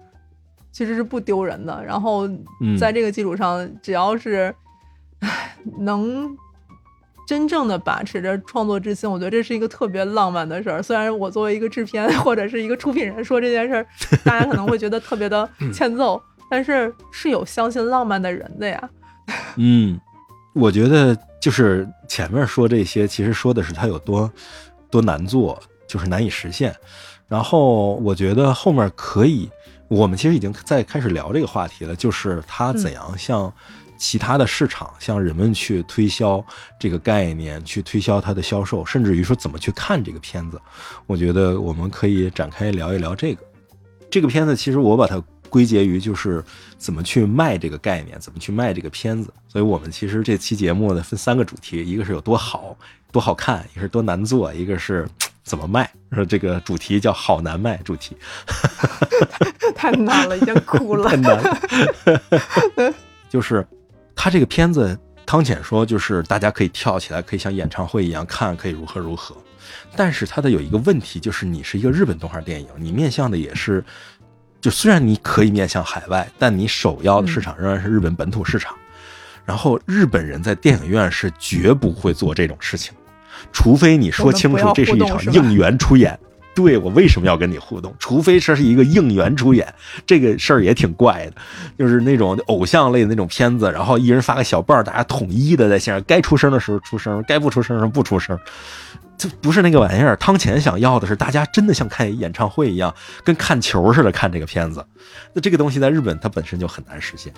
[0.70, 1.82] 其实是不丢人的。
[1.82, 2.28] 然后
[2.60, 4.54] 嗯在这个基础上，只要是唉
[5.80, 6.36] 能
[7.26, 10.82] 真正的把持着创作之心，我觉得这是一个特别浪漫的事儿。
[10.82, 13.86] 虽然我作为一个制片或者是一个出品人说这件事儿，
[14.24, 16.20] 大家可能会觉得特别的 欠揍，
[16.50, 18.90] 但是是有相信浪漫的人的呀。
[19.56, 20.00] 嗯，
[20.54, 24.32] 我觉得就是前面说这些，其实说的是他有多
[24.90, 26.74] 多难做，就是难以实现。
[27.26, 29.50] 然后我觉得后面可以，
[29.88, 33.52] 我们其实已经在开始聊这个话题了，就是他怎样向
[33.98, 36.42] 其他的市场，向人们去推销
[36.78, 40.60] 这个概念，去推销它的销售，甚至于说怎么去看这个片子。
[41.06, 43.42] 我觉得我们可以展开聊一聊这个。
[44.08, 46.42] 这个片子其实我把它归结于就是
[46.78, 49.30] 怎么去卖这个概念，怎么去卖这个片子。
[49.48, 52.76] 所以我们其实这期节目呢分三个主题，一个是有多好、
[53.12, 55.06] 多好看，一个是多难做，一个是
[55.42, 55.90] 怎么卖。
[56.12, 58.16] 说这个主题叫好难卖主题，
[59.74, 61.16] 太难了，已经哭了 太。
[61.16, 62.94] 难了。
[63.28, 63.66] 就是
[64.20, 69.36] 他这个片子，汤浅说就是大家可以跳起来，可以像演唱会一样看，可以如何如何。
[69.94, 73.82] 但是它的有一个问题，就是你是一个日本动画电影，你面向的也是，
[74.60, 78.74] 就虽然你可以面向海外，但你首要的市场仍然是日本本土市场。
[79.44, 82.92] 然后日本人在电影院是绝不会做这种事情，
[83.52, 86.18] 除非你说清楚这是一场应援出演。
[86.58, 87.94] 对我为什么要跟你互动？
[88.00, 89.72] 除非这是一个应援出演，
[90.04, 91.34] 这个事儿也挺怪的，
[91.78, 98.36] 就是那种偶像类的那种片子，然后一人发个小棒，大家统一的在线上，该出声的时候出声，该不出声的时候不出声，
[99.16, 100.16] 这不是那个玩意儿。
[100.16, 104.84] 汤浅想要的是大家真的像看演唱会一样，跟看球似的看这个片子。
[105.32, 107.32] 那这个东西在日本它本身就很难实现。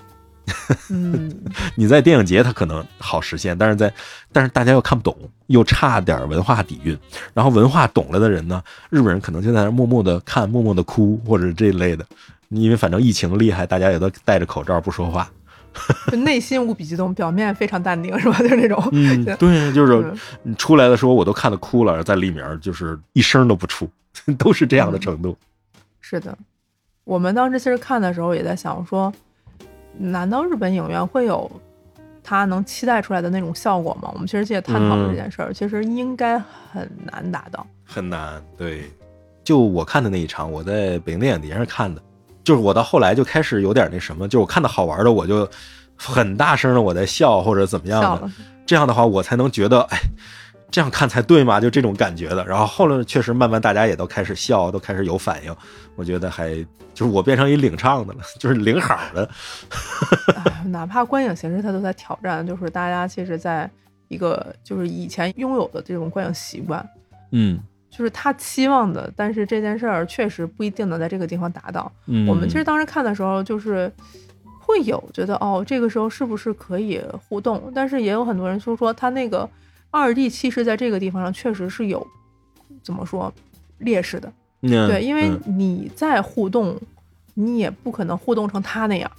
[0.90, 1.30] 嗯，
[1.76, 3.92] 你在电影节它可能好实现，但是在
[4.32, 5.16] 但是大家又看不懂，
[5.46, 6.98] 又差点文化底蕴。
[7.34, 12.04] 然后文化懂了的人呢，日本人可能就在那儿默默的看，默默的哭或者这一类的。
[12.48, 15.30] 因为反正疫情厉害，大家也都戴着口罩不说话。
[16.10, 18.36] 就内心无比激动，表面非常淡定，是吧？
[18.40, 23.88] 就是那种，嗯， 对，就是嗯你出来的时候我都看得哭了，在里面就是一声都不出，
[24.36, 25.38] 都是这样的程度。
[26.00, 26.36] 是的，
[27.04, 29.12] 我们当时其实看的时候也在想说，
[29.98, 31.50] 难道日本影院会有
[32.22, 34.10] 他能期待出来的那种效果吗？
[34.12, 37.66] 我们其实也探讨了这件事儿，其实应该很难达到。
[37.84, 38.90] 很难，对。
[39.42, 42.00] 就我看的那一场，我在北京电影节上看的，
[42.44, 45.48] 就是我到后来就开始有点那什么，就是我看到好玩的，我就
[45.96, 48.30] 很大声的我在笑或者怎么样的，
[48.64, 49.98] 这样的话我才能觉得，哎，
[50.70, 52.44] 这样看才对嘛，就这种感觉的。
[52.46, 55.54] 然后后来确实慢慢大家也都开始笑，都开始有反应，
[55.96, 56.54] 我觉得还
[56.94, 59.28] 就是我变成一领唱的了， 就是领好的，
[60.44, 63.70] 哎 哪怕观影形式它都在挑战，就是大家其实在
[64.08, 66.86] 一个就是以前拥有的这种观影习惯，
[67.32, 67.60] 嗯
[67.90, 71.90] 就是他期望的，但是这件事儿确实不一定能在这个地方达到。
[72.06, 73.90] 嗯，我们其实当时看的时候，就是
[74.60, 77.72] 会有觉得哦，这个时候是不是可以互动？
[77.74, 79.48] 但是也有很多人就说，他那个
[79.90, 82.06] 二 D 其实在这个地方上确实是有
[82.82, 83.32] 怎么说
[83.78, 84.32] 劣势的。
[84.62, 86.78] 嗯对，因为嗯你在互动，
[87.34, 89.10] 你也不可能互动成他那样，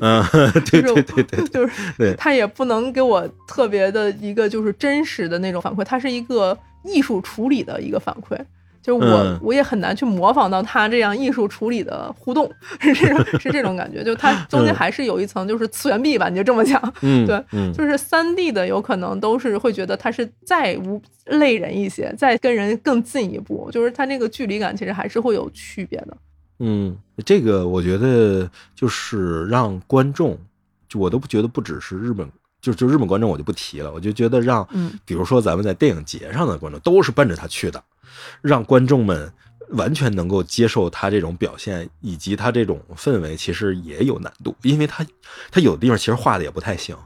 [0.00, 0.24] 嗯，
[0.70, 8.38] 对就是对对对，就是他也不能给我特别的一个就是真实的那种反馈，它是一个艺术处理的一个反馈。
[8.84, 14.04] 就是我，嗯我也很难去模仿到他这样艺术处理的互动，是这种是这种感觉。
[14.04, 16.92] 就它中间嗯还是有一层就是次元壁吧，你就这么讲。
[17.00, 26.16] 嗯对嗯就是三 D 的有可能都是会觉得它是再无类人一些，再跟人更近一步，就是它那个距离感其实还是会有区别的。
[26.58, 26.94] 嗯，
[27.24, 30.38] 这个我觉得就是让观众，
[30.86, 32.28] 就我都不觉得不只是日本，
[32.64, 37.84] 就就日本观众我就不提了，我就觉得让，嗯比如说咱们在电影节上的观众都是奔着他去的，
[38.40, 39.30] 让观众们
[39.70, 45.04] 完全能够接受他这种表现以及他这种氛围，其实也有难度，因为他
[45.50, 46.96] 他有的地方其实画的也不太行。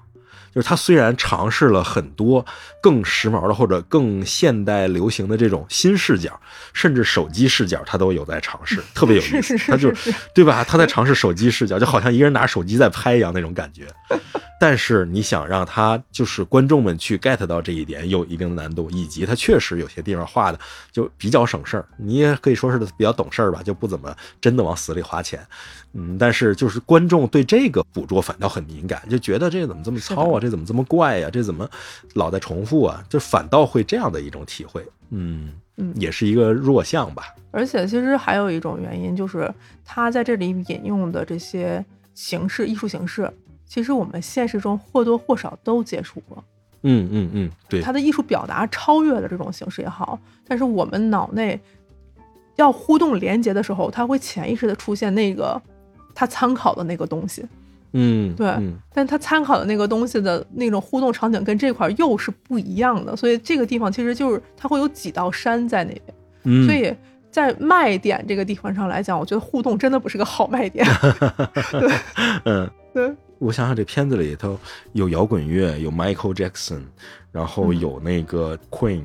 [0.58, 2.44] 就是他虽然尝试了很多
[2.82, 6.32] 更时髦的或者更现代流行的这种新视角，
[6.72, 9.56] 甚至手机视角，他都有在尝试，特别有意思。
[9.58, 9.92] 他就
[10.34, 10.64] 对吧？
[10.64, 13.86] 他在尝试手机视角，就好像一个人拿手机在拍一样那种感觉。
[14.60, 20.58] 但是你想让他就是观众们去 get 到这一点，有一定的难度，以及他确实有些地方画的
[20.90, 25.40] 就比较省事儿，你也可以说是比较懂事儿吧，就不怎么真的往死里花钱。
[25.94, 31.68] 嗯，但是就是观众对这个捕捉反倒很敏感，就觉得这怎么这么糙啊，这怎么这么怪呀、这怎么
[32.14, 33.04] 老在重复啊？
[33.08, 34.84] 就反倒会这样的一种体会。
[35.10, 37.34] 嗯嗯也是一个弱项吧。
[37.50, 39.52] 而且其实还有一种原因，就是
[39.84, 41.84] 他在这里引用的这些
[42.14, 43.32] 形式、艺术形式，
[43.66, 46.42] 其实我们现实中或多或少都接触过。
[46.82, 51.58] 嗯嗯嗯，对，他的艺术表达超越了这种形式也好，但是我们脑内
[52.56, 55.60] 要互动连接的时候，他会潜意识的出现那个
[56.14, 57.44] 他参考的那个东西，
[57.92, 66.02] 嗯对嗯但他参考的那个东西的那种互动场景跟这块儿又是不一样的，所以这个地方其实就是它会有几道山在那边，
[66.44, 66.94] 嗯，所以
[67.30, 70.86] 在卖点这个地方上来讲，我觉得互动真的不是个好卖点。
[72.44, 72.68] 嗯。
[72.94, 74.58] 对，我想想，这片子里头
[74.92, 76.80] 有摇滚乐，有 Michael Jackson，
[77.30, 79.02] 然后嗯有那个 Queen，、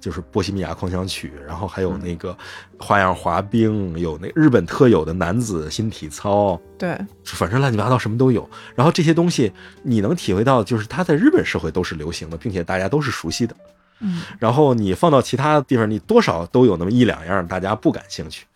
[0.00, 2.36] 就是波西米亚狂想曲，然后还有嗯那个
[2.78, 8.48] 花样滑冰，有那日本特有的男子新体操，对，反正乱七八糟什么都有。
[8.74, 9.52] 然后这些东西
[9.82, 13.54] 你能体会到，就是它在日本社会都是流行的，并且大家都是熟悉的。
[14.00, 18.46] 嗯，然后你放到其他地方，你多少都有那么一两样大家不感兴趣。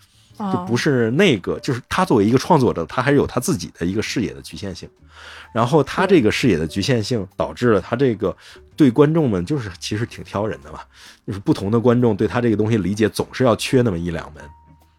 [0.40, 4.88] 就啊不是那个，就是他作为一个创作者，他还是有他自己的一个视野的局限性，
[5.52, 8.34] 然后他这个视野的局限性导致了他这个
[8.74, 10.80] 对观众们就是其实挺挑人的嘛，
[11.26, 14.42] 就是不同的观众对他这个东西理解总是要缺那么一两门，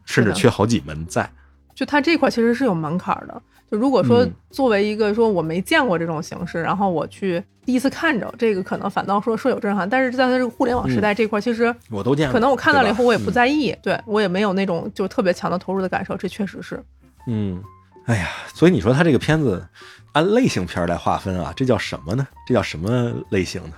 [0.05, 1.29] 甚至缺好几门在。
[1.73, 3.41] 就他这块其实是有门槛儿的。
[3.71, 9.89] 就如果说嗯作为一个说我没见过这种形式，然后我去第一次看着这个，可能反倒说说有震撼。
[9.89, 13.41] 但是在它这个互联网时代这块，其实我都见过，可能我看到了以后，我也不在。
[13.41, 16.15] 在意，对我也没有那种就特别强的投入的感受。
[16.15, 16.83] 这确实是，
[17.25, 17.59] 嗯，
[18.05, 19.65] 哎呀，所以你说他这个片子
[20.11, 22.27] 按类型片儿来划分啊，这叫什么呢？
[22.45, 23.73] 这叫什么类型呢？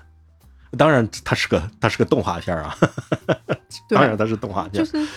[0.76, 2.76] 当然，它是个它是个动画片儿啊，
[3.88, 4.86] 对当然它是动画片儿。
[4.86, 5.08] 就是嗯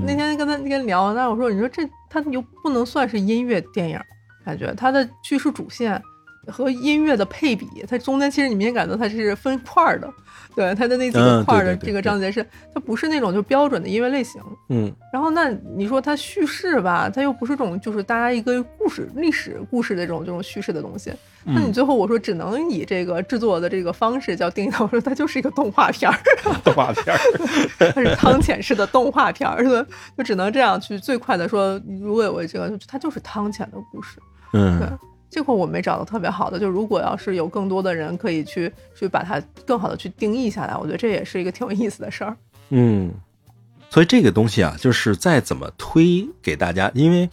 [0.00, 4.00] 那天跟他那天聊，那我说你说这他又不能算是音乐电影，
[4.44, 6.02] 感觉他的叙事主线
[6.46, 10.12] 和音乐的配比，它中间其实你明显感到它是分块儿的，
[10.56, 12.44] 对它的那几嗯个块儿的这个章节是，
[12.74, 14.40] 它不是那种就标准的音乐类型。
[14.70, 14.92] 嗯。
[15.12, 21.12] 然后那你说它叙事吧，它又不是这种就是大家一个故事、历史故事的这种这种叙事的东西。
[21.44, 26.16] 那你最后我说只能以这个制作的这个方式叫定义它，我说它就是一个动画片儿，
[26.62, 27.18] 动画片儿，
[27.92, 29.84] 它是汤浅式的动画片儿，对，
[30.16, 34.18] 就只能这样去最快的说，如果有这个，它就是汤浅的故事。
[34.52, 34.60] 对。
[34.60, 34.98] 嗯，
[35.32, 42.36] 这块我没找到特别好的，就如果要是有更多的人可以去去把它更好的去定义下来，我觉得这也是一个挺有意思的事儿。
[42.68, 43.10] 嗯，
[43.88, 47.26] 所以这个东西啊，就是再怎么推给大家，因为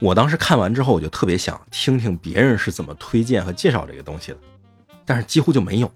[0.00, 4.38] 我当时看完之后，我就特别想听听别人是怎么推荐和介绍这个东西的，
[5.06, 5.90] 但是几乎就没有，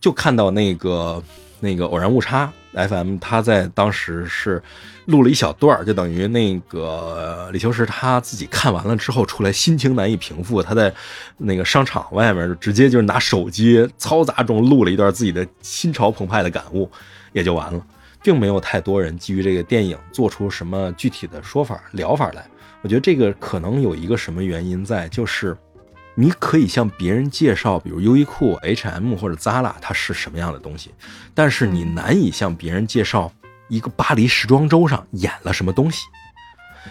[0.00, 1.22] 就看到那个
[1.64, 4.62] 那个偶然误差 FM，他在当时是
[5.06, 10.92] 录了一小段儿，就等于那个李秋实他自己看完了之后出来，心情难以平复，他在
[11.38, 16.88] 那个商场外面就直接就是拿手机嘈杂中录了一段自己的心潮澎湃的感悟，
[17.32, 17.84] 也就完了。
[18.22, 22.46] 并没有太多人基于这个电影做出什么具体的说法疗法来。
[22.80, 25.54] 我觉得这个可能有一个什么原因在，就是
[26.16, 30.92] 你可以向别人介绍，比如优衣库、H&M 或者 Zara 它是什么样的东西，
[31.34, 33.32] 但是你难以向别人介绍
[33.68, 36.06] 一个巴黎时装周上演了什么东西，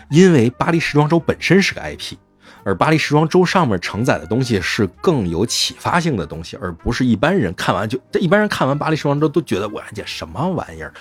[0.09, 2.17] 因为巴黎时装周本身是个 IP。
[2.63, 10.93] 而巴黎时装周上面承载的东西是更有启发性的东西，而不是一般人看完就，这一般人看完巴黎时装周都觉得我这什么玩意儿，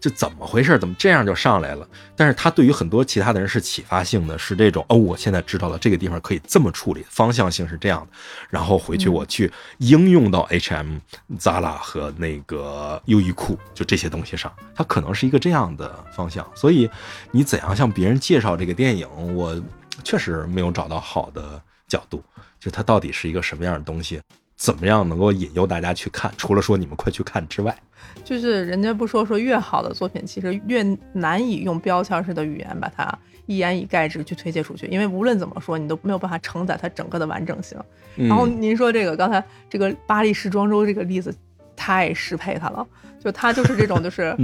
[0.00, 0.78] 这怎么回事？
[0.78, 1.86] 怎么这样就上来了？
[2.16, 8.18] 但是他对于很多其他的人是启发性的，是这种哦，我现在知道了这个地方可以这么处理，方向性是这样的，
[8.48, 10.98] 然后回去我去应用到 H&M、
[11.38, 16.46] Zara 和那个优衣库就这些东西上，它可能是一个这样的方向。
[16.54, 16.88] 所以
[17.32, 19.60] 你怎样向别人介绍这个电影，我。
[20.04, 22.22] 确实没有找到好的角度，
[22.58, 24.20] 就它到底是一个什么样的东西，
[24.56, 26.32] 怎么样能够引诱大家去看？
[26.36, 27.76] 除了说你们快去看之外，
[28.24, 33.16] 就是人家不说说越好的作品，其实越难以用标签式的语言把它
[33.46, 37.78] 一言以概之去推介出去，因为无论怎么说，你都没有办法承载它整个的完整性。
[38.16, 41.34] 然后您说这个刚才这个巴黎时装周这个例子
[41.76, 42.86] 太适配它了，
[43.18, 44.36] 就它就是这种就是。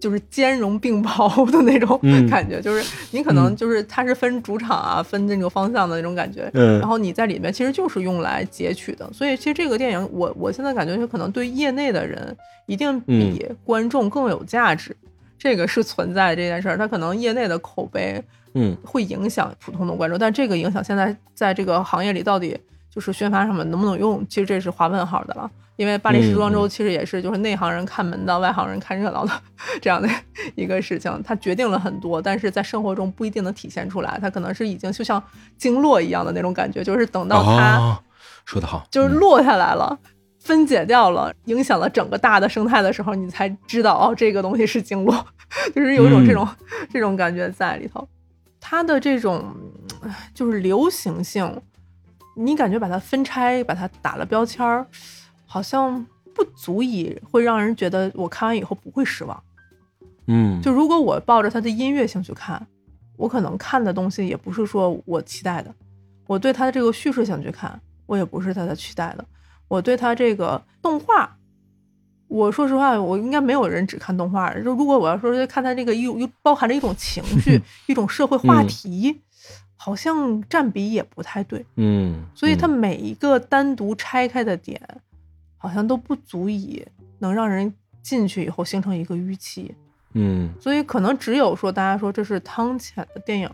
[0.00, 2.28] 嗯就是兼容并包的那种嗯。
[2.28, 6.78] 感觉，就是你可能就是它是分主场啊，分那个方向的那种感觉，嗯。
[6.80, 12.36] 然后你在里面其实就是用来截取的，所以其实这个电影我我现在感觉就可能对业内的人
[12.66, 14.96] 一定比观众更有价值，
[15.38, 18.22] 这个是存在这件事儿，它可能业内的口碑
[18.54, 18.76] 嗯。
[18.84, 22.56] 会影响普通的观众，但这个影响现在在这个行业里到底
[22.90, 25.50] 就是宣发上面能不能用，其实这是划问号的了。
[25.76, 29.32] 因为巴黎时装周其实也是就是内行人看门道，外行人看热闹的
[29.80, 30.06] 这样的
[30.54, 34.18] 一个事情，它决定了很多，但是在生活中不一定能体现出来。
[34.20, 35.22] 它可能是已经就像
[35.56, 37.98] 经络一样的那种感觉，就是等到它哦，
[38.44, 39.98] 说得好，就是落下来了。
[40.38, 45.26] 分解掉了，影响了整个大的生态的时候，你才知道哦，这个东西是经络，
[45.74, 46.48] 就是有一种这种、
[46.90, 48.06] 这种感觉在里头。
[48.58, 49.54] 它的这种
[50.02, 51.60] 唉就是流行性，
[52.40, 54.86] 你感觉把它分拆，把它打了标签儿，
[55.44, 56.04] 好像
[56.34, 59.42] 不足以会让人觉得我看完以后不会失望。
[60.26, 62.66] 嗯，就如果我抱着它的音乐性去看，
[63.18, 65.70] 我可能看的东西也不是说我期待的；
[66.26, 69.24] 我对它的这个叙事性去看，我也不是它的期待的；
[69.68, 71.36] 我对它这个动画，
[72.28, 74.54] 我说实话，我应该没有人只看动画。
[74.54, 79.20] 就如果我要说是看它这个又又包含着一种情绪、 一种社会话题，
[79.82, 81.64] 好像占比也不太对。
[81.76, 84.78] 嗯，所以它嗯每一个单独拆开的点，
[85.56, 86.86] 好像都不足以
[87.18, 89.74] 能让人进去以后形成一个预期。
[90.12, 93.48] 嗯所以可能只有说大家说这是汤浅的电影，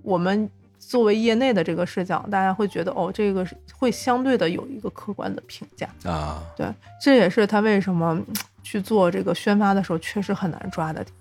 [0.00, 5.86] 我们作为业内的这个视角，大家会觉得哦，这个是会相对的有一个客观的评价。
[6.04, 6.66] 啊，对，
[7.02, 8.26] 这也是他为什么嗯
[8.62, 11.14] 去做这个宣发的时候确实很难抓的点。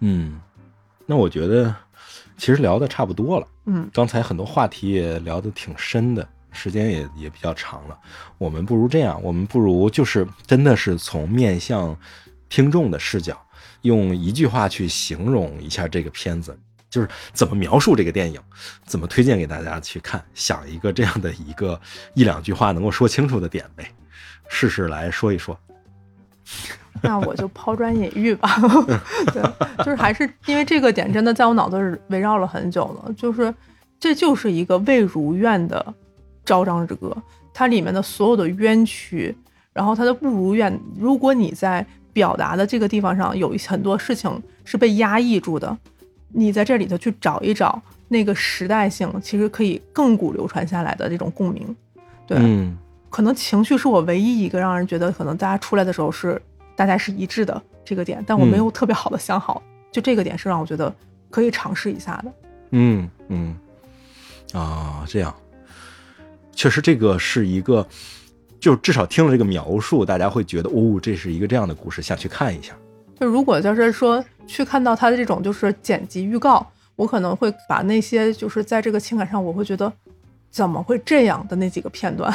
[0.00, 0.40] 嗯，
[1.04, 1.74] 那我觉得
[2.38, 3.46] 其实聊的差不多了。
[3.66, 7.98] 嗯刚才很多话题也聊得挺深的，时间也也比较长了。
[8.38, 11.94] 我们不如这样，我们不如就是真的是从面向
[12.48, 13.38] 听众的视角，
[13.82, 16.58] 用一句话去形容一下这个片子，
[16.88, 18.40] 就是怎么描述这个电影，
[18.86, 21.78] 怎么推荐给大家去看，想一个这样的一个
[22.14, 23.92] 一两句话能够说清楚的点呗，
[24.48, 25.58] 试试来说一说。
[27.02, 28.48] 那我就抛砖引玉吧。
[29.32, 29.42] 对，
[29.78, 33.52] 就是还是因为这个点真的在我脑子里围绕了很久了，就是
[34.00, 35.94] 这就是一个未如愿的
[36.44, 37.16] 昭彰之歌，
[37.52, 39.36] 它里面的所有的冤屈，
[39.72, 45.76] 然后它的不如愿，如果你在表达的这个地方上有一很多事情是被压抑住的，
[46.32, 51.76] 你在这里头去找一找那个时代性，其实可以亘古流传下来的这种共鸣。
[52.26, 52.76] 对，嗯
[53.10, 56.40] 可能情绪是我唯一一个让人觉得可能大家出来的时候是
[56.78, 59.60] 大家是一致的这个点，但我没有特别好的想好，
[59.90, 60.94] 就这个点是让我觉得
[61.28, 62.32] 可以尝试一下的。
[62.70, 63.56] 嗯嗯
[64.52, 65.34] 啊，这样，
[66.52, 67.84] 确实这个是一个，
[68.60, 72.72] 就至少听了这个描述，大家会觉得哦，这是一个这样的故事，想去看一下。
[73.18, 76.64] 就如果就是说去看到他的这种就是剪辑预告，
[76.94, 79.92] 我可能会把那些就是在这个情感上我会觉得
[80.48, 82.32] 怎么会这样的那几个片段，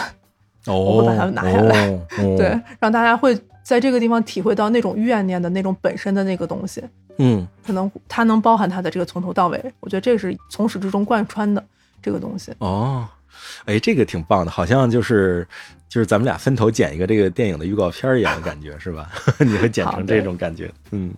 [0.65, 6.83] 哦， 我会把它拿下来哦哦 对，让大家会在这个地方体会到那种怨念的那种本身的那个东西，
[7.17, 11.65] 嗯可能它能包含它的这个从头到尾，我觉得这是从始至终贯穿的
[12.01, 12.53] 这个东西。
[12.59, 13.07] 哦，
[13.65, 15.47] 哎，这个挺棒的，好像就是
[15.87, 19.09] 就是咱们俩分头剪一个这个电影的预告片儿一样的感觉， 是吧？
[19.39, 21.13] 你会剪成这种感觉，嗯。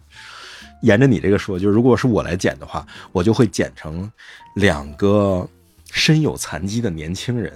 [0.82, 4.12] 沿着你这个说，就是如果是我来剪的话，我就会剪成
[4.56, 5.48] 两个
[5.90, 7.52] 身有残疾的年轻人，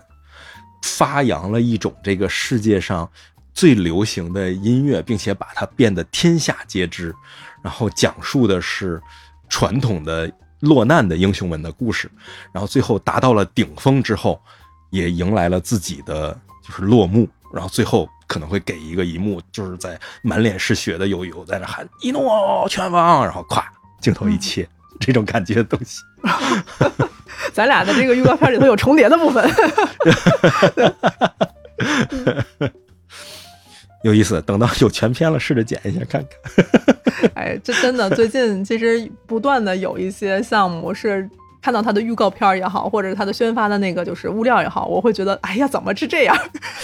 [0.82, 3.08] 发扬了一种这个世界上
[3.60, 7.14] 最流行的音乐，并且把它变得天下皆知，
[7.62, 9.02] 然后讲述的是
[9.50, 10.32] 传统的
[10.62, 12.10] 落难的英雄们的故事，
[12.54, 14.42] 然后最后达到了顶峰之后，
[14.92, 16.32] 也迎来了自己的
[16.66, 23.66] 就是落幕，然后最后可能会给一个一幕，就是在满脸是血的友友在那喊“一诺拳王”，然后咵
[24.00, 24.66] 镜头一切，
[25.02, 26.02] 这种感觉的东西。
[27.52, 29.44] 咱俩的这个预告片里头有重叠的部分，
[34.04, 36.66] 有意思，等到有全片了，试着剪一下看看。
[37.36, 41.30] 哎，这真的最近其实不断的有一些项目是
[41.62, 46.38] 看到它的预告片儿也好，或者是它的宣发的那个就是物料也好，我会觉得哎呀，怎么是这样？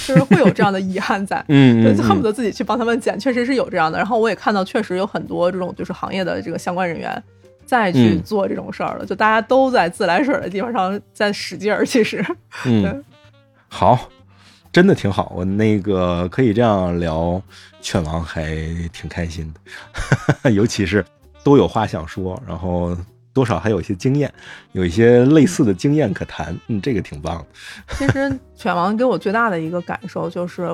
[0.06, 1.44] 就是会有这样的遗憾在。
[1.48, 3.98] 嗯对，就恨不得自己去帮他们剪，确实是有这样的。
[3.98, 7.24] 然后我也看到，确实有很多这种就是行业的这个相关人员
[7.66, 11.86] 再去嗯做这种事儿了，就大家都在自来水的地方上在使劲儿。
[11.86, 12.24] 其实，
[12.66, 13.02] 嗯，
[13.70, 14.10] 好，
[14.76, 15.32] 真的挺好。
[15.34, 17.42] 我那个可以这样聊
[17.80, 18.54] 犬王，还
[18.92, 19.50] 挺开心
[20.44, 21.06] 的， 尤其是
[21.46, 22.94] 都有话想说，然后
[23.32, 24.30] 多少还有一些经验，
[24.74, 26.54] 有一些类似的经验可谈。
[26.68, 27.46] 嗯，这个挺棒的。
[27.96, 30.70] 其实犬王给我最大的一个感受就是，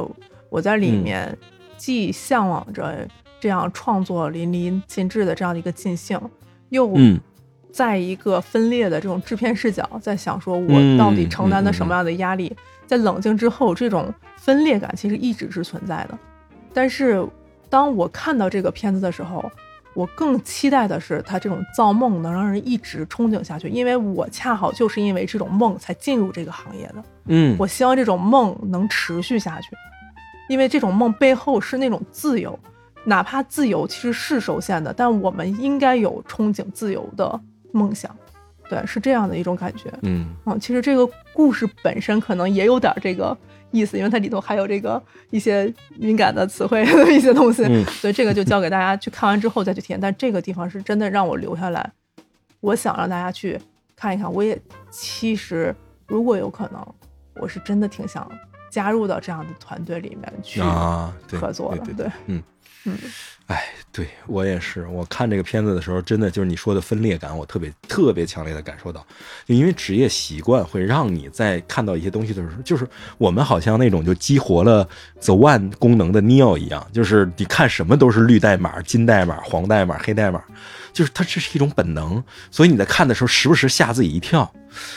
[0.50, 1.38] 我在里面
[1.78, 3.08] 既向往着
[3.40, 6.20] 这样创作淋漓尽致的这样的一个尽兴，
[6.70, 7.20] 又嗯
[7.72, 12.52] 在一个分裂的这种制片视角，在想说我嗯到底承担的什么样的压力，
[12.92, 16.20] 在冷静之后，这种分裂感其实一直是存在的。
[16.74, 17.26] 但是
[17.70, 19.50] 当我看到这个片子的时候，
[19.94, 27.02] 我更期待的是他这种造梦能让人一直憧憬下去，因为我恰好就是因为这种梦才进入这个行业的。
[27.28, 29.70] 嗯我希望这种梦能持续下去，
[30.50, 32.60] 因为这种梦背后是那种自由，
[33.06, 37.40] 哪怕自由其实是受限的，但我们应该有憧憬自由的
[37.72, 38.14] 梦想。
[38.72, 39.92] 对，是这样的一种感觉。
[40.04, 43.38] 嗯嗯，其实这个故事本身可能也有点这个
[43.72, 50.00] 意思，因为它里头还有这个一些敏感的词汇 的一些东西，嗯所以这个就交给大家去看完之后再去体验。
[50.00, 51.92] 但这个地方是真的让我留下来，
[52.62, 53.60] 我想让大家去
[53.94, 54.32] 看一看。
[54.32, 54.58] 我也
[54.90, 55.76] 其实
[56.08, 56.82] 如果有可能，
[57.36, 58.26] 我是真的挺想
[58.70, 60.62] 加入到这样的团队里面去
[61.38, 61.84] 合作的。
[61.84, 62.44] 对对，对，嗯。
[62.86, 62.98] 嗯，
[63.52, 69.06] 哎，对我也是，我看这个片子的时候，真的就是你说的分裂感，我特别特别强烈的感受到，
[69.46, 72.88] 就因为职业习惯会让你在看到一些东西的时候，就是
[73.18, 74.88] 我们好像那种就激活了
[75.20, 80.42] The One 功能的 Neo 一样，就是你看什么都是绿代码、金代码、黄代码、黑代码，
[80.94, 84.50] 就是它这是一种本能，所以你在看的时候时不时吓自己一跳，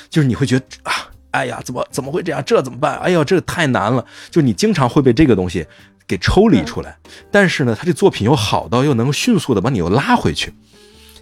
[0.08, 0.92] 就是你会觉得啊，
[1.32, 2.40] 哎呀，怎么怎么会这样？
[2.46, 3.00] 这怎么办？
[3.00, 5.66] 哎呦，这个太难了，就你经常会被这个东西。
[6.06, 6.96] 给抽离出来，
[7.30, 10.52] 但是呢，他这作品又好到又能迅速的把你又拉回去，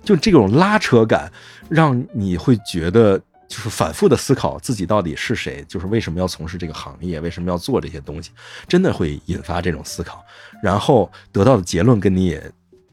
[0.02, 1.32] 就这种拉扯感，
[1.68, 3.18] 让你会觉得
[3.48, 8.30] 就是反复的思考自己到底是谁，就是为什么要从事这个行业，为什么要做这些东西，
[8.66, 10.24] 真的会引发这种思考，
[10.62, 12.50] 然后得到的结论跟你也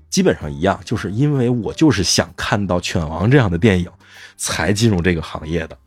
[0.10, 3.90] 基本上一样，就是因为我就是想看到《犬王》这样的电影，
[4.38, 5.78] 才进入这个行业的，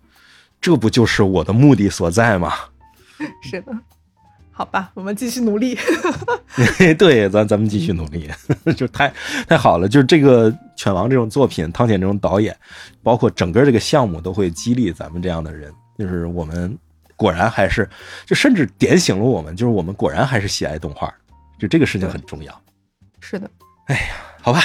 [0.60, 2.52] 这不就是我的目的所在吗？
[3.42, 3.72] 是的。
[4.54, 5.76] 好吧，我们继续努力。
[6.98, 8.28] 对，咱咱们继续努力，
[8.76, 9.12] 就太
[9.48, 9.88] 太好了。
[9.88, 12.54] 就是这个《犬王》这种作品，汤浅这种导演，
[13.02, 15.72] 包括整个这个项目，都会激励咱们这样的人。
[15.98, 16.76] 就是我们
[17.16, 17.88] 果然还是，
[18.26, 21.12] 就甚至点醒了我们，就是我们果然还是喜爱动画，
[21.58, 22.60] 就这个事情很重要。
[23.20, 23.50] 是的，
[23.86, 24.02] 哎呀
[24.40, 24.60] 好吧，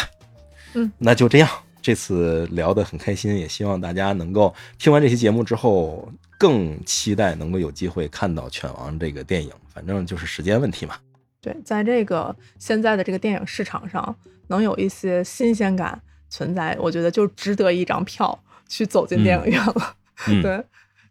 [0.74, 1.50] 嗯，那就这样。
[1.82, 9.52] 这次聊得很开心，也希望大家能够听完这期节目之后，更期待能够有机会看到《犬王》这个电影。
[9.74, 10.96] 反正就是时间问题嘛。
[11.40, 14.16] 对，在这个现在的这个电影市场上，
[14.48, 18.38] 能有一些新鲜感存在，我觉得就值得一张票
[18.68, 19.96] 去走进电影院了。
[20.28, 20.64] 嗯 对，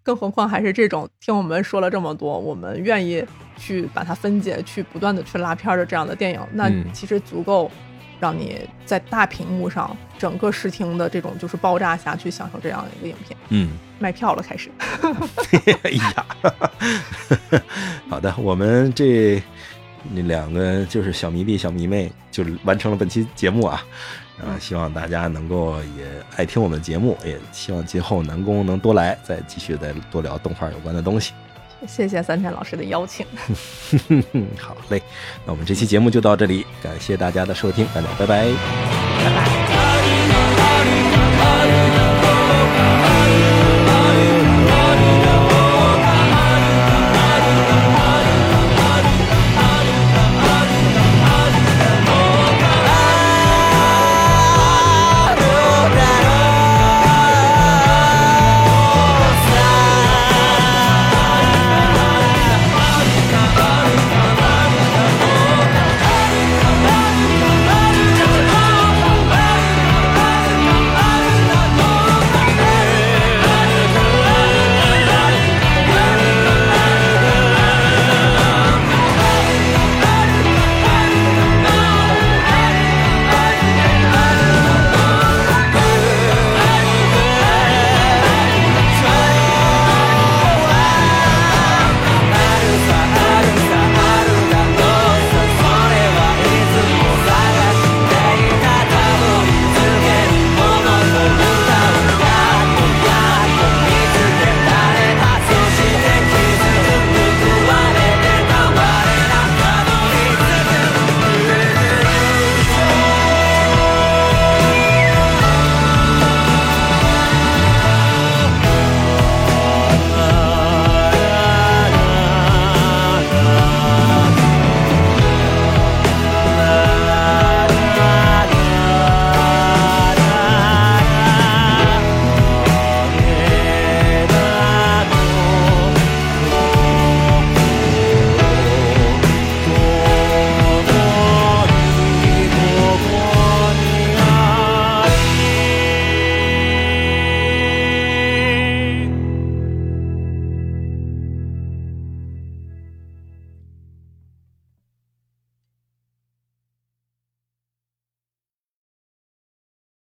[0.02, 3.24] 更何况还是这种听我们说了这么多，我们愿意
[3.56, 7.70] 去把它分解，去不断的去拉片儿的这样的电影，那嗯其实足够
[8.20, 13.38] 让你在大屏幕上整个视听的这种就是爆炸下去享受这样的一个影片。
[13.50, 14.70] 嗯，卖票了，开始。
[15.82, 16.26] 哎呀，
[18.08, 19.42] 好的，我们这
[20.12, 23.84] 那两个就是小迷弟、小迷妹，就是完成了本期节目啊。
[24.38, 26.06] 啊，希望大家能够也
[26.36, 31.32] 爱听我们的节目，也希望今后南宫能多来，再继续再多聊动画有关的东西。
[31.86, 33.24] 谢谢三田老师的邀请，
[34.58, 35.02] 好嘞，
[35.44, 38.46] 那我们这期节目就到这里，感谢大家的收听，大家拜拜，
[39.24, 39.30] 拜
[41.70, 41.95] 拜。